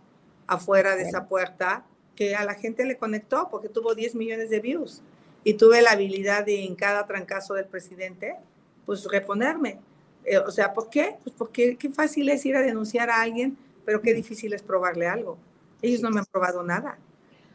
afuera 0.46 0.98
de 0.98 1.04
esa 1.04 1.28
puerta 1.28 1.86
que 2.18 2.36
a 2.36 2.44
la 2.44 2.56
gente 2.56 2.84
le 2.84 2.98
conectó 2.98 3.48
porque 3.50 3.70
tuvo 3.70 3.96
10 3.96 4.16
millones 4.16 4.50
de 4.50 4.60
views 4.60 5.02
y 5.44 5.54
tuve 5.54 5.82
la 5.82 5.92
habilidad 5.92 6.46
de 6.46 6.66
en 6.66 6.76
cada 6.76 7.06
trancazo 7.06 7.54
del 7.54 7.66
presidente, 7.66 8.36
pues 8.86 9.06
reponerme. 9.06 9.80
Eh, 10.26 10.40
o 10.40 10.52
sea, 10.52 10.74
¿por 10.74 10.90
qué? 10.90 11.16
Pues 11.24 11.34
porque 11.38 11.78
qué 11.78 11.90
fácil 11.90 12.28
es 12.30 12.46
ir 12.46 12.58
a 12.58 12.62
denunciar 12.62 13.10
a 13.10 13.22
alguien, 13.22 13.56
pero 13.86 14.02
qué 14.02 14.14
difícil 14.14 14.52
es 14.54 14.64
probarle 14.64 15.08
algo. 15.08 15.38
Ellos 15.82 16.02
no 16.02 16.10
me 16.10 16.20
han 16.20 16.26
probado 16.26 16.64
nada, 16.64 16.98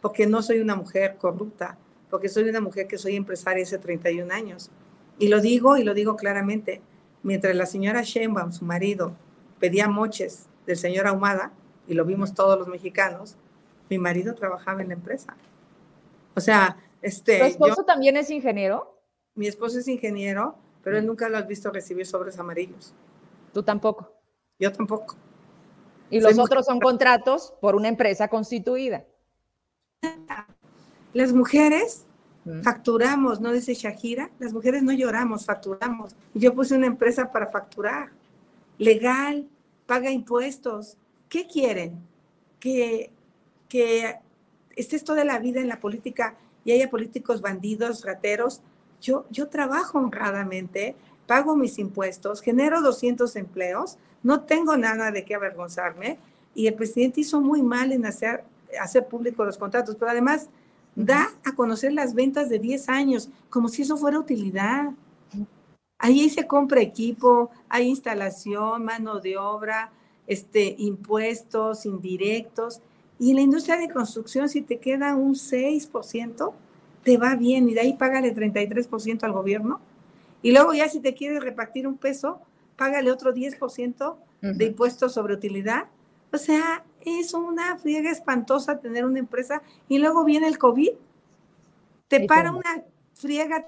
porque 0.01 0.27
no 0.27 0.43
soy 0.43 0.61
una 0.61 0.77
mujer 0.77 1.17
corrupta, 1.19 1.77
porque 2.09 2.29
soy 2.29 2.49
una 2.49 2.61
mujer 2.61 2.87
que 2.87 2.99
soy 2.99 3.17
empresaria 3.17 3.65
hace 3.65 3.79
31 3.79 4.33
años. 4.33 4.71
Y 5.19 5.29
lo 5.29 5.41
digo 5.41 5.77
y 5.77 5.83
lo 5.83 5.93
digo 5.93 6.17
claramente, 6.17 6.81
mientras 7.25 7.55
la 7.57 7.67
señora 7.67 8.03
Sheinbaum, 8.03 8.53
su 8.53 8.65
marido, 8.65 9.17
pedía 9.59 9.89
moches 9.89 10.47
del 10.67 10.77
señor 10.77 11.09
Ahumada, 11.09 11.53
y 11.89 11.95
lo 11.95 12.05
vimos 12.05 12.33
todos 12.33 12.59
los 12.59 12.69
mexicanos, 12.69 13.37
mi 13.93 13.99
marido 13.99 14.35
trabajaba 14.35 14.81
en 14.81 14.89
la 14.89 14.95
empresa. 14.95 15.37
O 16.35 16.41
sea, 16.41 16.79
este... 17.03 17.39
¿Tu 17.39 17.45
esposo 17.45 17.85
también 17.85 18.17
es 18.17 18.31
ingeniero? 18.31 18.99
Mi 19.35 19.47
esposo 19.47 19.81
es 19.81 19.87
ingeniero, 19.87 20.57
pero 20.83 20.97
él 20.97 21.07
nunca 21.07 21.29
lo 21.29 21.37
has 21.37 21.47
visto 21.47 21.71
recibir 21.71 22.07
sobres 22.07 22.39
amarillos. 22.39 22.95
¿Tú 23.53 23.63
tampoco? 23.63 24.11
Yo 24.59 24.73
tampoco. 24.73 25.15
Y 26.09 26.21
los 26.21 26.39
otros 26.39 26.65
son 26.65 26.81
contratos 26.81 27.53
por 27.61 27.75
una 27.75 27.89
empresa 27.89 28.29
constituida. 28.29 29.05
Las 31.13 31.35
mujeres 31.35 32.07
facturamos, 32.63 33.43
¿no 33.43 33.53
dice 33.53 33.75
Shahira? 33.75 34.31
Las 34.39 34.55
mujeres 34.55 34.83
no 34.83 34.93
lloramos, 34.93 35.45
facturamos. 35.45 36.17
Yo 36.33 36.55
puse 36.55 36.75
una 36.75 36.87
empresa 36.87 37.31
para 37.31 37.49
facturar, 37.49 38.11
legal, 38.79 39.51
paga 39.85 40.11
impuestos. 40.11 40.97
¿Qué 41.29 41.47
quieren? 41.47 42.01
Que, 42.59 43.13
que 43.73 44.19
estés 44.77 45.03
toda 45.03 45.25
la 45.25 45.39
vida 45.39 45.59
en 45.59 45.69
la 45.69 45.81
política 45.81 46.35
y 46.63 46.73
haya 46.73 46.91
políticos 46.91 47.41
bandidos, 47.41 48.05
rateros. 48.05 48.61
Yo, 49.01 49.25
yo 49.31 49.49
trabajo 49.49 49.99
honradamente, 49.99 50.95
pago 51.27 51.57
mis 51.57 51.79
impuestos, 51.79 52.43
genero 52.43 52.83
200 52.83 53.35
empleos, 53.37 53.97
no 54.23 54.43
tengo 54.43 54.77
nada 54.77 55.11
de 55.11 55.25
qué 55.25 55.35
avergonzarme 55.35 56.19
y 56.55 56.67
el 56.67 56.75
presidente 56.75 57.23
hizo 57.23 57.41
muy 57.41 57.63
mal 57.63 57.93
en 57.93 58.05
hacer, 58.05 58.45
hacer 58.79 59.07
público 59.07 59.43
los 59.43 59.57
contratos, 59.57 59.97
pero 59.99 60.11
además 60.11 60.51
da 60.95 61.31
a 61.43 61.55
conocer 61.55 61.95
las 61.95 62.13
ventas 62.13 62.51
de 62.51 62.59
10 62.59 62.91
años, 62.91 63.31
como 63.49 63.71
si 63.71 63.81
eso 63.81 63.97
fuera 63.97 64.19
utilidad. 64.19 64.91
Ahí 65.97 66.29
se 66.29 66.47
compra 66.47 66.83
equipo, 66.83 67.51
hay 67.71 67.89
instalación, 67.89 68.85
mano 68.85 69.19
de 69.21 69.39
obra, 69.39 69.91
este, 70.27 70.75
impuestos 70.77 71.87
indirectos. 71.87 72.83
Y 73.23 73.31
en 73.31 73.37
la 73.37 73.43
industria 73.43 73.77
de 73.77 73.89
construcción, 73.89 74.49
si 74.49 74.63
te 74.63 74.81
queda 74.81 75.15
un 75.15 75.37
6%, 75.37 76.53
te 77.05 77.19
va 77.19 77.37
bien 77.37 77.69
y 77.69 77.75
de 77.75 77.79
ahí 77.79 77.93
págale 77.93 78.35
33% 78.35 79.23
al 79.23 79.31
gobierno. 79.31 79.81
Y 80.43 80.51
luego 80.51 80.75
ya 80.75 80.89
si 80.89 80.99
te 80.99 81.15
quieres 81.15 81.41
repartir 81.41 81.87
un 81.87 81.99
peso, 81.99 82.41
págale 82.75 83.13
otro 83.13 83.33
10% 83.33 84.17
de 84.41 84.65
impuestos 84.65 85.15
sobre 85.15 85.35
utilidad. 85.35 85.85
O 86.33 86.37
sea, 86.37 86.85
es 87.05 87.33
una 87.33 87.79
friega 87.79 88.11
espantosa 88.11 88.81
tener 88.81 89.05
una 89.05 89.21
empresa 89.21 89.63
y 89.89 89.99
luego 90.01 90.25
viene 90.25 90.49
el 90.49 90.59
COVID. 90.59 90.91
Te 92.09 92.27
para 92.27 92.51
una 92.51 92.83
friega. 93.15 93.65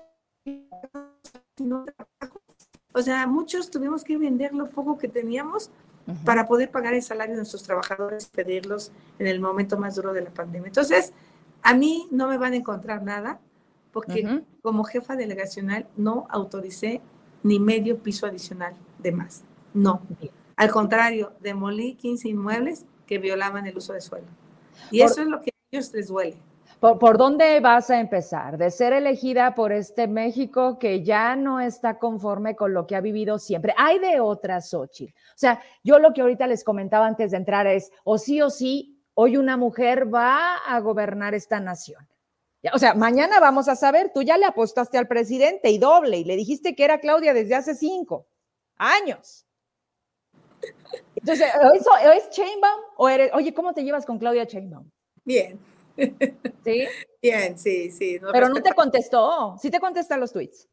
O 2.92 3.02
sea, 3.02 3.28
muchos 3.28 3.70
tuvimos 3.70 4.02
que 4.02 4.18
vender 4.18 4.52
lo 4.52 4.68
poco 4.68 4.98
que 4.98 5.07
teníamos 5.07 5.70
para 6.24 6.46
poder 6.46 6.70
pagar 6.70 6.94
el 6.94 7.02
salario 7.02 7.32
de 7.32 7.38
nuestros 7.38 7.62
trabajadores, 7.62 8.26
pedirlos 8.26 8.92
en 9.18 9.26
el 9.26 9.40
momento 9.40 9.78
más 9.78 9.96
duro 9.96 10.12
de 10.12 10.22
la 10.22 10.30
pandemia. 10.30 10.68
Entonces, 10.68 11.12
a 11.62 11.74
mí 11.74 12.09
no 12.11 12.28
me 12.28 12.36
van 12.36 12.52
a 12.52 12.57
encontrar 12.57 13.02
nada 13.02 13.40
porque 13.92 14.42
como 14.61 14.84
jefa 14.84 15.16
delegacional 15.16 15.86
no 15.96 16.26
autoricé 16.28 17.00
ni 17.42 17.61
medio 17.61 17.98
piso 17.98 18.26
adicional 18.26 18.74
de 18.98 19.12
más. 19.12 19.44
No. 19.72 20.02
Al 20.57 20.70
contrario, 20.70 21.32
demolí 21.40 21.94
15 21.94 22.28
inmuebles 22.28 22.84
que 23.07 23.18
violaban 23.18 23.66
el 23.66 23.76
uso 23.76 23.92
de 23.92 24.00
suelo. 24.00 24.26
Y 24.90 25.00
eso 25.00 25.22
es 25.22 25.28
lo 25.28 25.40
que 25.40 25.50
a 25.50 25.55
ellos 25.70 25.92
les 25.92 26.09
duele. 26.09 26.36
¿Por, 26.93 27.16
dónde 27.16 27.61
vas 27.61 27.89
a 27.89 27.99
empezar? 27.99 28.59
De 28.59 28.70
ser 28.70 28.93
elegida 28.93 29.55
por 29.55 29.72
este 29.72 30.07
México 30.07 30.78
que 30.78 31.03
ya 31.03 31.35
no 31.35 31.59
está 31.59 31.99
conforme 31.99 32.55
con 32.57 32.74
lo 32.74 32.87
que 32.87 32.95
ha 32.95 33.01
vivido 33.01 33.39
siempre. 33.39 33.74
Hay 33.78 33.99
de 33.99 34.20
otras, 34.20 34.68
Xochitl. 34.68 35.14
O 35.14 35.37
sea, 35.37 35.62
yo 35.82 35.99
lo 35.99 36.12
que 36.12 36.20
ahorita 36.20 36.47
les 36.47 36.62
comentaba 36.62 37.07
antes 37.07 37.30
de 37.30 37.39
entrar 37.39 37.66
es, 37.66 37.91
o 38.05 38.18
sí 38.18 38.43
o 38.43 38.51
sí, 38.51 39.03
hoy 39.14 39.39
una 39.39 39.57
mujer 39.57 40.12
va 40.12 40.57
a 40.57 40.78
gobernar 40.80 41.32
esta 41.32 41.59
nación. 41.59 42.07
O 42.70 42.78
sea, 42.78 42.93
mañana 42.93 43.41
vamos 43.41 43.68
a 43.68 43.76
saber, 43.76 44.11
tú 44.12 44.22
ya 44.22 44.37
le 44.37 44.45
apostaste 44.45 44.99
al 44.99 45.09
presidente 45.09 45.70
y 45.70 45.78
doble, 45.78 46.18
y 46.18 46.24
le 46.24 46.37
dijiste 46.37 46.74
que 46.74 46.85
era 46.85 47.01
Claudia 47.01 47.32
desde 47.32 47.55
hace 47.55 47.74
cinco 47.74 48.26
años. 48.76 49.47
Entonces, 51.16 51.51
¿o 51.62 52.11
es 52.11 52.28
Chainbaum 52.28 52.80
o 52.99 53.09
eres, 53.09 53.30
oye, 53.32 53.55
¿cómo 53.55 53.72
te 53.72 53.85
llevas 53.85 54.05
con 54.05 54.18
Claudia 54.18 54.47
Chainbaum? 54.47 54.91
Bien. 55.24 55.59
¿Sí? 55.97 56.86
Bien, 57.22 57.59
sí, 57.59 57.90
sí. 57.90 58.20
Pero 58.32 58.49
no 58.49 58.62
te 58.62 58.72
contestó. 58.72 59.57
¿Sí 59.61 59.70
te 59.70 59.80
contesta 59.80 60.16
los 60.16 60.32
tweets? 60.32 60.68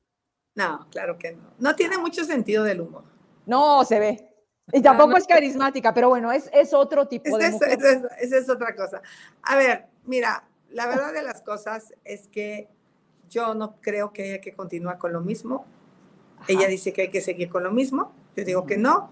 No, 0.55 0.87
claro 0.89 1.17
que 1.17 1.33
no. 1.33 1.53
No 1.59 1.75
tiene 1.75 1.97
mucho 1.97 2.25
sentido 2.25 2.63
del 2.63 2.81
humor. 2.81 3.03
No, 3.45 3.83
se 3.85 3.99
ve. 3.99 4.31
Y 4.73 4.81
tampoco 4.81 5.17
es 5.17 5.27
carismática, 5.27 5.93
pero 5.93 6.09
bueno, 6.09 6.31
es, 6.31 6.49
es 6.53 6.73
otro 6.73 7.07
tipo 7.07 7.37
de 7.37 7.51
mujer. 7.51 7.79
Esa 8.19 8.37
es, 8.37 8.49
otra 8.49 8.75
cosa. 8.75 9.01
A 9.43 9.57
ver, 9.57 9.87
mira, 10.05 10.47
la 10.69 10.87
verdad 10.87 11.13
de 11.13 11.23
las 11.23 11.41
cosas 11.41 11.93
es 12.05 12.27
que 12.27 12.69
yo 13.29 13.53
no 13.53 13.75
creo 13.81 14.13
que 14.13 14.23
haya 14.23 14.41
que 14.41 14.53
continuar 14.53 14.97
con 14.97 15.13
lo 15.13 15.21
mismo. 15.21 15.65
Ella 16.47 16.67
dice 16.67 16.93
que 16.93 17.03
hay 17.03 17.09
que 17.09 17.21
seguir 17.21 17.49
con 17.49 17.63
lo 17.63 17.71
mismo. 17.71 18.13
Yo 18.35 18.43
digo 18.43 18.65
que 18.65 18.77
no. 18.77 19.09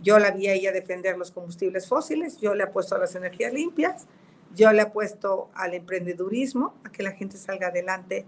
Yo 0.00 0.18
la 0.18 0.30
vi 0.30 0.48
a 0.48 0.52
ella 0.52 0.72
defender 0.72 1.16
los 1.16 1.30
combustibles 1.30 1.88
fósiles. 1.88 2.38
Yo 2.38 2.54
le 2.54 2.64
apuesto 2.64 2.94
a 2.94 2.98
las 2.98 3.14
energías 3.14 3.52
limpias. 3.52 4.06
Yo 4.54 4.72
le 4.72 4.82
apuesto 4.82 5.50
al 5.54 5.74
emprendedurismo, 5.74 6.74
a 6.84 6.90
que 6.90 7.02
la 7.02 7.12
gente 7.12 7.36
salga 7.36 7.68
adelante 7.68 8.26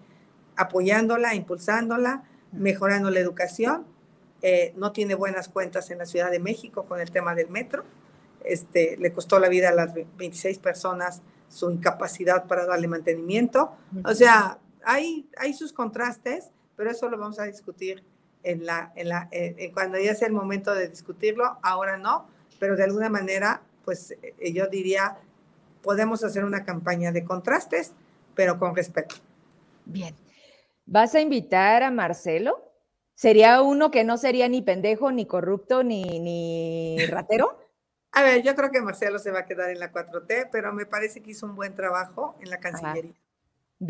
apoyándola, 0.56 1.34
impulsándola, 1.34 2.24
mejorando 2.52 3.10
la 3.10 3.20
educación. 3.20 3.86
Eh, 4.42 4.72
no 4.76 4.92
tiene 4.92 5.14
buenas 5.14 5.48
cuentas 5.48 5.90
en 5.90 5.98
la 5.98 6.06
Ciudad 6.06 6.30
de 6.30 6.38
México 6.38 6.84
con 6.84 7.00
el 7.00 7.10
tema 7.10 7.34
del 7.34 7.48
metro. 7.48 7.84
Este, 8.44 8.96
le 8.98 9.12
costó 9.12 9.38
la 9.38 9.48
vida 9.48 9.70
a 9.70 9.72
las 9.72 9.94
26 9.94 10.58
personas 10.58 11.22
su 11.48 11.70
incapacidad 11.70 12.46
para 12.46 12.66
darle 12.66 12.88
mantenimiento. 12.88 13.72
O 14.04 14.14
sea, 14.14 14.58
hay, 14.84 15.28
hay 15.36 15.54
sus 15.54 15.72
contrastes, 15.72 16.50
pero 16.76 16.90
eso 16.90 17.08
lo 17.08 17.18
vamos 17.18 17.38
a 17.38 17.44
discutir 17.44 18.02
en 18.42 18.66
la, 18.66 18.92
en 18.96 19.08
la, 19.08 19.30
cuando 19.72 19.98
ya 19.98 20.14
sea 20.14 20.28
el 20.28 20.34
momento 20.34 20.74
de 20.74 20.88
discutirlo. 20.88 21.58
Ahora 21.62 21.96
no, 21.96 22.26
pero 22.58 22.76
de 22.76 22.84
alguna 22.84 23.08
manera, 23.08 23.62
pues 23.84 24.14
eh, 24.22 24.52
yo 24.52 24.66
diría, 24.66 25.16
podemos 25.84 26.24
hacer 26.24 26.44
una 26.44 26.64
campaña 26.64 27.12
de 27.12 27.24
contrastes, 27.24 27.92
pero 28.34 28.58
con 28.58 28.74
respeto. 28.74 29.16
Bien. 29.84 30.16
¿Vas 30.86 31.14
a 31.14 31.20
invitar 31.20 31.82
a 31.82 31.90
Marcelo? 31.90 32.72
¿Sería 33.14 33.62
uno 33.62 33.90
que 33.90 34.02
no 34.02 34.18
sería 34.18 34.48
ni 34.48 34.62
pendejo, 34.62 35.12
ni 35.12 35.26
corrupto, 35.26 35.84
ni, 35.84 36.18
ni 36.18 36.96
ratero? 37.06 37.60
A 38.16 38.22
ver, 38.22 38.42
yo 38.42 38.54
creo 38.54 38.70
que 38.70 38.80
Marcelo 38.80 39.18
se 39.18 39.32
va 39.32 39.40
a 39.40 39.44
quedar 39.44 39.70
en 39.70 39.80
la 39.80 39.92
4T, 39.92 40.48
pero 40.52 40.72
me 40.72 40.86
parece 40.86 41.20
que 41.20 41.32
hizo 41.32 41.46
un 41.46 41.56
buen 41.56 41.74
trabajo 41.74 42.36
en 42.40 42.48
la 42.48 42.60
Cancillería. 42.60 43.12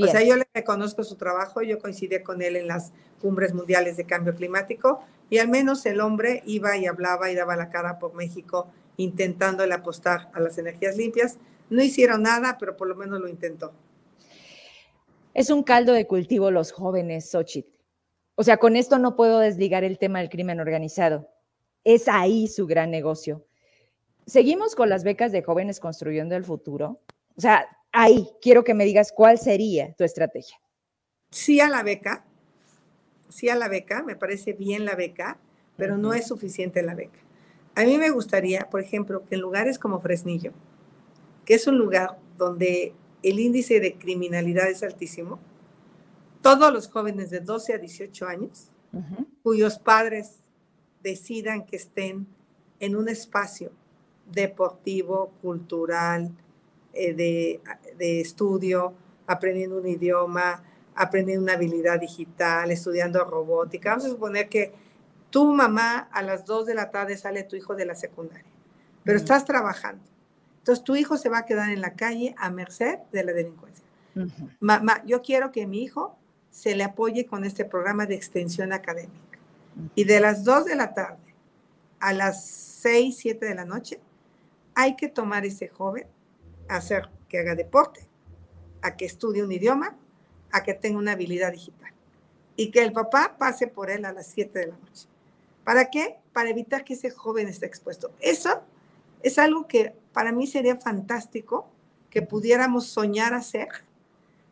O 0.00 0.06
sea, 0.06 0.22
yo 0.22 0.36
le 0.36 0.48
reconozco 0.54 1.04
su 1.04 1.16
trabajo, 1.16 1.60
yo 1.60 1.78
coincidí 1.78 2.18
con 2.22 2.40
él 2.40 2.56
en 2.56 2.66
las 2.66 2.92
cumbres 3.20 3.52
mundiales 3.52 3.98
de 3.98 4.06
cambio 4.06 4.34
climático 4.34 5.04
y 5.28 5.38
al 5.38 5.48
menos 5.48 5.84
el 5.84 6.00
hombre 6.00 6.42
iba 6.46 6.74
y 6.78 6.86
hablaba 6.86 7.30
y 7.30 7.34
daba 7.34 7.54
la 7.54 7.68
cara 7.68 7.98
por 7.98 8.14
México 8.14 8.66
intentando 8.96 9.62
el 9.62 9.72
apostar 9.72 10.30
a 10.32 10.40
las 10.40 10.56
energías 10.56 10.96
limpias 10.96 11.38
no 11.70 11.82
hicieron 11.82 12.22
nada, 12.22 12.56
pero 12.58 12.76
por 12.76 12.88
lo 12.88 12.94
menos 12.94 13.20
lo 13.20 13.28
intentó. 13.28 13.72
Es 15.34 15.50
un 15.50 15.62
caldo 15.62 15.92
de 15.92 16.06
cultivo 16.06 16.50
los 16.50 16.72
jóvenes, 16.72 17.30
Xochitl. 17.30 17.74
O 18.36 18.42
sea, 18.42 18.56
con 18.56 18.76
esto 18.76 18.98
no 18.98 19.16
puedo 19.16 19.38
desligar 19.38 19.84
el 19.84 19.98
tema 19.98 20.20
del 20.20 20.28
crimen 20.28 20.60
organizado. 20.60 21.28
Es 21.84 22.08
ahí 22.08 22.48
su 22.48 22.66
gran 22.66 22.90
negocio. 22.90 23.44
Seguimos 24.26 24.74
con 24.74 24.88
las 24.88 25.04
becas 25.04 25.32
de 25.32 25.42
jóvenes 25.42 25.80
construyendo 25.80 26.34
el 26.34 26.44
futuro. 26.44 27.00
O 27.36 27.40
sea, 27.40 27.66
ahí 27.92 28.28
quiero 28.40 28.64
que 28.64 28.74
me 28.74 28.84
digas 28.84 29.12
cuál 29.12 29.38
sería 29.38 29.92
tu 29.94 30.04
estrategia. 30.04 30.56
Sí 31.30 31.60
a 31.60 31.68
la 31.68 31.82
beca, 31.82 32.24
sí 33.28 33.48
a 33.48 33.56
la 33.56 33.68
beca, 33.68 34.02
me 34.02 34.16
parece 34.16 34.52
bien 34.52 34.84
la 34.84 34.94
beca, 34.94 35.38
pero 35.76 35.96
no 35.96 36.14
es 36.14 36.26
suficiente 36.26 36.82
la 36.82 36.94
beca. 36.94 37.18
A 37.74 37.84
mí 37.84 37.98
me 37.98 38.10
gustaría, 38.10 38.68
por 38.70 38.80
ejemplo, 38.80 39.24
que 39.26 39.34
en 39.34 39.40
lugares 39.40 39.78
como 39.78 40.00
Fresnillo, 40.00 40.52
que 41.44 41.54
es 41.54 41.66
un 41.66 41.78
lugar 41.78 42.18
donde 42.36 42.94
el 43.22 43.38
índice 43.38 43.80
de 43.80 43.94
criminalidad 43.94 44.68
es 44.68 44.82
altísimo, 44.82 45.38
todos 46.42 46.72
los 46.72 46.88
jóvenes 46.88 47.30
de 47.30 47.40
12 47.40 47.74
a 47.74 47.78
18 47.78 48.26
años, 48.26 48.70
cuyos 49.42 49.78
padres 49.78 50.40
decidan 51.02 51.64
que 51.64 51.76
estén 51.76 52.26
en 52.80 52.96
un 52.96 53.08
espacio 53.08 53.72
deportivo, 54.30 55.32
cultural, 55.42 56.30
eh, 56.92 57.14
de, 57.14 57.60
de 57.98 58.20
estudio, 58.20 58.94
aprendiendo 59.26 59.78
un 59.78 59.88
idioma, 59.88 60.62
aprendiendo 60.94 61.42
una 61.42 61.54
habilidad 61.54 61.98
digital, 61.98 62.70
estudiando 62.70 63.24
robótica. 63.24 63.90
Vamos 63.90 64.04
a 64.04 64.10
suponer 64.10 64.48
que 64.48 64.72
tu 65.30 65.52
mamá 65.52 66.08
a 66.12 66.22
las 66.22 66.44
2 66.44 66.66
de 66.66 66.74
la 66.74 66.90
tarde 66.90 67.16
sale 67.16 67.42
tu 67.42 67.56
hijo 67.56 67.74
de 67.74 67.86
la 67.86 67.94
secundaria, 67.94 68.46
pero 69.02 69.18
estás 69.18 69.44
trabajando. 69.44 70.13
Entonces 70.64 70.82
tu 70.82 70.96
hijo 70.96 71.18
se 71.18 71.28
va 71.28 71.40
a 71.40 71.44
quedar 71.44 71.68
en 71.68 71.82
la 71.82 71.92
calle 71.92 72.34
a 72.38 72.48
merced 72.48 73.00
de 73.12 73.22
la 73.22 73.34
delincuencia. 73.34 73.84
Mamá, 74.60 75.04
yo 75.04 75.20
quiero 75.20 75.52
que 75.52 75.66
mi 75.66 75.82
hijo 75.82 76.16
se 76.50 76.74
le 76.74 76.84
apoye 76.84 77.26
con 77.26 77.44
este 77.44 77.66
programa 77.66 78.06
de 78.06 78.14
extensión 78.14 78.72
académica. 78.72 79.38
Y 79.94 80.04
de 80.04 80.20
las 80.20 80.42
2 80.42 80.64
de 80.64 80.76
la 80.76 80.94
tarde 80.94 81.34
a 82.00 82.14
las 82.14 82.46
6, 82.46 83.14
7 83.14 83.44
de 83.44 83.54
la 83.54 83.66
noche, 83.66 84.00
hay 84.74 84.96
que 84.96 85.08
tomar 85.08 85.44
ese 85.44 85.68
joven, 85.68 86.06
a 86.70 86.76
hacer 86.76 87.10
que 87.28 87.40
haga 87.40 87.54
deporte, 87.54 88.08
a 88.80 88.96
que 88.96 89.04
estudie 89.04 89.44
un 89.44 89.52
idioma, 89.52 89.94
a 90.50 90.62
que 90.62 90.72
tenga 90.72 90.96
una 90.96 91.12
habilidad 91.12 91.52
digital. 91.52 91.92
Y 92.56 92.70
que 92.70 92.82
el 92.82 92.92
papá 92.92 93.36
pase 93.36 93.66
por 93.66 93.90
él 93.90 94.06
a 94.06 94.14
las 94.14 94.28
7 94.28 94.58
de 94.60 94.68
la 94.68 94.78
noche. 94.78 95.08
¿Para 95.62 95.90
qué? 95.90 96.16
Para 96.32 96.48
evitar 96.48 96.84
que 96.84 96.94
ese 96.94 97.10
joven 97.10 97.48
esté 97.48 97.66
expuesto. 97.66 98.12
Eso 98.18 98.62
es 99.24 99.38
algo 99.38 99.66
que 99.66 99.94
para 100.12 100.30
mí 100.30 100.46
sería 100.46 100.76
fantástico 100.76 101.66
que 102.10 102.22
pudiéramos 102.22 102.86
soñar 102.86 103.34
hacer 103.34 103.68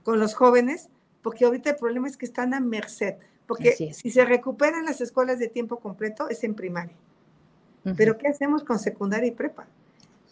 con 0.03 0.19
los 0.19 0.35
jóvenes, 0.35 0.89
porque 1.23 1.45
ahorita 1.45 1.71
el 1.71 1.77
problema 1.77 2.09
es 2.09 2.17
que 2.17 2.27
están 2.27 2.55
a 2.55 2.61
merced, 2.61 3.15
porque 3.47 3.93
si 3.93 4.11
se 4.11 4.25
recuperan 4.25 4.85
las 4.85 5.01
escuelas 5.01 5.39
de 5.39 5.49
tiempo 5.49 5.79
completo 5.79 6.29
es 6.29 6.43
en 6.43 6.55
primaria. 6.55 6.97
Pero 7.97 8.17
¿qué 8.17 8.29
hacemos 8.29 8.65
con 8.65 8.79
secundaria 8.79 9.29
y 9.29 9.33
prepa? 9.33 9.67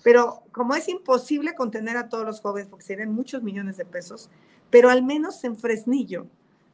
Pero 0.03 0.43
como 0.53 0.74
es 0.74 0.88
imposible 0.88 1.55
contener 1.55 1.97
a 1.97 2.09
todos 2.09 2.24
los 2.24 2.41
jóvenes, 2.41 2.68
porque 2.68 2.86
serían 2.86 3.12
muchos 3.12 3.43
millones 3.43 3.76
de 3.76 3.84
pesos, 3.84 4.30
pero 4.70 4.88
al 4.88 5.03
menos 5.03 5.45
en 5.45 5.57
Fresnillo, 5.57 6.26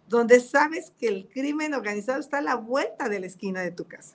donde 0.09 0.39
sabes 0.39 0.93
que 0.99 1.09
el 1.09 1.27
crimen 1.27 1.75
organizado 1.75 2.21
está 2.21 2.39
a 2.39 2.43
la 2.43 2.55
vuelta 2.55 3.09
de 3.09 3.21
la 3.21 3.27
esquina 3.27 3.63
de 3.63 3.73
tu 3.73 3.85
casa, 3.85 4.15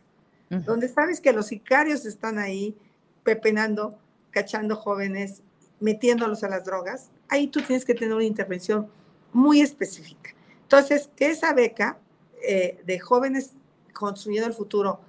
donde 0.49 0.87
sabes 0.87 1.21
que 1.21 1.33
los 1.33 1.47
sicarios 1.47 2.05
están 2.05 2.37
ahí 2.37 2.75
pepenando, 3.23 3.97
cachando 4.31 4.75
jóvenes, 4.75 5.41
metiéndolos 5.79 6.43
a 6.43 6.49
las 6.49 6.65
drogas, 6.65 7.09
ahí 7.29 7.47
tú 7.47 7.61
tienes 7.61 7.85
que 7.85 7.93
tener 7.93 8.13
una 8.13 8.23
intervención 8.23 8.87
muy 9.33 9.61
específica. 9.61 10.31
Entonces, 10.63 11.09
que 11.15 11.31
esa 11.31 11.53
beca 11.53 11.97
eh, 12.43 12.79
de 12.85 12.99
jóvenes 12.99 13.51
construyendo 13.93 14.47
el 14.47 14.53
futuro, 14.53 15.01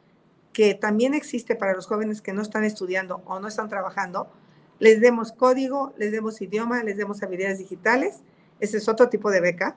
que 0.53 0.75
también 0.75 1.15
existe 1.15 1.57
para 1.57 1.75
los 1.75 1.87
jóvenes 1.87 2.21
que 2.21 2.33
no 2.33 2.43
están 2.43 2.65
estudiando 2.65 3.23
o 3.25 3.41
no 3.41 3.49
están 3.49 3.69
trabajando, 3.69 4.31
les 4.79 5.01
demos 5.01 5.33
código, 5.33 5.95
les 5.97 6.13
demos 6.13 6.41
idioma, 6.43 6.83
les 6.83 6.97
demos 6.97 7.23
habilidades 7.23 7.59
digitales, 7.59 8.21
ese 8.61 8.79
es 8.79 8.89
otro 8.89 9.09
tipo 9.09 9.31
de 9.31 9.41
beca, 9.41 9.77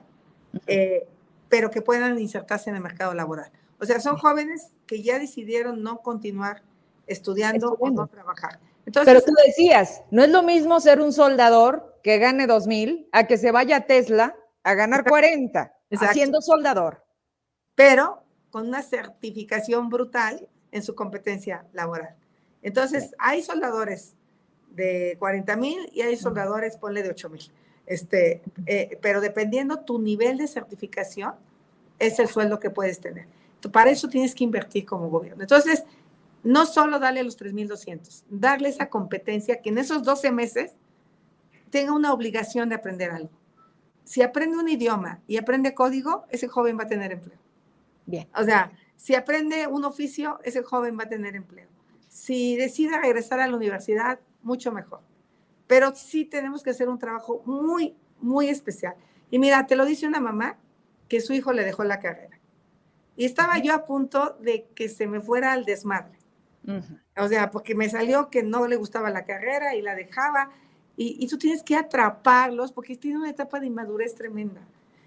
eh, 0.66 1.06
pero 1.48 1.70
que 1.70 1.82
puedan 1.82 2.18
insertarse 2.18 2.70
en 2.70 2.76
el 2.76 2.82
mercado 2.82 3.14
laboral. 3.14 3.50
O 3.78 3.84
sea, 3.84 4.00
son 4.00 4.16
jóvenes 4.16 4.72
que 4.86 5.02
ya 5.02 5.18
decidieron 5.18 5.82
no 5.82 5.98
continuar 5.98 6.62
estudiando, 7.06 7.76
o 7.78 7.90
no 7.90 8.06
trabajar. 8.06 8.58
Entonces, 8.84 9.12
pero 9.12 9.24
tú 9.24 9.32
decías, 9.46 10.02
no 10.10 10.22
es 10.22 10.30
lo 10.30 10.42
mismo 10.42 10.80
ser 10.80 11.00
un 11.00 11.12
soldador 11.12 11.98
que 12.02 12.18
gane 12.18 12.46
dos 12.46 12.66
mil 12.66 13.08
a 13.12 13.26
que 13.26 13.36
se 13.36 13.50
vaya 13.50 13.78
a 13.78 13.86
Tesla 13.86 14.36
a 14.62 14.74
ganar 14.74 15.04
40 15.04 15.72
haciendo 16.00 16.40
soldador. 16.40 17.04
Pero 17.74 18.22
con 18.50 18.68
una 18.68 18.82
certificación 18.82 19.88
brutal 19.88 20.48
en 20.72 20.82
su 20.82 20.94
competencia 20.94 21.66
laboral. 21.72 22.14
Entonces, 22.62 23.14
hay 23.18 23.42
soldadores 23.42 24.14
de 24.70 25.16
40 25.18 25.56
mil 25.56 25.90
y 25.92 26.02
hay 26.02 26.16
soldadores, 26.16 26.76
ponle 26.76 27.02
de 27.02 27.10
8 27.10 27.30
mil. 27.30 27.42
Este, 27.86 28.42
eh, 28.66 28.98
pero 29.00 29.20
dependiendo 29.20 29.80
tu 29.80 29.98
nivel 29.98 30.36
de 30.38 30.48
certificación, 30.48 31.34
es 31.98 32.18
el 32.18 32.28
sueldo 32.28 32.60
que 32.60 32.70
puedes 32.70 33.00
tener. 33.00 33.26
Para 33.72 33.90
eso 33.90 34.08
tienes 34.08 34.34
que 34.34 34.44
invertir 34.44 34.84
como 34.84 35.08
gobierno. 35.08 35.42
Entonces, 35.42 35.84
no 36.46 36.64
solo 36.64 37.00
darle 37.00 37.24
los 37.24 37.36
3.200, 37.36 38.22
darle 38.30 38.68
esa 38.68 38.88
competencia 38.88 39.60
que 39.60 39.70
en 39.70 39.78
esos 39.78 40.04
12 40.04 40.30
meses 40.30 40.76
tenga 41.70 41.92
una 41.92 42.12
obligación 42.12 42.68
de 42.68 42.76
aprender 42.76 43.10
algo. 43.10 43.32
Si 44.04 44.22
aprende 44.22 44.56
un 44.56 44.68
idioma 44.68 45.20
y 45.26 45.38
aprende 45.38 45.74
código, 45.74 46.24
ese 46.30 46.46
joven 46.46 46.78
va 46.78 46.84
a 46.84 46.86
tener 46.86 47.10
empleo. 47.10 47.40
Bien. 48.06 48.28
O 48.36 48.44
sea, 48.44 48.70
si 48.94 49.16
aprende 49.16 49.66
un 49.66 49.84
oficio, 49.84 50.38
ese 50.44 50.62
joven 50.62 50.96
va 50.96 51.02
a 51.02 51.08
tener 51.08 51.34
empleo. 51.34 51.66
Si 52.08 52.54
decide 52.54 52.96
regresar 52.96 53.40
a 53.40 53.48
la 53.48 53.56
universidad, 53.56 54.20
mucho 54.42 54.70
mejor. 54.70 55.00
Pero 55.66 55.96
sí 55.96 56.24
tenemos 56.24 56.62
que 56.62 56.70
hacer 56.70 56.88
un 56.88 57.00
trabajo 57.00 57.42
muy, 57.44 57.96
muy 58.20 58.48
especial. 58.48 58.94
Y 59.32 59.40
mira, 59.40 59.66
te 59.66 59.74
lo 59.74 59.84
dice 59.84 60.06
una 60.06 60.20
mamá 60.20 60.58
que 61.08 61.20
su 61.20 61.32
hijo 61.32 61.52
le 61.52 61.64
dejó 61.64 61.82
la 61.82 61.98
carrera. 61.98 62.38
Y 63.16 63.24
estaba 63.24 63.58
yo 63.58 63.74
a 63.74 63.84
punto 63.84 64.36
de 64.40 64.68
que 64.76 64.88
se 64.88 65.08
me 65.08 65.20
fuera 65.20 65.52
al 65.52 65.64
desmadre. 65.64 66.15
O 67.16 67.28
sea, 67.28 67.50
porque 67.50 67.74
me 67.74 67.88
salió 67.88 68.28
que 68.30 68.42
no 68.42 68.66
le 68.66 68.76
gustaba 68.76 69.10
la 69.10 69.24
carrera 69.24 69.74
y 69.74 69.82
la 69.82 69.94
dejaba. 69.94 70.50
Y, 70.96 71.16
y 71.22 71.26
tú 71.28 71.38
tienes 71.38 71.62
que 71.62 71.76
atraparlos 71.76 72.72
porque 72.72 72.96
tiene 72.96 73.18
una 73.18 73.30
etapa 73.30 73.60
de 73.60 73.66
inmadurez 73.66 74.14
tremenda 74.14 74.62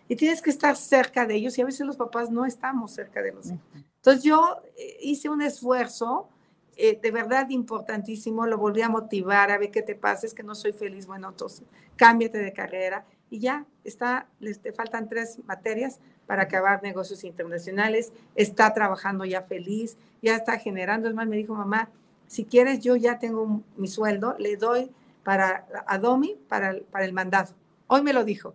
y 0.09 0.15
tienes 0.15 0.41
que 0.41 0.49
estar 0.49 0.75
cerca 0.75 1.25
de 1.25 1.35
ellos 1.35 1.57
y 1.57 1.61
a 1.61 1.65
veces 1.65 1.85
los 1.85 1.95
papás 1.95 2.31
no 2.31 2.45
estamos 2.45 2.91
cerca 2.91 3.21
de 3.21 3.31
los 3.31 3.45
hijos. 3.45 3.61
Entonces 3.97 4.23
yo 4.23 4.61
eh, 4.75 4.97
hice 5.01 5.29
un 5.29 5.41
esfuerzo 5.41 6.27
eh, 6.75 6.99
de 7.01 7.11
verdad 7.11 7.49
importantísimo, 7.49 8.47
lo 8.47 8.57
volví 8.57 8.81
a 8.81 8.89
motivar, 8.89 9.51
a 9.51 9.57
ver 9.57 9.69
qué 9.69 9.81
te 9.81 9.95
pasa, 9.95 10.25
es 10.25 10.33
que 10.33 10.43
no 10.43 10.55
soy 10.55 10.71
feliz, 10.71 11.05
bueno, 11.05 11.29
entonces 11.29 11.63
cámbiate 11.95 12.39
de 12.39 12.53
carrera 12.53 13.05
y 13.29 13.39
ya 13.39 13.65
está, 13.83 14.27
les 14.39 14.59
te 14.59 14.71
faltan 14.73 15.07
tres 15.07 15.39
materias 15.45 15.99
para 16.29 16.43
acabar 16.43 16.83
negocios 16.83 17.23
internacionales, 17.23 18.13
está 18.35 18.71
trabajando 18.71 19.25
ya 19.25 19.41
feliz, 19.41 19.97
ya 20.21 20.35
está 20.35 20.59
generando, 20.59 21.09
es 21.09 21.15
más, 21.15 21.27
me 21.27 21.37
dijo 21.37 21.55
mamá, 21.55 21.89
si 22.27 22.45
quieres 22.45 22.81
yo 22.81 22.95
ya 22.95 23.17
tengo 23.17 23.63
mi 23.77 23.87
sueldo, 23.87 24.35
le 24.37 24.55
doy 24.55 24.91
para 25.23 25.65
a 25.87 25.97
Domi 25.97 26.37
para, 26.47 26.75
para 26.91 27.05
el 27.05 27.13
mandado. 27.13 27.55
Hoy 27.87 28.03
me 28.03 28.13
lo 28.13 28.23
dijo. 28.23 28.53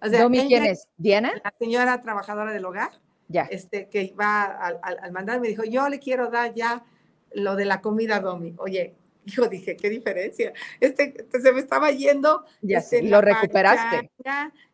O 0.00 0.10
¿Domi 0.10 0.48
quién 0.48 0.64
es? 0.64 0.88
¿Diana? 0.96 1.32
La 1.44 1.54
señora 1.56 2.00
trabajadora 2.00 2.52
del 2.52 2.64
hogar. 2.64 2.90
Ya. 3.28 3.42
Este, 3.42 3.88
que 3.88 4.12
va 4.20 4.42
al, 4.42 4.80
al, 4.82 5.12
mandar, 5.12 5.40
me 5.40 5.46
dijo, 5.46 5.62
yo 5.62 5.88
le 5.88 6.00
quiero 6.00 6.28
dar 6.28 6.52
ya 6.54 6.82
lo 7.34 7.54
de 7.54 7.66
la 7.66 7.80
comida 7.80 8.16
a 8.16 8.20
Domi. 8.20 8.56
Oye, 8.58 8.96
yo 9.26 9.46
dije, 9.46 9.76
qué 9.76 9.88
diferencia. 9.88 10.52
Este, 10.80 11.14
este 11.16 11.40
se 11.40 11.52
me 11.52 11.60
estaba 11.60 11.92
yendo. 11.92 12.44
Ya 12.62 12.78
este, 12.78 13.00
lo 13.04 13.20
recuperaste. 13.20 14.10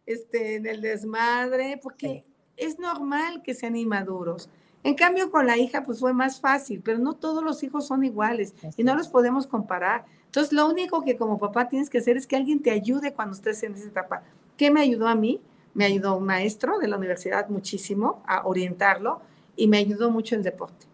este, 0.07 0.55
en 0.55 0.67
el 0.67 0.81
desmadre, 0.81 1.79
porque 1.83 2.25
es 2.59 2.79
normal 2.79 3.43
que 3.43 3.55
sean 3.55 3.77
inmaduros. 3.77 4.51
En 4.85 4.95
cambio, 4.95 5.31
con 5.31 5.47
la 5.47 5.57
hija, 5.57 5.83
pues 5.83 6.01
fue 6.01 6.13
más 6.13 6.41
fácil, 6.41 6.81
pero 6.85 6.99
no 6.99 7.15
todos 7.15 7.43
los 7.43 7.63
hijos 7.63 7.87
son 7.87 8.05
iguales 8.05 8.55
y 8.77 8.85
no 8.85 8.95
los 8.95 9.09
podemos 9.09 9.47
comparar. 9.47 10.05
Entonces, 10.27 10.53
lo 10.53 10.69
único 10.69 11.03
que 11.03 11.17
como 11.17 11.39
papá 11.39 11.69
tienes 11.69 11.91
que 11.91 11.99
hacer 11.99 12.17
es 12.17 12.27
que 12.27 12.37
alguien 12.37 12.63
te 12.63 12.71
ayude 12.71 13.13
cuando 13.13 13.35
estés 13.35 13.63
en 13.63 13.75
esa 13.75 13.89
etapa. 13.89 14.23
¿Qué 14.57 14.71
me 14.71 14.81
ayudó 14.81 15.09
a 15.09 15.15
mí? 15.15 15.41
Me 15.75 15.85
ayudó 15.85 16.17
un 16.17 16.25
maestro 16.25 16.79
de 16.79 16.89
la 16.89 16.97
universidad 16.97 17.49
muchísimo 17.49 18.23
a 18.27 18.47
orientarlo 18.47 19.21
y 19.57 19.67
me 19.69 19.79
ayudó 19.79 20.11
mucho 20.11 20.35
el 20.35 20.43
deporte. 20.43 20.87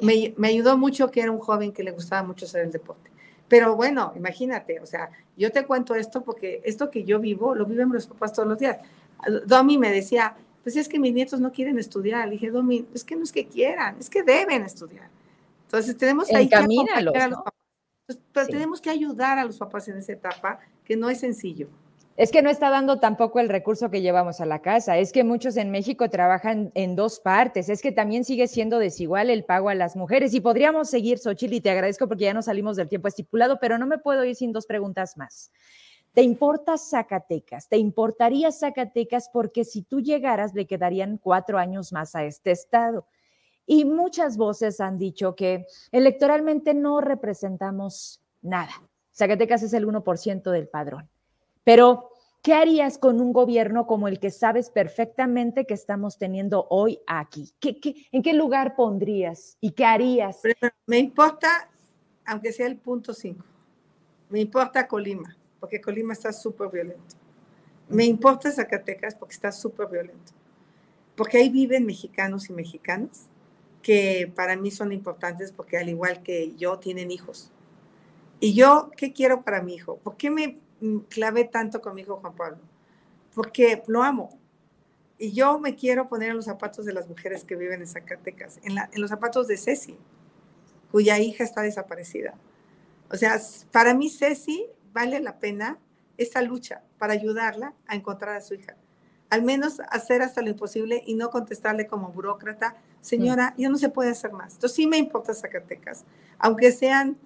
Me, 0.00 0.34
ayudó 0.46 0.76
mucho 0.76 1.10
que 1.10 1.20
era 1.20 1.30
un 1.30 1.38
joven 1.38 1.72
que 1.72 1.82
le 1.82 1.92
gustaba 1.92 2.22
mucho 2.26 2.44
hacer 2.46 2.64
el 2.64 2.72
deporte. 2.72 3.10
Pero 3.48 3.76
bueno, 3.76 4.12
imagínate, 4.16 4.80
o 4.80 4.86
sea, 4.86 5.10
yo 5.36 5.52
te 5.52 5.64
cuento 5.64 5.94
esto 5.94 6.22
porque 6.22 6.60
esto 6.64 6.90
que 6.90 7.04
yo 7.04 7.20
vivo, 7.20 7.54
lo 7.54 7.66
viven 7.66 7.92
los 7.92 8.06
papás 8.06 8.32
todos 8.32 8.48
los 8.48 8.58
días. 8.58 8.78
Domi 9.46 9.78
me 9.78 9.90
decía, 9.90 10.36
pues 10.64 10.76
es 10.76 10.88
que 10.88 10.98
mis 10.98 11.12
nietos 11.12 11.40
no 11.40 11.52
quieren 11.52 11.78
estudiar. 11.78 12.26
Le 12.26 12.32
dije, 12.32 12.50
Domi, 12.50 12.86
es 12.94 13.04
que 13.04 13.14
no 13.14 13.22
es 13.22 13.30
que 13.30 13.46
quieran, 13.46 13.96
es 14.00 14.08
que 14.08 14.22
deben 14.22 14.62
estudiar. 14.62 15.08
Entonces 15.66 15.96
tenemos 15.96 16.32
ahí 16.32 16.48
que 16.48 16.56
acompañar 16.56 16.98
a 16.98 17.00
los 17.02 17.14
papás. 17.14 17.54
pero 18.32 18.46
tenemos 18.46 18.80
que 18.80 18.90
ayudar 18.90 19.38
a 19.38 19.44
los 19.44 19.58
papás 19.58 19.86
en 19.88 19.98
esa 19.98 20.12
etapa, 20.12 20.58
que 20.84 20.96
no 20.96 21.10
es 21.10 21.20
sencillo. 21.20 21.68
Es 22.16 22.30
que 22.30 22.42
no 22.42 22.48
está 22.48 22.70
dando 22.70 23.00
tampoco 23.00 23.40
el 23.40 23.48
recurso 23.48 23.90
que 23.90 24.00
llevamos 24.00 24.40
a 24.40 24.46
la 24.46 24.62
casa. 24.62 24.96
Es 24.96 25.12
que 25.12 25.24
muchos 25.24 25.56
en 25.56 25.70
México 25.70 26.08
trabajan 26.08 26.70
en 26.74 26.94
dos 26.94 27.18
partes. 27.18 27.68
Es 27.68 27.82
que 27.82 27.90
también 27.90 28.24
sigue 28.24 28.46
siendo 28.46 28.78
desigual 28.78 29.30
el 29.30 29.44
pago 29.44 29.68
a 29.68 29.74
las 29.74 29.96
mujeres. 29.96 30.32
Y 30.32 30.40
podríamos 30.40 30.88
seguir, 30.88 31.18
Xochitl, 31.18 31.54
y 31.54 31.60
te 31.60 31.70
agradezco 31.70 32.06
porque 32.06 32.24
ya 32.24 32.34
no 32.34 32.40
salimos 32.40 32.76
del 32.76 32.88
tiempo 32.88 33.08
estipulado, 33.08 33.58
pero 33.60 33.78
no 33.78 33.86
me 33.86 33.98
puedo 33.98 34.24
ir 34.24 34.36
sin 34.36 34.52
dos 34.52 34.64
preguntas 34.64 35.16
más. 35.16 35.50
¿Te 36.14 36.22
importa 36.22 36.78
Zacatecas? 36.78 37.68
¿Te 37.68 37.76
importaría 37.76 38.52
Zacatecas? 38.52 39.28
Porque 39.32 39.64
si 39.64 39.82
tú 39.82 40.00
llegaras, 40.00 40.54
le 40.54 40.66
quedarían 40.66 41.18
cuatro 41.18 41.58
años 41.58 41.92
más 41.92 42.14
a 42.14 42.24
este 42.24 42.52
estado. 42.52 43.08
Y 43.66 43.84
muchas 43.84 44.36
voces 44.36 44.80
han 44.80 44.96
dicho 44.96 45.34
que 45.34 45.66
electoralmente 45.90 46.72
no 46.72 47.00
representamos 47.00 48.22
nada. 48.42 48.72
Zacatecas 49.12 49.64
es 49.64 49.72
el 49.72 49.88
1% 49.88 50.50
del 50.52 50.68
padrón. 50.68 51.08
Pero, 51.64 52.10
¿qué 52.42 52.54
harías 52.54 52.96
con 52.96 53.20
un 53.20 53.32
gobierno 53.32 53.88
como 53.88 54.06
el 54.06 54.20
que 54.20 54.30
sabes 54.30 54.70
perfectamente 54.70 55.66
que 55.66 55.74
estamos 55.74 56.16
teniendo 56.16 56.68
hoy 56.70 57.00
aquí? 57.08 57.52
¿Qué, 57.58 57.80
en 58.12 58.22
qué 58.22 58.34
lugar 58.34 58.76
pondrías 58.76 59.56
y 59.60 59.72
qué 59.72 59.84
harías? 59.84 60.42
Me 60.86 60.98
importa, 60.98 61.68
aunque 62.24 62.52
sea 62.52 62.68
el 62.68 62.76
punto 62.76 63.14
5, 63.14 63.44
me 64.28 64.40
importa 64.40 64.86
Colima, 64.86 65.36
porque 65.64 65.80
Colima 65.80 66.12
está 66.12 66.30
súper 66.30 66.68
violento. 66.68 67.16
Me 67.88 68.04
importa 68.04 68.52
Zacatecas 68.52 69.14
porque 69.14 69.32
está 69.32 69.50
súper 69.50 69.88
violento. 69.88 70.34
Porque 71.16 71.38
ahí 71.38 71.48
viven 71.48 71.86
mexicanos 71.86 72.50
y 72.50 72.52
mexicanas 72.52 73.28
que 73.80 74.30
para 74.36 74.56
mí 74.56 74.70
son 74.70 74.92
importantes 74.92 75.52
porque 75.52 75.78
al 75.78 75.88
igual 75.88 76.22
que 76.22 76.54
yo 76.56 76.78
tienen 76.80 77.10
hijos. 77.10 77.50
Y 78.40 78.52
yo, 78.52 78.90
¿qué 78.94 79.14
quiero 79.14 79.40
para 79.40 79.62
mi 79.62 79.76
hijo? 79.76 79.96
¿Por 79.96 80.18
qué 80.18 80.28
me 80.28 80.58
clavé 81.08 81.44
tanto 81.44 81.80
con 81.80 81.94
mi 81.94 82.02
hijo 82.02 82.16
Juan 82.16 82.36
Pablo? 82.36 82.58
Porque 83.34 83.82
lo 83.86 84.02
amo. 84.02 84.38
Y 85.16 85.32
yo 85.32 85.58
me 85.58 85.76
quiero 85.76 86.08
poner 86.08 86.28
en 86.28 86.36
los 86.36 86.44
zapatos 86.44 86.84
de 86.84 86.92
las 86.92 87.08
mujeres 87.08 87.42
que 87.42 87.56
viven 87.56 87.80
en 87.80 87.86
Zacatecas, 87.86 88.60
en, 88.64 88.76
en 88.76 89.00
los 89.00 89.08
zapatos 89.08 89.48
de 89.48 89.56
Ceci, 89.56 89.96
cuya 90.92 91.18
hija 91.18 91.42
está 91.42 91.62
desaparecida. 91.62 92.34
O 93.10 93.16
sea, 93.16 93.40
para 93.70 93.94
mí 93.94 94.10
Ceci 94.10 94.66
vale 94.94 95.20
la 95.20 95.38
pena 95.38 95.78
esa 96.16 96.40
lucha 96.40 96.82
para 96.98 97.12
ayudarla 97.12 97.74
a 97.86 97.96
encontrar 97.96 98.36
a 98.36 98.40
su 98.40 98.54
hija. 98.54 98.76
Al 99.28 99.42
menos 99.42 99.80
hacer 99.90 100.22
hasta 100.22 100.40
lo 100.40 100.48
imposible 100.48 101.02
y 101.04 101.14
no 101.14 101.30
contestarle 101.30 101.86
como 101.86 102.10
burócrata, 102.10 102.76
señora, 103.00 103.52
ya 103.58 103.68
no 103.68 103.76
se 103.76 103.88
puede 103.88 104.10
hacer 104.10 104.32
más. 104.32 104.54
Entonces 104.54 104.76
sí 104.76 104.86
me 104.86 104.96
importa 104.96 105.34
Zacatecas, 105.34 106.04
aunque 106.38 106.70
sean 106.70 107.18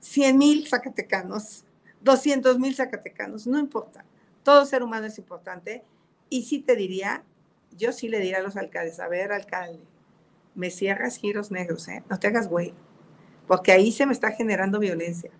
100 0.00 0.36
mil 0.36 0.66
zacatecanos, 0.66 1.64
200 2.02 2.58
mil 2.58 2.74
zacatecanos, 2.74 3.46
no 3.46 3.58
importa. 3.58 4.04
Todo 4.42 4.66
ser 4.66 4.82
humano 4.82 5.06
es 5.06 5.18
importante. 5.18 5.84
Y 6.30 6.42
sí 6.42 6.58
te 6.58 6.74
diría, 6.74 7.22
yo 7.76 7.92
sí 7.92 8.08
le 8.08 8.18
diría 8.18 8.38
a 8.38 8.42
los 8.42 8.56
alcaldes, 8.56 8.98
a 9.00 9.08
ver, 9.08 9.32
alcalde, 9.32 9.80
me 10.54 10.70
cierras 10.70 11.16
giros 11.16 11.50
negros, 11.50 11.86
¿eh? 11.88 12.02
No 12.10 12.18
te 12.18 12.26
hagas 12.26 12.48
güey, 12.48 12.74
porque 13.46 13.72
ahí 13.72 13.92
se 13.92 14.04
me 14.04 14.12
está 14.12 14.32
generando 14.32 14.78
violencia. 14.78 15.30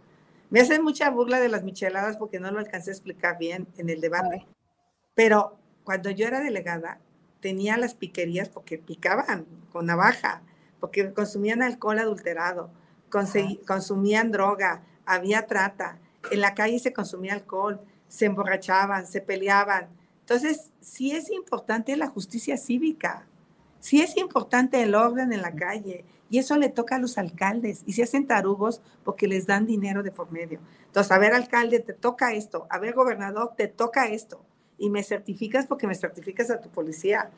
Me 0.50 0.60
hacen 0.60 0.82
mucha 0.82 1.10
burla 1.10 1.40
de 1.40 1.48
las 1.48 1.62
micheladas 1.62 2.16
porque 2.16 2.40
no 2.40 2.50
lo 2.50 2.58
alcancé 2.58 2.90
a 2.90 2.94
explicar 2.94 3.38
bien 3.38 3.68
en 3.76 3.90
el 3.90 4.00
debate. 4.00 4.46
Pero 5.14 5.58
cuando 5.84 6.10
yo 6.10 6.26
era 6.26 6.40
delegada, 6.40 7.00
tenía 7.40 7.76
las 7.76 7.94
piquerías 7.94 8.48
porque 8.48 8.78
picaban 8.78 9.46
con 9.72 9.86
navaja, 9.86 10.42
porque 10.80 11.12
consumían 11.12 11.62
alcohol 11.62 11.98
adulterado, 11.98 12.70
consumían 13.66 14.30
droga, 14.30 14.82
había 15.04 15.46
trata, 15.46 15.98
en 16.30 16.40
la 16.40 16.54
calle 16.54 16.78
se 16.78 16.92
consumía 16.92 17.34
alcohol, 17.34 17.80
se 18.08 18.26
emborrachaban, 18.26 19.06
se 19.06 19.20
peleaban. 19.20 19.88
Entonces, 20.20 20.70
sí 20.80 21.12
es 21.12 21.30
importante 21.30 21.96
la 21.96 22.08
justicia 22.08 22.56
cívica, 22.56 23.26
sí 23.80 24.02
es 24.02 24.16
importante 24.16 24.82
el 24.82 24.94
orden 24.94 25.32
en 25.32 25.42
la 25.42 25.54
calle, 25.54 26.04
y 26.30 26.38
eso 26.38 26.56
le 26.56 26.68
toca 26.68 26.96
a 26.96 26.98
los 26.98 27.18
alcaldes 27.18 27.82
y 27.86 27.92
se 27.94 28.02
hacen 28.02 28.26
tarugos 28.26 28.82
porque 29.04 29.26
les 29.26 29.46
dan 29.46 29.66
dinero 29.66 30.02
de 30.02 30.10
por 30.10 30.30
medio. 30.30 30.60
Entonces, 30.86 31.10
a 31.12 31.18
ver, 31.18 31.32
alcalde, 31.34 31.80
te 31.80 31.92
toca 31.92 32.32
esto. 32.32 32.66
A 32.70 32.78
ver, 32.78 32.94
gobernador, 32.94 33.52
te 33.56 33.68
toca 33.68 34.08
esto. 34.08 34.42
Y 34.78 34.90
me 34.90 35.02
certificas 35.02 35.66
porque 35.66 35.86
me 35.86 35.94
certificas 35.94 36.50
a 36.50 36.60
tu 36.60 36.68
policía. 36.70 37.30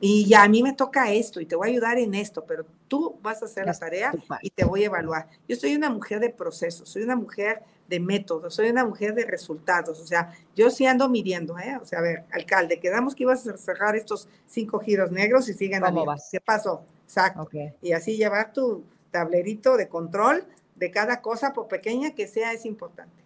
Y 0.00 0.26
ya 0.26 0.42
a 0.42 0.48
mí 0.48 0.62
me 0.62 0.72
toca 0.72 1.12
esto 1.12 1.40
y 1.40 1.46
te 1.46 1.56
voy 1.56 1.68
a 1.68 1.70
ayudar 1.70 1.98
en 1.98 2.14
esto, 2.14 2.44
pero 2.44 2.66
tú 2.88 3.18
vas 3.22 3.40
a 3.42 3.46
hacer 3.46 3.64
la 3.64 3.72
tarea 3.72 4.12
y 4.42 4.50
te 4.50 4.64
voy 4.64 4.82
a 4.82 4.86
evaluar. 4.86 5.28
Yo 5.48 5.56
soy 5.56 5.74
una 5.74 5.88
mujer 5.88 6.20
de 6.20 6.30
procesos, 6.30 6.88
soy 6.88 7.02
una 7.02 7.16
mujer 7.16 7.62
de 7.88 8.00
métodos, 8.00 8.54
soy 8.54 8.70
una 8.70 8.84
mujer 8.84 9.14
de 9.14 9.24
resultados. 9.24 10.00
O 10.00 10.06
sea, 10.06 10.32
yo 10.54 10.68
sí 10.70 10.84
ando 10.84 11.08
midiendo, 11.08 11.58
¿eh? 11.58 11.78
O 11.80 11.86
sea, 11.86 12.00
a 12.00 12.02
ver, 12.02 12.24
alcalde, 12.32 12.80
quedamos 12.80 13.14
que 13.14 13.22
ibas 13.22 13.46
a 13.46 13.56
cerrar 13.56 13.96
estos 13.96 14.28
cinco 14.46 14.78
giros 14.80 15.10
negros 15.12 15.48
y 15.48 15.54
siguen 15.54 15.80
¿Cómo 15.80 16.04
vas? 16.04 16.28
¿Qué 16.30 16.40
pasó? 16.40 16.84
Exacto. 17.14 17.48
Y 17.80 17.92
así 17.92 18.16
llevar 18.16 18.52
tu 18.52 18.84
tablerito 19.10 19.76
de 19.76 19.88
control 19.88 20.44
de 20.74 20.90
cada 20.90 21.20
cosa, 21.20 21.52
por 21.52 21.68
pequeña 21.68 22.14
que 22.14 22.26
sea, 22.26 22.52
es 22.52 22.66
importante. 22.66 23.22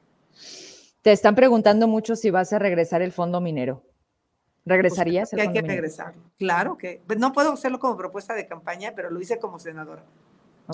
Te 1.01 1.13
están 1.13 1.35
preguntando 1.35 1.89
mucho 1.89 2.15
si 2.15 2.31
vas 2.31 2.53
a 2.53 2.59
regresar 2.59 3.01
el 3.01 3.13
fondo 3.13 3.41
minero. 3.41 3.83
¿Regresarías? 4.67 5.31
Pues, 5.31 5.41
hay 5.41 5.53
que 5.53 5.63
regresarlo. 5.63 6.21
Claro 6.39 6.77
que 6.77 7.01
pues, 7.07 7.19
no 7.19 7.33
puedo 7.33 7.53
hacerlo 7.53 7.79
como 7.79 7.97
propuesta 7.97 8.35
de 8.35 8.47
campaña, 8.47 8.93
pero 8.95 9.11
lo 9.11 9.19
hice 9.21 9.39
como 9.39 9.59
senadora. 9.59 10.03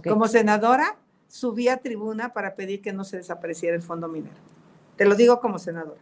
Como 0.02 0.26
senadora, 0.26 0.96
subí 1.28 1.68
a 1.68 1.76
tribuna 1.76 2.32
para 2.32 2.56
pedir 2.56 2.82
que 2.82 2.92
no 2.92 3.04
se 3.04 3.18
desapareciera 3.18 3.76
el 3.76 3.82
fondo 3.82 4.08
minero. 4.08 4.34
Te 4.96 5.04
lo 5.04 5.14
digo 5.14 5.38
como 5.38 5.60
senadora. 5.60 6.00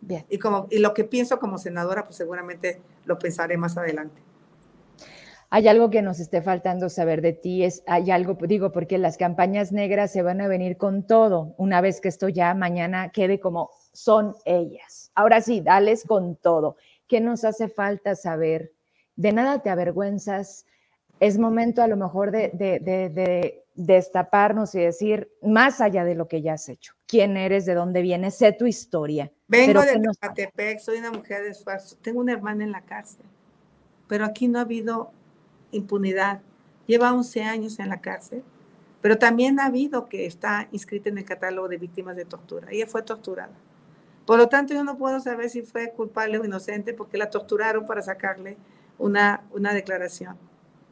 Bien. 0.00 0.24
Y, 0.28 0.38
como, 0.38 0.68
y 0.70 0.78
lo 0.78 0.94
que 0.94 1.02
pienso 1.02 1.40
como 1.40 1.58
senadora, 1.58 2.04
pues 2.04 2.16
seguramente 2.16 2.80
lo 3.04 3.18
pensaré 3.18 3.56
más 3.56 3.76
adelante 3.76 4.25
hay 5.50 5.68
algo 5.68 5.90
que 5.90 6.02
nos 6.02 6.18
esté 6.18 6.42
faltando 6.42 6.88
saber 6.88 7.22
de 7.22 7.32
ti, 7.32 7.64
es, 7.64 7.82
hay 7.86 8.10
algo, 8.10 8.34
digo, 8.46 8.72
porque 8.72 8.98
las 8.98 9.16
campañas 9.16 9.72
negras 9.72 10.12
se 10.12 10.22
van 10.22 10.40
a 10.40 10.48
venir 10.48 10.76
con 10.76 11.06
todo, 11.06 11.54
una 11.56 11.80
vez 11.80 12.00
que 12.00 12.08
esto 12.08 12.28
ya 12.28 12.52
mañana 12.54 13.10
quede 13.10 13.38
como 13.38 13.70
son 13.92 14.34
ellas. 14.44 15.10
Ahora 15.14 15.40
sí, 15.40 15.60
dales 15.60 16.04
con 16.04 16.36
todo. 16.36 16.76
¿Qué 17.06 17.20
nos 17.20 17.44
hace 17.44 17.68
falta 17.68 18.14
saber? 18.16 18.72
De 19.14 19.32
nada 19.32 19.62
te 19.62 19.70
avergüenzas. 19.70 20.66
Es 21.20 21.38
momento 21.38 21.82
a 21.82 21.86
lo 21.86 21.96
mejor 21.96 22.30
de, 22.30 22.50
de, 22.52 23.64
destaparnos 23.74 24.74
y 24.74 24.80
decir, 24.80 25.30
más 25.42 25.80
allá 25.80 26.04
de 26.04 26.14
lo 26.14 26.28
que 26.28 26.42
ya 26.42 26.54
has 26.54 26.68
hecho, 26.68 26.94
quién 27.06 27.36
eres, 27.36 27.64
de 27.64 27.74
dónde 27.74 28.02
vienes, 28.02 28.34
sé 28.34 28.52
tu 28.52 28.66
historia. 28.66 29.32
Vengo 29.48 29.80
de 29.82 30.00
Catepec, 30.18 30.78
soy 30.80 30.98
una 30.98 31.12
mujer 31.12 31.42
de 31.42 31.50
esfuerzo, 31.50 31.96
tengo 32.02 32.20
una 32.20 32.32
hermana 32.32 32.64
en 32.64 32.72
la 32.72 32.82
cárcel, 32.82 33.24
pero 34.08 34.24
aquí 34.24 34.48
no 34.48 34.58
ha 34.58 34.62
habido 34.62 35.12
impunidad. 35.76 36.40
Lleva 36.86 37.12
11 37.12 37.42
años 37.42 37.78
en 37.78 37.88
la 37.88 38.00
cárcel, 38.00 38.42
pero 39.00 39.18
también 39.18 39.60
ha 39.60 39.66
habido 39.66 40.08
que 40.08 40.26
está 40.26 40.68
inscrita 40.72 41.08
en 41.08 41.18
el 41.18 41.24
catálogo 41.24 41.68
de 41.68 41.78
víctimas 41.78 42.16
de 42.16 42.24
tortura. 42.24 42.68
Ella 42.70 42.86
fue 42.86 43.02
torturada. 43.02 43.54
Por 44.24 44.38
lo 44.38 44.48
tanto, 44.48 44.74
yo 44.74 44.82
no 44.82 44.98
puedo 44.98 45.20
saber 45.20 45.50
si 45.50 45.62
fue 45.62 45.92
culpable 45.92 46.38
o 46.38 46.44
inocente 46.44 46.92
porque 46.92 47.16
la 47.16 47.30
torturaron 47.30 47.86
para 47.86 48.02
sacarle 48.02 48.56
una, 48.98 49.44
una 49.52 49.72
declaración. 49.72 50.36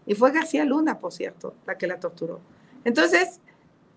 Y 0.07 0.15
fue 0.15 0.31
García 0.31 0.65
Luna, 0.65 0.99
por 0.99 1.13
cierto, 1.13 1.55
la 1.67 1.77
que 1.77 1.87
la 1.87 1.99
torturó. 1.99 2.41
Entonces, 2.85 3.41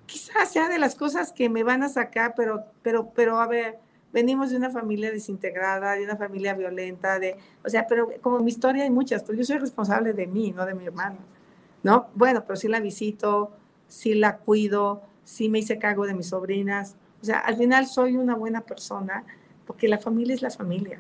quizás 0.06 0.52
sea 0.52 0.70
de 0.70 0.80
las 0.80 0.96
cosas 0.96 1.32
que 1.32 1.50
me 1.50 1.64
van 1.64 1.84
a 1.84 1.90
sacar, 1.90 2.34
pero, 2.36 2.64
pero, 2.82 3.12
pero 3.14 3.40
a 3.40 3.48
ver, 3.48 3.78
venimos 4.14 4.50
de 4.50 4.58
una 4.58 4.70
familia 4.70 5.12
desintegrada, 5.12 5.94
de 5.94 6.04
una 6.04 6.16
familia 6.16 6.54
violenta, 6.54 7.20
de, 7.20 7.38
o 7.64 7.70
sea, 7.70 7.88
pero 7.88 8.10
como 8.22 8.40
mi 8.40 8.50
historia 8.50 8.84
hay 8.84 8.90
muchas, 8.90 9.24
pero 9.24 9.38
yo 9.38 9.44
soy 9.44 9.58
responsable 9.58 10.14
de 10.14 10.28
mí, 10.28 10.54
no 10.56 10.66
de 10.66 10.74
mi 10.74 10.86
hermano, 10.86 11.18
¿no? 11.84 12.08
Bueno, 12.16 12.44
pero 12.46 12.56
sí 12.56 12.68
la 12.68 12.80
visito, 12.80 13.52
sí 13.88 14.14
la 14.14 14.38
cuido, 14.38 15.02
sí 15.24 15.50
me 15.50 15.60
hice 15.60 15.78
cargo 15.78 16.06
de 16.06 16.14
mis 16.14 16.28
sobrinas, 16.28 16.96
o 17.22 17.26
sea, 17.26 17.40
al 17.40 17.58
final 17.58 17.88
soy 17.88 18.16
una 18.16 18.36
buena 18.36 18.62
persona 18.62 19.24
porque 19.66 19.88
la 19.88 19.98
familia 19.98 20.36
es 20.36 20.42
la 20.42 20.52
familia 20.52 21.00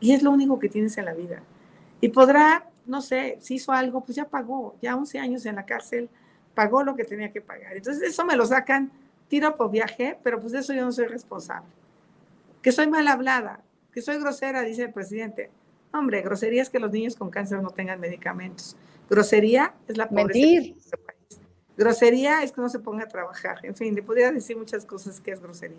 y 0.00 0.12
es 0.12 0.22
lo 0.22 0.30
único 0.30 0.58
que 0.58 0.68
tienes 0.68 0.96
en 0.98 1.06
la 1.06 1.14
vida. 1.14 1.42
Y 2.00 2.10
podrá, 2.10 2.70
no 2.86 3.02
sé, 3.02 3.38
si 3.40 3.54
hizo 3.54 3.72
algo, 3.72 4.02
pues 4.04 4.14
ya 4.14 4.26
pagó, 4.26 4.76
ya 4.80 4.94
11 4.94 5.18
años 5.18 5.46
en 5.46 5.56
la 5.56 5.66
cárcel, 5.66 6.08
pagó 6.54 6.84
lo 6.84 6.94
que 6.94 7.04
tenía 7.04 7.32
que 7.32 7.40
pagar. 7.40 7.76
Entonces 7.76 8.08
eso 8.08 8.24
me 8.24 8.36
lo 8.36 8.46
sacan 8.46 8.92
tiro 9.26 9.54
por 9.56 9.70
viaje, 9.70 10.18
pero 10.22 10.40
pues 10.40 10.52
de 10.52 10.60
eso 10.60 10.72
yo 10.72 10.84
no 10.84 10.92
soy 10.92 11.06
responsable 11.06 11.68
que 12.68 12.72
soy 12.72 12.86
mal 12.86 13.08
hablada, 13.08 13.62
que 13.94 14.02
soy 14.02 14.18
grosera, 14.18 14.60
dice 14.60 14.82
el 14.82 14.92
presidente. 14.92 15.48
Hombre, 15.90 16.20
grosería 16.20 16.60
es 16.60 16.68
que 16.68 16.78
los 16.78 16.92
niños 16.92 17.16
con 17.16 17.30
cáncer 17.30 17.62
no 17.62 17.70
tengan 17.70 17.98
medicamentos. 17.98 18.76
Grosería 19.08 19.72
es 19.86 19.96
la 19.96 20.06
pobreza. 20.06 20.38
Mentir. 20.38 20.74
país. 20.74 21.40
Grosería 21.78 22.42
es 22.42 22.52
que 22.52 22.60
no 22.60 22.68
se 22.68 22.78
ponga 22.78 23.04
a 23.04 23.08
trabajar. 23.08 23.60
En 23.62 23.74
fin, 23.74 23.94
le 23.94 24.02
podría 24.02 24.30
decir 24.32 24.54
muchas 24.54 24.84
cosas 24.84 25.18
que 25.18 25.30
es 25.30 25.40
grosería. 25.40 25.78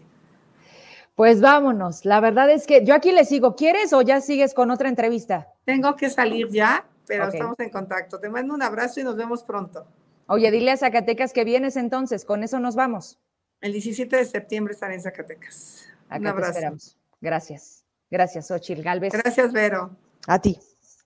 Pues 1.13 1.41
vámonos. 1.41 2.05
La 2.05 2.19
verdad 2.21 2.49
es 2.49 2.65
que 2.65 2.83
yo 2.83 2.95
aquí 2.95 3.11
le 3.11 3.23
sigo. 3.23 3.55
¿Quieres 3.55 3.93
o 3.93 4.01
ya 4.01 4.19
sigues 4.19 4.55
con 4.55 4.71
otra 4.71 4.89
entrevista? 4.89 5.47
Tengo 5.65 5.95
que 5.95 6.09
salir 6.09 6.49
ya, 6.49 6.87
pero 7.05 7.27
estamos 7.27 7.59
en 7.59 7.69
contacto. 7.69 8.19
Te 8.19 8.29
mando 8.29 8.55
un 8.55 8.63
abrazo 8.63 8.99
y 8.99 9.03
nos 9.03 9.15
vemos 9.15 9.43
pronto. 9.43 9.85
Oye, 10.25 10.49
dile 10.49 10.71
a 10.71 10.77
Zacatecas 10.77 11.33
que 11.33 11.43
vienes 11.43 11.75
entonces. 11.75 12.25
Con 12.25 12.41
eso 12.41 12.59
nos 12.59 12.75
vamos. 12.75 13.19
El 13.61 13.73
17 13.73 14.15
de 14.15 14.25
septiembre 14.25 14.73
estaré 14.73 14.95
en 14.95 15.03
Zacatecas. 15.03 15.85
Un 16.09 16.27
abrazo. 16.27 16.75
Gracias. 17.21 17.85
Gracias, 18.09 18.49
Ochil 18.49 18.81
Galvez. 18.81 19.13
Gracias, 19.13 19.53
Vero. 19.53 19.95
A 20.27 20.39
ti. 20.39 20.59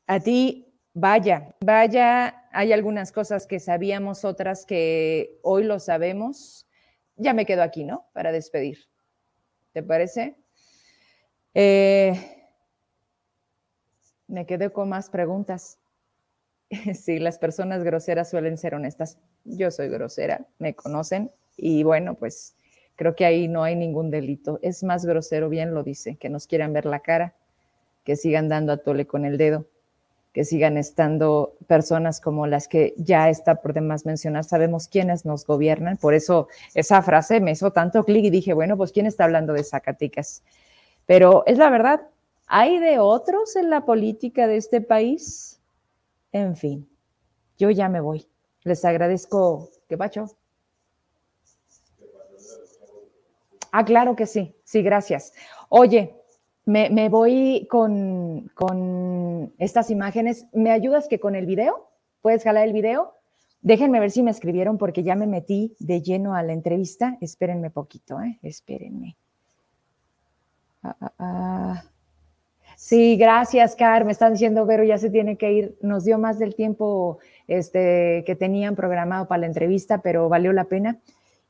A 0.07 0.19
ti, 0.19 0.73
vaya, 0.93 1.55
vaya. 1.61 2.47
Hay 2.51 2.71
algunas 2.71 3.11
cosas 3.11 3.47
que 3.47 3.59
sabíamos, 3.59 4.23
otras 4.25 4.65
que 4.65 5.39
hoy 5.41 5.63
lo 5.63 5.79
sabemos. 5.79 6.67
Ya 7.15 7.33
me 7.33 7.45
quedo 7.45 7.63
aquí, 7.63 7.83
¿no? 7.83 8.07
Para 8.13 8.31
despedir. 8.31 8.77
¿Te 9.73 9.83
parece? 9.83 10.35
Eh, 11.53 12.47
me 14.27 14.45
quedé 14.45 14.71
con 14.71 14.89
más 14.89 15.09
preguntas. 15.09 15.79
Sí, 16.95 17.19
las 17.19 17.37
personas 17.37 17.83
groseras 17.83 18.31
suelen 18.31 18.57
ser 18.57 18.73
honestas. 18.73 19.19
Yo 19.43 19.69
soy 19.69 19.89
grosera, 19.89 20.47
me 20.57 20.73
conocen 20.73 21.31
y 21.55 21.83
bueno, 21.83 22.15
pues 22.15 22.55
Creo 22.95 23.15
que 23.15 23.25
ahí 23.25 23.47
no 23.47 23.63
hay 23.63 23.75
ningún 23.75 24.11
delito. 24.11 24.59
Es 24.61 24.83
más 24.83 25.05
grosero, 25.05 25.49
bien 25.49 25.73
lo 25.73 25.83
dice, 25.83 26.15
que 26.17 26.29
nos 26.29 26.47
quieran 26.47 26.73
ver 26.73 26.85
la 26.85 26.99
cara, 26.99 27.33
que 28.03 28.15
sigan 28.15 28.49
dando 28.49 28.73
a 28.73 28.77
tole 28.77 29.07
con 29.07 29.25
el 29.25 29.37
dedo. 29.37 29.65
que 30.33 30.43
sigan 30.45 30.77
estando 30.77 31.55
personas 31.67 32.19
como 32.19 32.47
las 32.47 32.67
que 32.67 32.95
ya 32.97 33.29
está 33.29 33.55
por 33.61 33.73
demás 33.73 34.05
mencionar. 34.05 34.43
Sabemos 34.43 34.87
quiénes 34.87 35.25
nos 35.25 35.45
gobiernan, 35.45 35.97
por 35.97 36.15
eso 36.15 36.47
esa 36.73 37.01
frase 37.03 37.39
me 37.39 37.51
hizo 37.51 37.71
tanto 37.71 38.03
clic 38.03 38.25
y 38.25 38.29
dije, 38.31 38.53
bueno, 38.53 38.75
pues 38.75 38.91
¿quién 38.91 39.05
está 39.05 39.25
hablando 39.25 39.53
de 39.53 39.63
Zacatecas? 39.63 40.43
Pero 41.05 41.43
es 41.45 41.57
la 41.59 41.69
verdad, 41.69 42.01
¿hay 42.47 42.79
de 42.79 42.99
otros 42.99 43.55
en 43.55 43.69
la 43.69 43.85
política 43.85 44.47
de 44.47 44.57
este 44.57 44.81
país? 44.81 45.61
En 46.31 46.55
fin, 46.55 46.89
yo 47.57 47.69
ya 47.69 47.89
me 47.89 48.01
voy. 48.01 48.27
Les 48.63 48.83
agradezco. 48.85 49.69
¿Qué 49.87 49.97
pacho? 49.97 50.27
Ah, 53.75 53.83
claro 53.83 54.15
que 54.15 54.27
sí. 54.27 54.55
Sí, 54.63 54.83
gracias. 54.83 55.33
Oye, 55.67 56.13
me, 56.63 57.09
voy 57.09 57.67
con, 57.71 58.51
con, 58.53 59.51
estas 59.57 59.89
imágenes. 59.89 60.45
¿Me 60.53 60.69
ayudas 60.69 61.07
que 61.07 61.19
con 61.19 61.33
el 61.35 61.47
video? 61.47 61.89
¿Puedes 62.21 62.43
jalar 62.43 62.67
el 62.67 62.73
video? 62.73 63.15
Déjenme 63.61 63.99
ver 63.99 64.11
si 64.11 64.21
me 64.21 64.29
escribieron 64.29 64.77
porque 64.77 65.01
ya 65.01 65.15
me 65.15 65.25
metí 65.25 65.75
de 65.79 66.03
lleno 66.03 66.35
a 66.35 66.43
la 66.43 66.53
entrevista. 66.53 67.17
Espérenme 67.19 67.71
poquito, 67.71 68.21
¿eh? 68.21 68.37
Espérenme. 68.43 69.17
Ah, 70.83 70.95
ah, 71.01 71.13
ah. 71.17 71.83
Sí, 72.75 73.17
gracias, 73.17 73.75
Car. 73.75 74.05
Me 74.05 74.11
están 74.11 74.33
diciendo, 74.33 74.67
Vero, 74.67 74.83
ya 74.83 74.99
se 74.99 75.09
tiene 75.09 75.35
que 75.35 75.51
ir. 75.51 75.77
Nos 75.81 76.03
dio 76.03 76.19
más 76.19 76.37
del 76.37 76.53
tiempo 76.53 77.17
este, 77.47 78.23
que 78.27 78.35
tenían 78.35 78.75
programado 78.75 79.27
para 79.27 79.39
la 79.39 79.47
entrevista, 79.47 79.97
pero 80.03 80.29
valió 80.29 80.53
la 80.53 80.65
pena. 80.65 80.99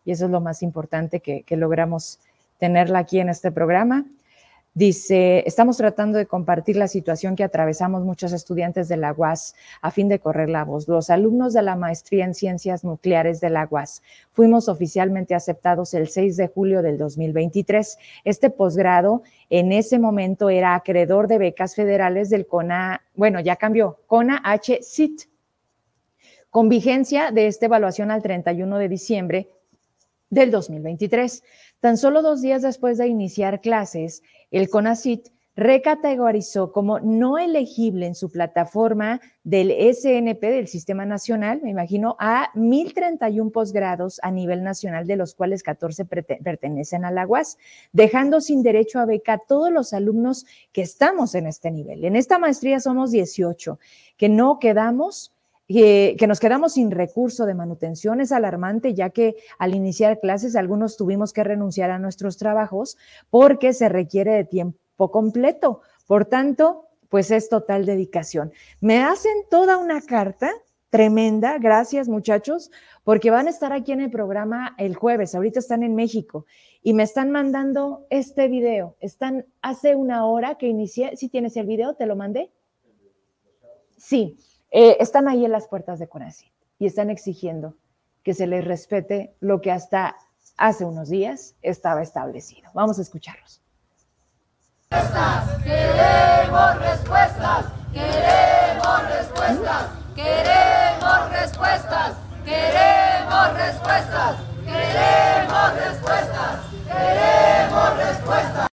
Y 0.05 0.11
eso 0.11 0.25
es 0.25 0.31
lo 0.31 0.41
más 0.41 0.63
importante 0.63 1.19
que, 1.19 1.45
logramos 1.55 2.19
tenerla 2.59 2.99
aquí 2.99 3.19
en 3.19 3.29
este 3.29 3.51
programa. 3.51 4.05
Dice, 4.75 5.43
estamos 5.45 5.77
tratando 5.77 6.17
de 6.17 6.25
compartir 6.25 6.77
la 6.77 6.87
situación 6.87 7.35
que 7.35 7.43
atravesamos 7.43 8.03
muchos 8.03 8.33
estudiantes 8.33 8.87
de 8.87 8.97
la 8.97 9.13
UAS 9.13 9.53
a 9.81 9.91
fin 9.91 10.09
de 10.09 10.17
correr 10.17 10.49
la 10.49 10.65
voz. 10.65 10.87
Los 10.87 11.11
alumnos 11.11 11.53
de 11.53 11.61
la 11.61 11.75
maestría 11.75 12.25
en 12.25 12.33
ciencias 12.33 12.83
nucleares 12.83 13.39
de 13.39 13.51
la 13.51 13.67
UAS 13.69 14.01
fuimos 14.31 14.69
oficialmente 14.69 15.35
aceptados 15.35 15.93
el 15.93 16.07
6 16.07 16.37
de 16.37 16.47
julio 16.47 16.81
del 16.81 16.97
2023. 16.97 17.99
Este 18.23 18.49
posgrado 18.49 19.21
en 19.51 19.71
ese 19.71 19.99
momento 19.99 20.49
era 20.49 20.73
acreedor 20.73 21.27
de 21.27 21.37
becas 21.37 21.75
federales 21.75 22.31
del 22.31 22.47
CONA, 22.47 23.03
bueno, 23.13 23.39
ya 23.41 23.57
cambió, 23.57 23.99
CONA 24.07 24.41
H 24.43 24.79
con 26.49 26.69
vigencia 26.69 27.31
de 27.31 27.47
esta 27.47 27.65
evaluación 27.65 28.11
al 28.11 28.21
31 28.21 28.77
de 28.77 28.87
diciembre 28.87 29.49
del 30.33 30.51
2023. 30.51 31.43
Tan 31.79 31.97
solo 31.97 32.21
dos 32.21 32.41
días 32.41 32.61
después 32.61 32.97
de 32.97 33.07
iniciar 33.07 33.61
clases, 33.61 34.23
el 34.51 34.69
CONACIT 34.69 35.29
recategorizó 35.55 36.71
como 36.71 36.99
no 36.99 37.37
elegible 37.37 38.07
en 38.07 38.15
su 38.15 38.31
plataforma 38.31 39.21
del 39.43 39.69
SNP 39.71 40.41
del 40.41 40.67
Sistema 40.67 41.05
Nacional, 41.05 41.61
me 41.61 41.69
imagino, 41.69 42.15
a 42.19 42.51
1.031 42.55 43.51
posgrados 43.51 44.19
a 44.23 44.31
nivel 44.31 44.63
nacional, 44.63 45.05
de 45.05 45.15
los 45.15 45.35
cuales 45.35 45.61
14 45.61 46.05
pertenecen 46.05 47.05
a 47.05 47.11
la 47.11 47.27
UAS, 47.27 47.59
dejando 47.91 48.41
sin 48.41 48.63
derecho 48.63 48.99
a 48.99 49.05
beca 49.05 49.33
a 49.33 49.37
todos 49.37 49.71
los 49.71 49.93
alumnos 49.93 50.47
que 50.71 50.81
estamos 50.81 51.35
en 51.35 51.45
este 51.45 51.69
nivel. 51.69 52.03
En 52.03 52.15
esta 52.15 52.39
maestría 52.39 52.79
somos 52.79 53.11
18, 53.11 53.77
que 54.17 54.29
no 54.29 54.57
quedamos 54.57 55.33
que, 55.67 56.25
nos 56.27 56.39
quedamos 56.39 56.73
sin 56.73 56.91
recurso 56.91 57.45
de 57.45 57.53
manutención 57.53 58.21
es 58.21 58.31
alarmante, 58.31 58.93
ya 58.93 59.09
que 59.09 59.35
al 59.57 59.75
iniciar 59.75 60.19
clases 60.19 60.55
algunos 60.55 60.97
tuvimos 60.97 61.33
que 61.33 61.43
renunciar 61.43 61.91
a 61.91 61.99
nuestros 61.99 62.37
trabajos 62.37 62.97
porque 63.29 63.73
se 63.73 63.89
requiere 63.89 64.31
de 64.33 64.43
tiempo 64.43 65.11
completo. 65.11 65.81
Por 66.05 66.25
tanto, 66.25 66.87
pues 67.09 67.31
es 67.31 67.49
total 67.49 67.85
dedicación. 67.85 68.51
Me 68.81 69.03
hacen 69.03 69.33
toda 69.49 69.77
una 69.77 70.01
carta 70.01 70.51
tremenda, 70.89 71.57
gracias 71.57 72.07
muchachos, 72.07 72.69
porque 73.03 73.31
van 73.31 73.47
a 73.47 73.49
estar 73.49 73.73
aquí 73.73 73.93
en 73.93 74.01
el 74.01 74.11
programa 74.11 74.75
el 74.77 74.95
jueves, 74.95 75.33
ahorita 75.33 75.59
están 75.59 75.81
en 75.81 75.95
México 75.95 76.45
y 76.83 76.93
me 76.93 77.01
están 77.01 77.31
mandando 77.31 78.05
este 78.11 78.47
video. 78.47 78.95
Están 78.99 79.45
hace 79.61 79.95
una 79.95 80.25
hora 80.25 80.55
que 80.55 80.67
inicié, 80.67 81.17
si 81.17 81.29
tienes 81.29 81.57
el 81.57 81.65
video, 81.65 81.95
te 81.95 82.05
lo 82.05 82.15
mandé. 82.15 82.51
Sí, 83.97 84.37
eh, 84.73 84.97
están 84.99 85.27
ahí 85.27 85.45
en 85.45 85.51
las 85.51 85.67
puertas 85.67 85.99
de 85.99 86.09
CONACYT 86.09 86.51
y 86.79 86.87
están 86.87 87.11
exigiendo 87.11 87.75
que 88.23 88.33
se 88.33 88.47
les 88.47 88.65
respete 88.65 89.35
lo 89.39 89.61
que 89.61 89.71
hasta 89.71 90.15
hace 90.57 90.83
unos 90.83 91.09
días 91.09 91.55
estaba 91.61 92.01
establecido. 92.01 92.71
Vamos 92.73 92.97
a 92.97 93.03
escucharlos. 93.03 93.61
Queremos 95.63 96.79
respuestas, 96.79 97.65
queremos 97.93 99.09
respuestas, 99.09 99.89
queremos 100.15 101.31
respuestas, 101.31 102.15
queremos 102.43 103.53
respuestas, 103.53 104.37
queremos 104.65 105.75
respuestas, 105.75 106.59
queremos 106.87 107.97
respuestas. 107.97 108.72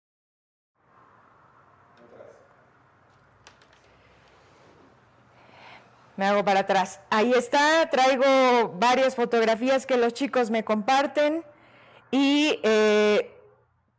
Me 6.19 6.27
hago 6.27 6.45
para 6.45 6.61
atrás. 6.61 7.01
Ahí 7.11 7.33
está, 7.33 7.89
traigo 7.91 8.75
varias 8.75 9.15
fotografías 9.15 9.87
que 9.87 9.97
los 9.97 10.13
chicos 10.15 10.51
me 10.51 10.65
comparten 10.65 11.45
y 12.11 12.59
eh, 12.65 13.31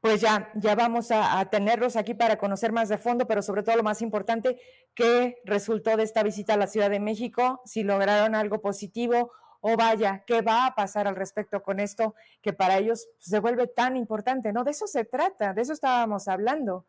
pues 0.02 0.20
ya, 0.20 0.52
ya 0.56 0.76
vamos 0.76 1.12
a, 1.12 1.46
tenerlos 1.46 1.96
aquí 1.96 2.14
para 2.14 2.38
conocer 2.38 2.74
más 2.74 2.90
de 2.90 2.98
fondo, 2.98 3.26
pero 3.26 3.42
sobre 3.42 3.64
todo 3.64 3.78
lo 3.78 3.84
más 3.84 4.02
importante, 4.02 4.60
qué 4.94 5.42
resultó 5.46 5.96
de 5.96 6.04
esta 6.04 6.22
visita 6.22 6.56
a 6.56 6.58
la 6.58 6.68
Ciudad 6.68 6.90
de 6.90 7.00
México, 7.00 7.62
si 7.64 7.84
lograron 7.84 8.36
algo 8.36 8.60
positivo 8.60 9.32
o 9.62 9.78
vaya, 9.78 10.26
qué 10.28 10.42
va 10.42 10.66
a 10.66 10.76
pasar 10.76 11.08
al 11.08 11.16
respecto 11.16 11.64
con 11.64 11.80
esto 11.80 12.16
que 12.42 12.52
para 12.52 12.80
ellos 12.80 13.08
se 13.20 13.40
vuelve 13.40 13.68
tan 13.68 13.96
importante, 13.96 14.52
¿no? 14.52 14.66
De 14.66 14.72
eso 14.72 14.88
se 14.88 15.06
trata, 15.06 15.54
de 15.54 15.62
eso 15.62 15.72
estábamos 15.72 16.28
hablando, 16.28 16.86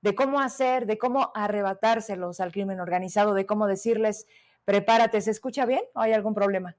de 0.00 0.14
cómo 0.14 0.40
hacer, 0.40 0.86
de 0.86 0.96
cómo 0.96 1.32
arrebatárselos 1.34 2.40
al 2.40 2.50
crimen 2.50 2.80
organizado, 2.80 3.34
de 3.34 3.44
cómo 3.44 3.66
decirles, 3.66 4.26
prepárate, 4.64 5.20
¿se 5.20 5.30
escucha 5.30 5.66
bien 5.66 5.82
o 5.94 6.00
hay 6.00 6.12
algún 6.12 6.34
problema? 6.34 6.76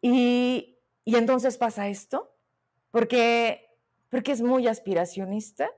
Y, 0.00 0.78
entonces 1.04 1.58
pasa 1.58 1.88
esto, 1.88 2.32
porque, 2.90 3.68
porque 4.08 4.32
es 4.32 4.42
muy 4.42 4.68
aspiracionista 4.68 5.70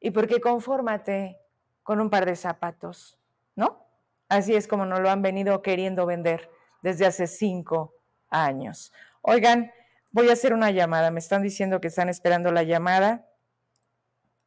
y 0.00 0.10
porque 0.10 0.40
confórmate 0.40 1.38
con 1.82 2.00
un 2.00 2.10
par 2.10 2.26
de 2.26 2.36
zapatos, 2.36 3.18
¿no? 3.54 3.86
Así 4.28 4.54
es 4.54 4.68
como 4.68 4.84
nos 4.84 5.00
lo 5.00 5.08
han 5.08 5.22
venido 5.22 5.62
queriendo 5.62 6.04
vender 6.04 6.50
desde 6.82 7.06
hace 7.06 7.26
cinco 7.26 7.94
años. 8.28 8.92
Oigan, 9.22 9.72
voy 10.10 10.28
a 10.28 10.32
hacer 10.32 10.52
una 10.52 10.70
llamada. 10.70 11.10
Me 11.10 11.20
están 11.20 11.42
diciendo 11.42 11.80
que 11.80 11.88
están 11.88 12.08
esperando 12.08 12.50
la 12.52 12.64
llamada 12.64 13.28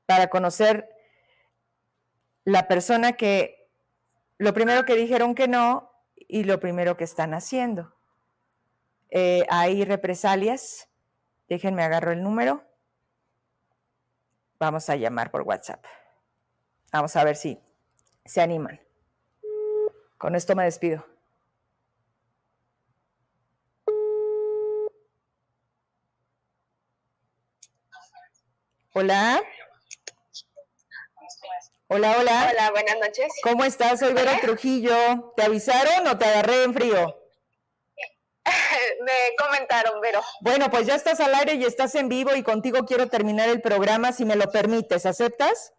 para 0.05 0.27
conocer 0.27 0.89
la 2.43 2.67
persona 2.67 3.13
que 3.13 3.58
lo 4.39 4.53
primero 4.53 4.85
que 4.85 4.95
dijeron 4.95 5.35
que 5.35 5.47
no 5.47 5.91
y 6.15 6.45
lo 6.45 6.59
primero 6.59 6.95
que 6.97 7.03
están 7.03 7.33
haciendo. 7.33 7.93
Eh, 9.09 9.45
hay 9.49 9.83
represalias. 9.83 10.89
Déjenme 11.49 11.83
agarro 11.83 12.13
el 12.13 12.23
número. 12.23 12.63
Vamos 14.57 14.89
a 14.89 14.95
llamar 14.95 15.29
por 15.29 15.41
WhatsApp. 15.41 15.83
Vamos 16.91 17.15
a 17.15 17.23
ver 17.23 17.35
si 17.35 17.59
se 18.25 18.41
animan. 18.41 18.79
Con 20.17 20.35
esto 20.35 20.55
me 20.55 20.63
despido. 20.63 21.05
Hola. 28.93 29.41
Hola, 31.91 32.17
hola. 32.19 32.49
Hola, 32.51 32.69
buenas 32.69 32.99
noches. 32.99 33.33
¿Cómo 33.41 33.65
estás? 33.65 33.99
Soy 33.99 34.13
Vera 34.13 34.39
Trujillo. 34.39 35.33
¿Te 35.35 35.41
avisaron 35.41 36.05
o 36.05 36.19
te 36.19 36.25
agarré 36.25 36.63
en 36.63 36.71
frío? 36.75 37.19
Me 39.01 39.35
comentaron, 39.35 39.99
Vero. 39.99 40.21
Bueno, 40.41 40.69
pues 40.69 40.85
ya 40.85 40.93
estás 40.93 41.19
al 41.19 41.33
aire 41.33 41.55
y 41.55 41.65
estás 41.65 41.95
en 41.95 42.07
vivo 42.07 42.35
y 42.35 42.43
contigo 42.43 42.85
quiero 42.85 43.07
terminar 43.07 43.49
el 43.49 43.59
programa 43.59 44.11
si 44.11 44.23
me 44.23 44.35
lo 44.35 44.51
permites. 44.51 45.07
¿Aceptas? 45.07 45.73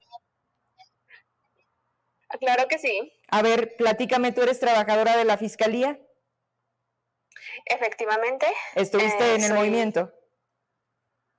Claro 2.40 2.66
que 2.66 2.78
sí. 2.78 3.12
A 3.28 3.42
ver, 3.42 3.76
platícame, 3.76 4.32
¿tú 4.32 4.42
eres 4.42 4.58
trabajadora 4.58 5.16
de 5.16 5.24
la 5.24 5.38
Fiscalía? 5.38 6.00
Efectivamente. 7.66 8.48
¿Estuviste 8.74 9.36
en 9.36 9.44
el 9.44 9.52
eh, 9.52 9.54
movimiento? 9.54 10.12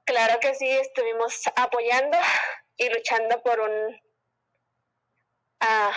Claro 0.05 0.39
que 0.39 0.55
sí, 0.55 0.69
estuvimos 0.69 1.41
apoyando 1.57 2.17
y 2.78 2.88
luchando 2.88 3.43
por 3.43 3.59
un 3.59 4.11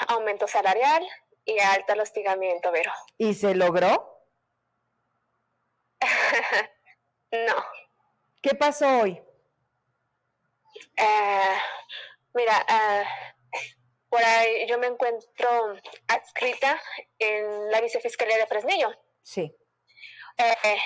aumento 0.08 0.46
salarial 0.46 1.06
y 1.44 1.58
alto 1.58 1.94
hostigamiento, 2.00 2.70
Vero. 2.70 2.92
¿Y 3.18 3.34
se 3.34 3.54
logró? 3.54 4.28
no. 7.32 7.64
¿Qué 8.42 8.54
pasó 8.54 9.00
hoy? 9.00 9.22
Eh, 10.96 11.56
mira, 12.34 12.66
eh, 12.68 13.04
por 14.08 14.22
ahí 14.22 14.66
yo 14.68 14.78
me 14.78 14.86
encuentro 14.86 15.76
adscrita 16.08 16.80
en 17.18 17.70
la 17.70 17.80
vicefiscalía 17.80 18.38
de 18.38 18.46
Fresnillo. 18.46 18.90
Sí. 19.22 19.56
Eh, 20.36 20.76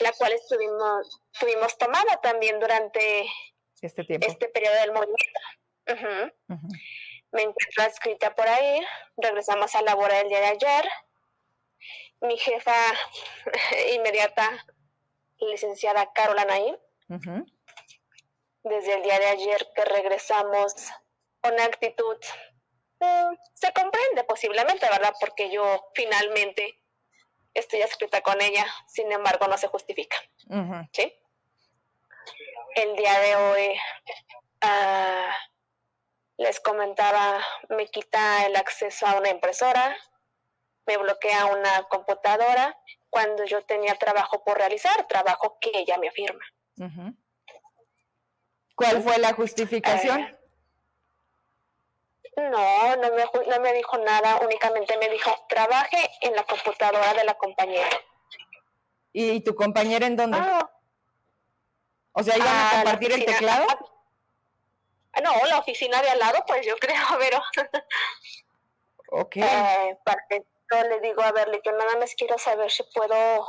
la 0.00 0.12
cual 0.12 0.32
estuvimos, 0.32 1.22
tuvimos 1.38 1.78
tomada 1.78 2.20
también 2.20 2.58
durante 2.58 3.26
este 3.80 4.04
tiempo. 4.04 4.26
Este 4.26 4.48
periodo 4.48 4.74
del 4.74 4.92
movimiento. 4.92 5.40
Me 7.32 7.42
encuentro 7.42 7.82
adscrita 7.82 8.34
por 8.34 8.48
ahí, 8.48 8.80
regresamos 9.16 9.74
a 9.74 9.82
laborar 9.82 10.24
el 10.24 10.28
día 10.28 10.40
de 10.40 10.46
ayer. 10.46 10.88
Mi 12.20 12.36
jefa 12.38 12.74
inmediata, 13.94 14.64
licenciada 15.38 16.12
Carola 16.12 16.44
Naim, 16.44 16.76
desde 18.64 18.94
el 18.94 19.02
día 19.02 19.18
de 19.18 19.26
ayer 19.26 19.68
que 19.74 19.84
regresamos 19.84 20.74
con 21.40 21.58
actitud, 21.60 22.16
eh, 23.00 23.38
se 23.54 23.72
comprende 23.72 24.24
posiblemente, 24.24 24.88
¿verdad? 24.88 25.14
Porque 25.20 25.50
yo 25.50 25.90
finalmente 25.94 26.78
estoy 27.54 27.82
escrita 27.82 28.20
con 28.22 28.40
ella, 28.40 28.66
sin 28.86 29.10
embargo 29.12 29.46
no 29.46 29.58
se 29.58 29.68
justifica. 29.68 30.16
¿Sí? 30.92 31.14
El 32.74 32.96
día 32.96 33.18
de 33.20 33.36
hoy 33.36 33.80
uh, 34.64 35.32
les 36.38 36.60
comentaba, 36.60 37.44
me 37.68 37.86
quita 37.88 38.46
el 38.46 38.56
acceso 38.56 39.06
a 39.06 39.18
una 39.18 39.28
impresora, 39.28 39.96
me 40.86 40.96
bloquea 40.96 41.46
una 41.46 41.82
computadora 41.84 42.78
cuando 43.10 43.44
yo 43.44 43.62
tenía 43.64 43.96
trabajo 43.96 44.42
por 44.44 44.56
realizar, 44.56 45.06
trabajo 45.08 45.58
que 45.60 45.70
ella 45.74 45.98
me 45.98 46.08
afirma. 46.08 46.44
¿Cuál 48.76 49.02
fue 49.02 49.18
la 49.18 49.34
justificación? 49.34 50.20
Eh, 50.20 50.38
no, 52.36 52.96
no 52.96 53.12
me, 53.14 53.24
no 53.48 53.60
me 53.60 53.72
dijo 53.72 53.98
nada, 53.98 54.36
únicamente 54.36 54.96
me 54.98 55.08
dijo, 55.08 55.34
trabaje 55.48 56.08
en 56.20 56.36
la 56.36 56.44
computadora 56.44 57.14
de 57.14 57.24
la 57.24 57.34
compañera. 57.34 57.98
¿Y 59.12 59.40
tu 59.40 59.56
compañera 59.56 60.06
en 60.06 60.16
dónde? 60.16 60.38
Ah. 60.40 60.70
o 62.12 62.22
sea, 62.22 62.36
¿iban 62.36 62.48
a 62.48 62.70
compartir 62.76 63.10
el 63.12 63.24
teclado? 63.24 63.66
No, 65.22 65.46
la 65.46 65.58
oficina 65.58 66.00
de 66.02 66.10
al 66.10 66.18
lado, 66.18 66.44
pues 66.46 66.66
yo 66.66 66.76
creo, 66.76 66.96
pero... 67.18 67.42
ok. 69.10 69.36
Eh, 69.36 69.98
para 70.04 70.88
le 70.88 71.00
digo, 71.00 71.22
a 71.22 71.32
ver, 71.32 71.48
yo 71.64 71.72
nada 71.72 71.96
más 71.96 72.14
quiero 72.14 72.36
saber 72.38 72.70
si 72.70 72.82
puedo 72.94 73.46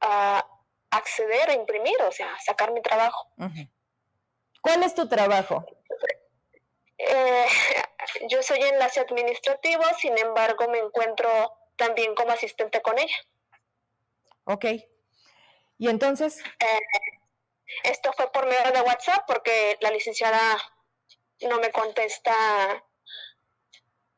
ah, 0.00 0.46
acceder 0.90 1.50
a 1.50 1.54
imprimir, 1.54 2.00
o 2.02 2.12
sea, 2.12 2.36
sacar 2.44 2.72
mi 2.72 2.80
trabajo. 2.80 3.28
¿Cuál 4.60 4.82
es 4.82 4.94
tu 4.94 5.08
trabajo? 5.08 5.64
Eh, 6.98 7.46
yo 8.30 8.42
soy 8.42 8.62
enlace 8.62 9.00
administrativo, 9.00 9.82
sin 9.98 10.16
embargo 10.18 10.68
me 10.68 10.78
encuentro 10.78 11.28
también 11.76 12.14
como 12.14 12.32
asistente 12.32 12.80
con 12.82 12.98
ella. 12.98 13.16
Ok. 14.44 14.64
¿Y 15.78 15.88
entonces? 15.88 16.42
Eh, 16.60 16.80
esto 17.84 18.12
fue 18.16 18.30
por 18.32 18.46
medio 18.46 18.72
de 18.72 18.80
WhatsApp 18.80 19.24
porque 19.26 19.76
la 19.80 19.90
licenciada 19.90 20.58
no 21.40 21.58
me 21.58 21.70
contesta 21.70 22.32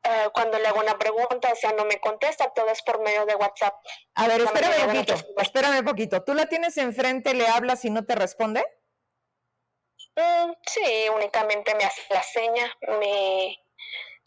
eh, 0.02 0.28
cuando 0.32 0.58
le 0.58 0.68
hago 0.68 0.80
una 0.80 0.98
pregunta, 0.98 1.52
o 1.52 1.56
sea, 1.56 1.72
no 1.72 1.84
me 1.84 2.00
contesta, 2.00 2.52
todo 2.54 2.68
es 2.70 2.82
por 2.82 3.00
medio 3.02 3.26
de 3.26 3.34
WhatsApp. 3.34 3.74
A 4.14 4.28
ver, 4.28 4.40
espérame 4.40 4.84
un 4.84 4.86
poquito, 4.86 5.14
espérame 5.38 5.78
un 5.80 5.84
poquito. 5.84 6.24
¿Tú 6.24 6.34
la 6.34 6.46
tienes 6.46 6.76
enfrente, 6.76 7.34
le 7.34 7.46
hablas 7.46 7.84
y 7.84 7.90
no 7.90 8.04
te 8.04 8.14
responde? 8.14 8.64
Mm, 10.16 10.52
sí, 10.66 11.08
únicamente 11.14 11.74
me 11.74 11.84
hace 11.84 12.02
la 12.10 12.22
seña, 12.22 12.72
me 13.00 13.56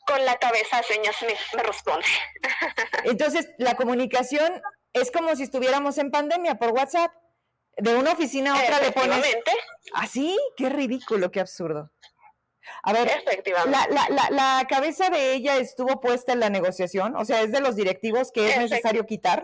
con 0.05 0.25
la 0.25 0.37
cabeza 0.37 0.81
señas 0.83 1.15
me, 1.21 1.63
responde. 1.63 2.07
Entonces, 3.05 3.49
la 3.57 3.75
comunicación 3.75 4.61
es 4.93 5.11
como 5.11 5.35
si 5.35 5.43
estuviéramos 5.43 5.97
en 5.97 6.11
pandemia 6.11 6.55
por 6.55 6.71
WhatsApp. 6.71 7.11
De 7.77 7.95
una 7.95 8.13
oficina 8.13 8.53
a 8.53 8.63
otra 8.63 8.79
le 8.81 8.91
pones. 8.91 9.37
¿Ah, 9.93 10.07
sí? 10.07 10.37
Qué 10.57 10.69
ridículo, 10.69 11.31
qué 11.31 11.39
absurdo. 11.39 11.91
A 12.83 12.93
ver, 12.93 13.23
la, 13.67 13.87
la, 14.09 14.29
la, 14.29 14.67
cabeza 14.67 15.09
de 15.09 15.33
ella 15.33 15.57
estuvo 15.57 15.99
puesta 15.99 16.33
en 16.33 16.39
la 16.39 16.49
negociación, 16.49 17.15
o 17.15 17.25
sea, 17.25 17.41
es 17.41 17.51
de 17.51 17.59
los 17.59 17.75
directivos 17.75 18.31
que 18.31 18.49
es 18.49 18.57
necesario 18.57 19.05
quitar. 19.05 19.43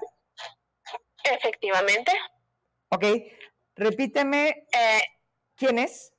Efectivamente. 1.23 2.11
Ok, 2.89 3.03
repíteme, 3.75 4.67
eh, 4.71 5.01
¿quién 5.55 5.80
es? 5.80 6.13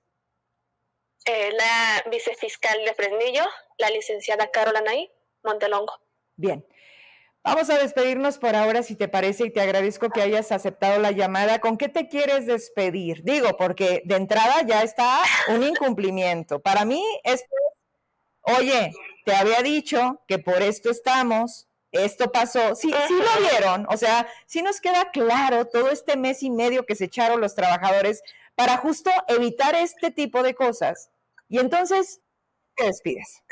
Eh, 1.24 1.52
la 1.52 2.04
vicefiscal 2.11 2.84
de 2.84 2.94
Fresnillo, 2.94 3.44
la 3.78 3.90
licenciada 3.90 4.50
Carola 4.50 4.80
Nay 4.80 5.11
Montelongo. 5.42 5.92
Bien. 6.36 6.66
Vamos 7.45 7.70
a 7.70 7.78
despedirnos 7.78 8.39
por 8.39 8.55
ahora, 8.57 8.82
si 8.82 8.95
te 8.95 9.09
parece, 9.09 9.47
y 9.47 9.53
te 9.53 9.61
agradezco 9.61 10.11
que 10.11 10.20
hayas 10.20 10.53
aceptado 10.53 11.01
la 11.01 11.12
llamada. 11.12 11.61
¿Con 11.61 11.78
qué 11.78 11.89
te 11.89 12.09
quieres 12.09 12.47
despedir? 12.47 13.22
Digo, 13.24 13.57
porque 13.57 14.03
de 14.05 14.16
entrada 14.16 14.62
ya 14.62 14.82
está 14.82 15.22
un 15.49 15.62
incumplimiento. 15.62 16.61
Para 16.61 16.84
mí, 16.84 17.03
esto 17.24 17.47
es, 18.45 18.59
oye, 18.59 18.93
te 19.24 19.34
había 19.34 19.62
dicho 19.62 20.22
que 20.28 20.39
por 20.39 20.62
esto 20.62 20.91
estamos, 20.91 21.68
esto 21.93 22.30
pasó. 22.32 22.74
Sí, 22.74 22.93
sí 23.09 23.14
lo 23.14 23.49
vieron, 23.49 23.86
o 23.89 23.97
sea, 23.97 24.28
sí 24.47 24.62
nos 24.62 24.80
queda 24.80 25.11
claro 25.11 25.66
todo 25.66 25.91
este 25.91 26.16
mes 26.16 26.43
y 26.43 26.51
medio 26.51 26.84
que 26.84 26.97
se 26.97 27.05
echaron 27.07 27.41
los 27.41 27.55
trabajadores 27.55 28.22
para 28.55 28.76
justo 28.76 29.11
evitar 29.28 29.74
este 29.74 30.11
tipo 30.11 30.43
de 30.43 30.55
cosas. 30.55 31.11
Y 31.49 31.59
entonces, 31.59 32.20
te 32.76 32.84
despides. 32.86 33.43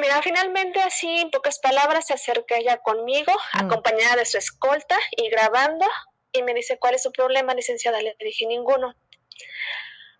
Mira, 0.00 0.20
finalmente 0.22 0.80
así, 0.80 1.20
en 1.20 1.30
pocas 1.30 1.58
palabras, 1.58 2.06
se 2.06 2.14
acerca 2.14 2.56
ella 2.56 2.78
conmigo, 2.78 3.32
mm. 3.32 3.66
acompañada 3.66 4.16
de 4.16 4.26
su 4.26 4.38
escolta 4.38 4.98
y 5.16 5.28
grabando, 5.30 5.86
y 6.32 6.42
me 6.42 6.54
dice, 6.54 6.78
¿cuál 6.78 6.94
es 6.94 7.02
su 7.02 7.12
problema, 7.12 7.54
licenciada? 7.54 8.00
Le 8.02 8.16
dije, 8.20 8.46
ninguno. 8.46 8.94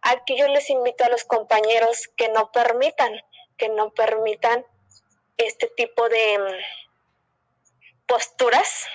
Aquí 0.02 0.36
yo 0.36 0.48
les 0.48 0.70
invito 0.70 1.04
a 1.04 1.08
los 1.08 1.24
compañeros 1.24 2.08
que 2.16 2.28
no 2.28 2.52
permitan, 2.52 3.12
que 3.56 3.68
no 3.68 3.90
permitan 3.92 4.64
este 5.36 5.66
tipo 5.76 6.08
de 6.08 6.38
mm, 6.38 8.06
posturas 8.06 8.86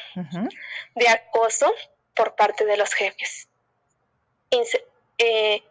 de 0.96 1.10
acoso 1.10 1.74
por 2.16 2.36
parte 2.36 2.66
de 2.66 2.78
los 2.78 2.94
jefes. 2.94 3.50
Eh, 5.18 5.64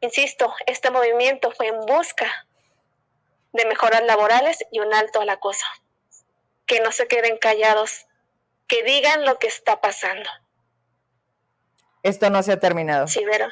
Insisto, 0.00 0.54
este 0.66 0.90
movimiento 0.90 1.50
fue 1.52 1.68
en 1.68 1.80
busca 1.80 2.46
de 3.52 3.66
mejoras 3.66 4.02
laborales 4.04 4.58
y 4.70 4.80
un 4.80 4.92
alto 4.94 5.20
al 5.20 5.28
acoso. 5.28 5.66
Que 6.66 6.80
no 6.80 6.92
se 6.92 7.06
queden 7.06 7.38
callados, 7.38 8.06
que 8.66 8.82
digan 8.82 9.24
lo 9.24 9.38
que 9.38 9.46
está 9.46 9.80
pasando. 9.80 10.28
Esto 12.02 12.30
no 12.30 12.42
se 12.42 12.52
ha 12.52 12.60
terminado. 12.60 13.08
Sí, 13.08 13.24
pero 13.30 13.48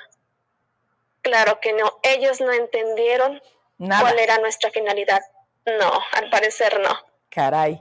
claro 1.23 1.59
que 1.61 1.73
no. 1.73 1.99
Ellos 2.03 2.41
no 2.41 2.53
entendieron 2.53 3.41
cuál 3.79 4.19
era 4.19 4.39
nuestra 4.39 4.71
finalidad. 4.71 5.21
No, 5.67 5.93
al 6.13 6.31
parecer 6.31 6.81
no. 6.81 6.97
Caray. 7.31 7.81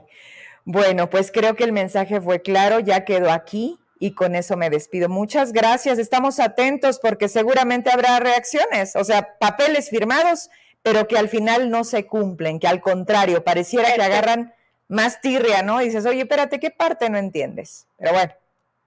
Bueno, 0.64 1.10
pues 1.10 1.30
creo 1.30 1.54
que 1.54 1.64
el 1.64 1.72
mensaje 1.72 2.20
fue 2.20 2.40
claro, 2.40 2.80
ya 2.80 3.04
quedó 3.04 3.30
aquí 3.30 3.78
y 3.98 4.14
con 4.14 4.34
eso 4.34 4.56
me 4.56 4.70
despido. 4.70 5.08
Muchas 5.08 5.52
gracias, 5.52 5.98
estamos 5.98 6.40
atentos 6.40 6.98
porque 6.98 7.28
seguramente 7.28 7.90
habrá 7.90 8.18
reacciones, 8.18 8.96
o 8.96 9.04
sea, 9.04 9.36
papeles 9.38 9.90
firmados, 9.90 10.48
pero 10.84 11.08
que 11.08 11.16
al 11.16 11.30
final 11.30 11.70
no 11.70 11.82
se 11.82 12.06
cumplen, 12.06 12.60
que 12.60 12.68
al 12.68 12.82
contrario, 12.82 13.42
pareciera 13.42 13.94
que 13.94 14.02
agarran 14.02 14.54
más 14.86 15.22
tirria, 15.22 15.62
¿no? 15.62 15.80
Y 15.80 15.86
dices, 15.86 16.04
oye, 16.04 16.20
espérate, 16.20 16.60
¿qué 16.60 16.70
parte 16.70 17.08
no 17.08 17.16
entiendes? 17.16 17.86
Pero 17.96 18.12
bueno. 18.12 18.34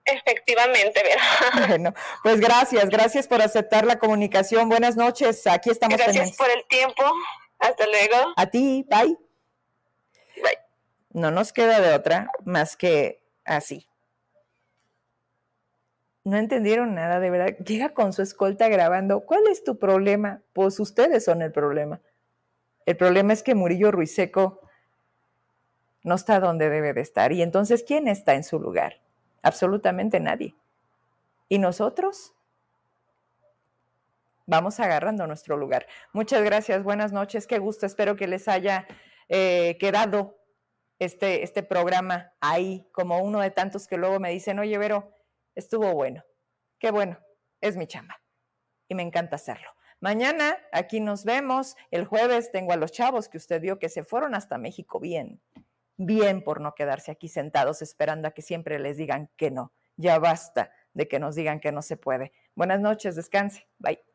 Efectivamente, 0.05 1.01
¿verdad? 1.03 1.67
Bueno, 1.67 1.93
pues 2.21 2.39
gracias, 2.39 2.87
gracias 2.89 3.27
por 3.27 3.41
aceptar 3.41 3.83
la 3.83 3.97
comunicación. 3.97 4.69
Buenas 4.69 4.95
noches, 4.95 5.47
aquí 5.47 5.71
estamos. 5.71 5.97
Gracias 5.97 6.37
por 6.37 6.51
el 6.51 6.63
tiempo. 6.67 7.03
Hasta 7.57 7.87
luego. 7.87 8.31
A 8.35 8.45
ti, 8.45 8.85
bye. 8.87 9.17
Bye. 10.35 10.59
No 11.13 11.31
nos 11.31 11.51
queda 11.51 11.81
de 11.81 11.95
otra 11.95 12.29
más 12.45 12.77
que 12.77 13.23
así 13.43 13.87
no 16.28 16.36
entendieron 16.36 16.93
nada, 16.93 17.21
de 17.21 17.30
verdad. 17.30 17.57
Llega 17.59 17.93
con 17.93 18.11
su 18.11 18.21
escolta 18.21 18.67
grabando. 18.67 19.21
¿Cuál 19.21 19.47
es 19.47 19.63
tu 19.63 19.80
problema? 19.80 20.41
Pues 20.51 20.78
ustedes 20.78 21.23
son 21.23 21.41
el 21.41 21.53
problema. 21.53 22.01
El 22.86 22.97
problema 22.97 23.32
es 23.32 23.43
que 23.43 23.55
Murillo 23.55 23.91
Ruiseco 23.91 24.59
no 26.03 26.15
está 26.15 26.41
donde 26.41 26.69
debe 26.69 26.91
de 26.91 26.99
estar. 26.99 27.32
Y 27.32 27.41
entonces, 27.41 27.82
¿quién 27.88 28.09
está 28.09 28.34
en 28.34 28.43
su 28.43 28.59
lugar? 28.59 28.99
Absolutamente 29.41 30.19
nadie. 30.19 30.53
¿Y 31.47 31.59
nosotros? 31.59 32.34
Vamos 34.47 34.82
agarrando 34.82 35.28
nuestro 35.28 35.55
lugar. 35.55 35.88
Muchas 36.11 36.43
gracias, 36.43 36.84
buenas 36.84 37.13
noches, 37.13 37.47
qué 37.47 37.57
gusto. 37.57 37.86
Espero 37.86 38.17
que 38.17 38.28
les 38.28 38.49
haya 38.49 38.86
eh, 39.30 39.78
quedado 39.80 40.38
este, 40.99 41.43
este 41.43 41.63
programa 41.63 42.34
ahí 42.41 42.86
como 42.91 43.19
uno 43.19 43.39
de 43.39 43.51
tantos 43.51 43.88
que 43.88 43.95
luego 43.95 44.19
me 44.19 44.32
dicen, 44.32 44.59
oye, 44.59 44.78
Vero, 44.78 45.13
estuvo 45.58 45.91
bueno. 45.93 46.24
Qué 46.80 46.91
bueno, 46.91 47.20
es 47.62 47.76
mi 47.76 47.88
chamba 47.88 48.22
y 48.88 48.95
me 48.95 49.03
encanta 49.03 49.36
hacerlo. 49.36 49.70
Mañana 49.99 50.58
aquí 50.72 50.99
nos 50.99 51.26
vemos. 51.26 51.76
El 51.89 52.05
jueves 52.05 52.51
tengo 52.51 52.72
a 52.72 52.78
los 52.78 52.91
chavos 52.91 53.28
que 53.28 53.38
usted 53.38 53.60
vio 53.60 53.80
que 53.80 53.89
se 53.89 54.03
fueron 54.03 54.36
hasta 54.36 54.58
México 54.58 54.99
bien, 54.99 55.41
bien 55.97 56.43
por 56.43 56.62
no 56.62 56.76
quedarse 56.76 57.12
aquí 57.12 57.28
sentados 57.28 57.82
esperando 57.82 58.28
a 58.28 58.32
que 58.32 58.43
siempre 58.43 58.80
les 58.80 58.97
digan 58.97 59.32
que 59.36 59.49
no. 59.49 59.74
Ya 59.95 60.20
basta 60.20 60.72
de 60.93 61.08
que 61.08 61.20
nos 61.20 61.36
digan 61.36 61.60
que 61.60 61.72
no 61.72 61.82
se 61.82 61.97
puede. 61.97 62.32
Buenas 62.55 62.80
noches, 62.80 63.16
descanse. 63.16 63.68
Bye. 63.80 64.07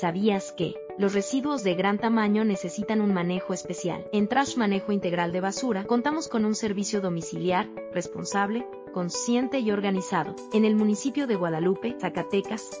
¿Sabías 0.00 0.52
que 0.52 0.76
los 0.96 1.12
residuos 1.12 1.64
de 1.64 1.74
gran 1.74 1.98
tamaño 1.98 2.44
necesitan 2.44 3.00
un 3.00 3.12
manejo 3.12 3.52
especial? 3.52 4.06
En 4.12 4.28
Trash 4.28 4.56
Manejo 4.56 4.92
Integral 4.92 5.32
de 5.32 5.40
Basura 5.40 5.86
contamos 5.88 6.28
con 6.28 6.44
un 6.44 6.54
servicio 6.54 7.00
domiciliar, 7.00 7.68
responsable, 7.92 8.64
consciente 8.94 9.58
y 9.58 9.72
organizado. 9.72 10.36
En 10.52 10.64
el 10.64 10.76
municipio 10.76 11.26
de 11.26 11.34
Guadalupe, 11.34 11.96
Zacatecas, 12.00 12.80